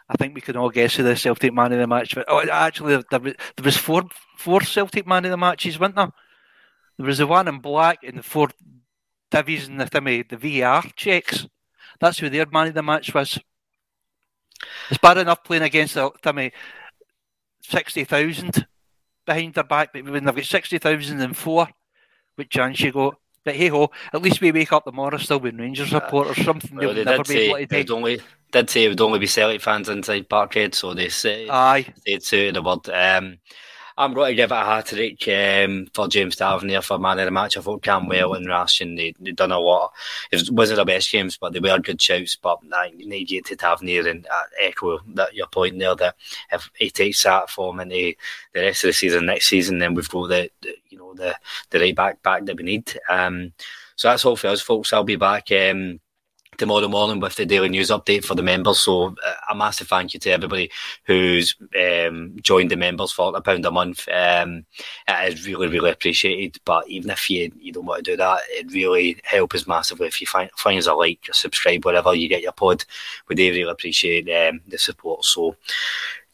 I 0.09 0.17
think 0.17 0.35
we 0.35 0.41
can 0.41 0.57
all 0.57 0.71
guess 0.71 0.97
who 0.97 1.03
the 1.03 1.17
Celtic 1.17 1.55
man 1.55 1.73
of 1.73 1.79
the 1.79 1.87
match. 1.87 2.15
But 2.15 2.27
oh, 2.29 2.47
actually, 2.51 3.03
there, 3.11 3.21
was, 3.21 3.35
there 3.57 3.65
was 3.65 3.77
four 3.77 4.03
four 4.37 4.61
Celtic 4.61 5.07
man 5.07 5.25
of 5.25 5.31
the 5.31 5.37
matches, 5.39 5.79
wasn't 5.79 5.97
there? 5.97 6.13
There 6.99 7.07
was 7.07 7.19
the 7.19 7.27
one 7.27 7.49
in 7.49 7.61
black 7.61 8.01
and 8.03 8.19
the 8.19 8.23
four 8.23 8.49
divvies 9.31 9.69
and 9.69 9.81
the 9.81 9.87
thimmy, 9.87 10.23
the 10.29 10.37
VR 10.37 10.95
checks. 10.97 11.47
That's 12.01 12.19
who 12.19 12.29
their 12.29 12.47
man 12.47 12.69
of 12.69 12.75
the 12.75 12.83
match 12.83 13.15
was. 13.15 13.39
It's 14.91 14.99
bad 14.99 15.19
enough 15.19 15.45
playing 15.45 15.63
against 15.63 15.95
the 15.95 16.11
thimmy 16.23 16.53
sixty 17.63 18.05
thousand 18.05 18.67
behind 19.27 19.55
their 19.55 19.65
back, 19.65 19.93
but 19.93 20.05
when 20.05 20.25
they've 20.25 20.35
got 20.35 20.45
sixty 20.45 20.79
thousand 20.79 21.21
and 21.21 21.37
four, 21.37 21.69
what 22.37 22.51
chance 22.51 22.81
you 22.81 22.93
got? 22.93 23.17
But 23.45 23.57
hey 23.57 23.69
ho, 23.69 23.91
at 24.13 24.21
least 24.21 24.41
we 24.41 24.53
wake 24.53 24.73
up 24.73 24.85
tomorrow 24.85 25.17
still 25.17 25.41
with 25.41 25.59
Rangers 25.59 25.95
or 25.95 26.35
something 26.35 26.77
well, 26.77 26.89
they, 26.89 27.05
they 27.05 27.05
never 27.05 27.25
be 27.25 27.53
able 27.53 27.85
to. 27.85 27.95
Only, 27.95 28.21
did 28.53 28.69
say 28.69 28.85
it 28.85 28.89
would 28.89 29.01
only 29.01 29.19
be 29.19 29.27
Celtic 29.27 29.63
fans 29.63 29.89
inside 29.89 30.29
Parkhead, 30.29 30.75
so 30.75 30.93
they 30.93 31.09
say 31.09 31.49
Aye. 31.49 31.93
said 32.07 32.23
so 32.23 32.51
the 32.51 32.63
word. 32.63 32.89
Um, 32.91 33.39
I'm 33.97 34.15
going 34.15 34.31
to 34.31 34.35
give 34.35 34.51
it 34.51 34.55
a 34.55 34.65
hat 34.65 34.87
trick 34.87 35.29
um, 35.29 35.87
for 35.95 36.09
James 36.09 36.37
Tavernier 36.37 36.83
for 36.83 36.99
man 36.99 37.19
of 37.19 37.27
the 37.27 37.31
match. 37.31 37.57
I 37.57 37.61
thought 37.61 37.83
Cantwell 37.83 38.35
and 38.35 38.47
Ration, 38.47 38.95
they, 38.95 39.15
they 39.21 39.33
done 39.33 39.53
a 39.53 39.59
lot. 39.59 39.93
It 40.33 40.51
wasn't 40.51 40.79
the 40.79 40.85
best 40.85 41.11
games, 41.11 41.37
but 41.37 41.53
they 41.53 41.61
were 41.61 41.79
good 41.79 42.01
shouts. 42.01 42.37
But 42.37 42.61
I 42.73 42.93
need 42.97 43.31
you 43.31 43.43
to 43.43 43.57
Tavernier 43.57 44.09
and 44.09 44.27
uh, 44.27 44.43
echo 44.61 45.01
that 45.15 45.35
your 45.35 45.49
point 45.49 45.79
there 45.79 45.95
that 45.97 46.17
if 46.53 46.71
he 46.75 46.91
takes 46.91 47.23
that 47.25 47.51
form 47.51 47.81
into 47.81 48.15
the 48.53 48.61
rest 48.61 48.85
of 48.85 48.89
the 48.89 48.93
season, 48.93 49.27
next 49.27 49.49
season, 49.49 49.79
then 49.79 49.95
we've 49.95 50.09
got 50.09 50.29
the, 50.29 50.51
the 50.63 50.75
you 50.89 50.99
know 50.99 51.15
the 51.15 51.37
the 51.71 51.81
right 51.81 51.95
back 51.95 52.23
back 52.23 52.45
that 52.45 52.57
we 52.57 52.63
need. 52.63 52.99
Um, 53.09 53.53
so 53.97 54.09
that's 54.09 54.25
all 54.25 54.37
for 54.37 54.49
us, 54.49 54.61
folks. 54.61 54.93
I'll 54.93 55.05
be 55.05 55.17
back. 55.17 55.51
Um, 55.53 56.01
tomorrow 56.61 56.89
morning 56.89 57.21
with 57.21 57.37
the 57.37 57.47
daily 57.47 57.71
news 57.71 57.89
update 57.89 58.23
for 58.23 58.35
the 58.35 58.43
members. 58.43 58.81
So 58.81 59.17
uh, 59.27 59.35
a 59.51 59.55
massive 59.55 59.89
thank 59.89 60.13
you 60.13 60.21
to 60.21 60.31
everybody 60.31 60.71
who's 61.05 61.57
um, 61.75 62.37
joined 62.43 62.71
the 62.71 62.77
members 62.77 63.11
for 63.11 63.35
a 63.35 63.41
pound 63.41 63.65
a 63.65 63.71
month. 63.71 64.07
Um, 64.13 64.67
it 65.09 65.33
is 65.33 65.47
really, 65.47 65.69
really 65.69 65.91
appreciated. 65.91 66.61
But 66.67 66.87
even 66.87 67.09
if 67.11 67.31
you, 67.31 67.51
you 67.59 67.73
don't 67.73 67.87
want 67.87 68.05
to 68.05 68.11
do 68.11 68.17
that, 68.19 68.43
it 68.51 68.71
really 68.73 69.19
helps 69.25 69.57
us 69.57 69.67
massively. 69.67 70.07
If 70.07 70.21
you 70.21 70.27
find, 70.27 70.51
find 70.59 70.79
us 70.79 70.87
a 70.87 70.93
like, 70.93 71.27
subscribe, 71.33 71.87
whatever 71.87 72.15
you 72.15 72.29
get 72.29 72.43
your 72.43 72.53
pod, 72.53 72.85
we 73.29 73.37
do 73.37 73.51
really 73.51 73.71
appreciate 73.71 74.29
um, 74.29 74.61
the 74.69 74.77
support. 74.77 75.25
So 75.25 75.57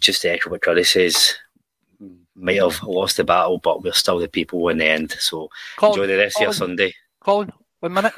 just 0.00 0.22
to 0.22 0.32
echo 0.32 0.50
what 0.50 0.60
Curry 0.60 0.82
says, 0.82 1.34
might 2.34 2.60
have 2.60 2.82
lost 2.82 3.16
the 3.16 3.24
battle, 3.24 3.58
but 3.58 3.84
we're 3.84 3.92
still 3.92 4.18
the 4.18 4.26
people 4.26 4.68
in 4.70 4.78
the 4.78 4.86
end. 4.86 5.12
So 5.20 5.50
Colin, 5.76 6.00
enjoy 6.00 6.06
the 6.08 6.18
rest 6.18 6.36
Colin, 6.36 6.48
of 6.48 6.54
your 6.58 6.66
Sunday. 6.66 6.94
Colin, 7.20 7.52
one 7.78 7.94
minute. 7.94 8.12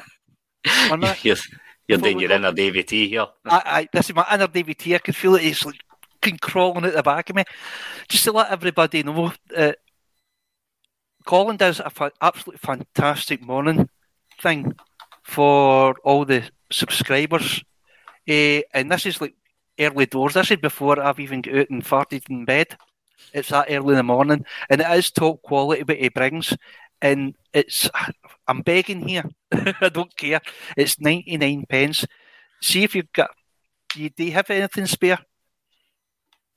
One 0.89 0.99
minute. 1.01 1.23
yes. 1.23 1.47
You're 1.89 1.97
doing 1.97 2.19
your 2.19 2.31
inner 2.31 2.51
Davy 2.51 2.83
T 2.83 3.09
here. 3.09 3.25
I, 3.45 3.61
I, 3.65 3.87
this 3.91 4.09
is 4.09 4.15
my 4.15 4.25
inner 4.31 4.47
Davy 4.47 4.75
T. 4.75 4.93
I 4.93 4.99
can 4.99 5.13
feel 5.15 5.35
it. 5.35 5.43
It's 5.43 5.65
like 5.65 5.81
crawling 6.39 6.85
at 6.85 6.93
the 6.93 7.01
back 7.01 7.31
of 7.31 7.35
me. 7.35 7.43
Just 8.07 8.25
to 8.25 8.31
let 8.31 8.51
everybody 8.51 9.01
know, 9.01 9.33
uh, 9.57 9.71
Colin 11.25 11.57
does 11.57 11.79
a 11.79 11.89
fa- 11.89 12.11
absolutely 12.21 12.59
fantastic 12.59 13.41
morning 13.41 13.89
thing 14.39 14.75
for 15.23 15.95
all 16.03 16.25
the 16.25 16.43
subscribers. 16.71 17.63
Uh, 18.29 18.61
and 18.73 18.91
this 18.91 19.07
is 19.07 19.19
like 19.19 19.33
early 19.79 20.05
doors. 20.05 20.35
This 20.35 20.51
is 20.51 20.57
before 20.57 20.99
I've 20.99 21.19
even 21.19 21.41
got 21.41 21.55
out 21.55 21.69
and 21.71 21.83
farted 21.83 22.29
in 22.29 22.45
bed. 22.45 22.77
It's 23.33 23.49
that 23.49 23.65
early 23.67 23.93
in 23.93 23.97
the 23.97 24.03
morning, 24.03 24.45
and 24.69 24.81
it 24.81 24.91
is 24.91 25.09
top 25.09 25.41
quality 25.41 25.81
what 25.83 25.97
he 25.97 26.09
brings. 26.09 26.55
And 27.01 27.35
it's 27.51 27.89
I'm 28.49 28.61
begging 28.61 29.07
here. 29.07 29.23
I 29.51 29.89
don't 29.89 30.15
care. 30.17 30.41
It's 30.75 30.99
99 30.99 31.65
pence. 31.69 32.05
See 32.61 32.83
if 32.83 32.95
you've 32.95 33.13
got, 33.13 33.29
you, 33.95 34.09
do 34.09 34.23
you 34.23 34.31
have 34.31 34.49
anything 34.49 34.87
spare? 34.87 35.19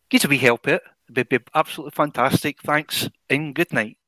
Get 0.09 0.25
a 0.25 0.29
wee 0.29 0.39
help 0.39 0.67
it. 0.69 0.83
It'd 1.11 1.29
be 1.29 1.39
absolutely 1.55 1.93
fantastic. 1.95 2.63
Thanks 2.63 3.11
and 3.29 3.55
good 3.55 3.73
night. 3.73 3.99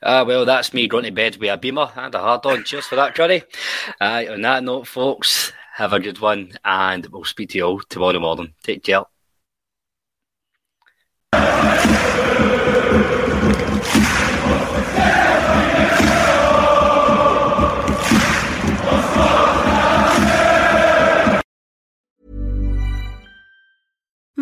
Uh, 0.00 0.24
well, 0.26 0.44
that's 0.44 0.72
me 0.72 0.86
going 0.86 1.04
to 1.04 1.10
bed 1.10 1.36
with 1.36 1.50
a 1.50 1.58
beamer 1.58 1.90
and 1.96 2.14
a 2.14 2.18
hard 2.20 2.46
on. 2.46 2.62
Cheers 2.62 2.86
for 2.86 2.96
that, 2.96 3.16
Curry. 3.16 3.42
Uh, 4.00 4.24
on 4.30 4.40
that 4.42 4.62
note, 4.62 4.86
folks, 4.86 5.52
have 5.74 5.92
a 5.92 6.00
good 6.00 6.20
one 6.20 6.52
and 6.64 7.06
we'll 7.06 7.24
speak 7.24 7.50
to 7.50 7.58
you 7.58 7.64
all 7.64 7.80
tomorrow 7.80 8.20
morning. 8.20 8.54
Take 8.62 8.84
care. 8.84 9.04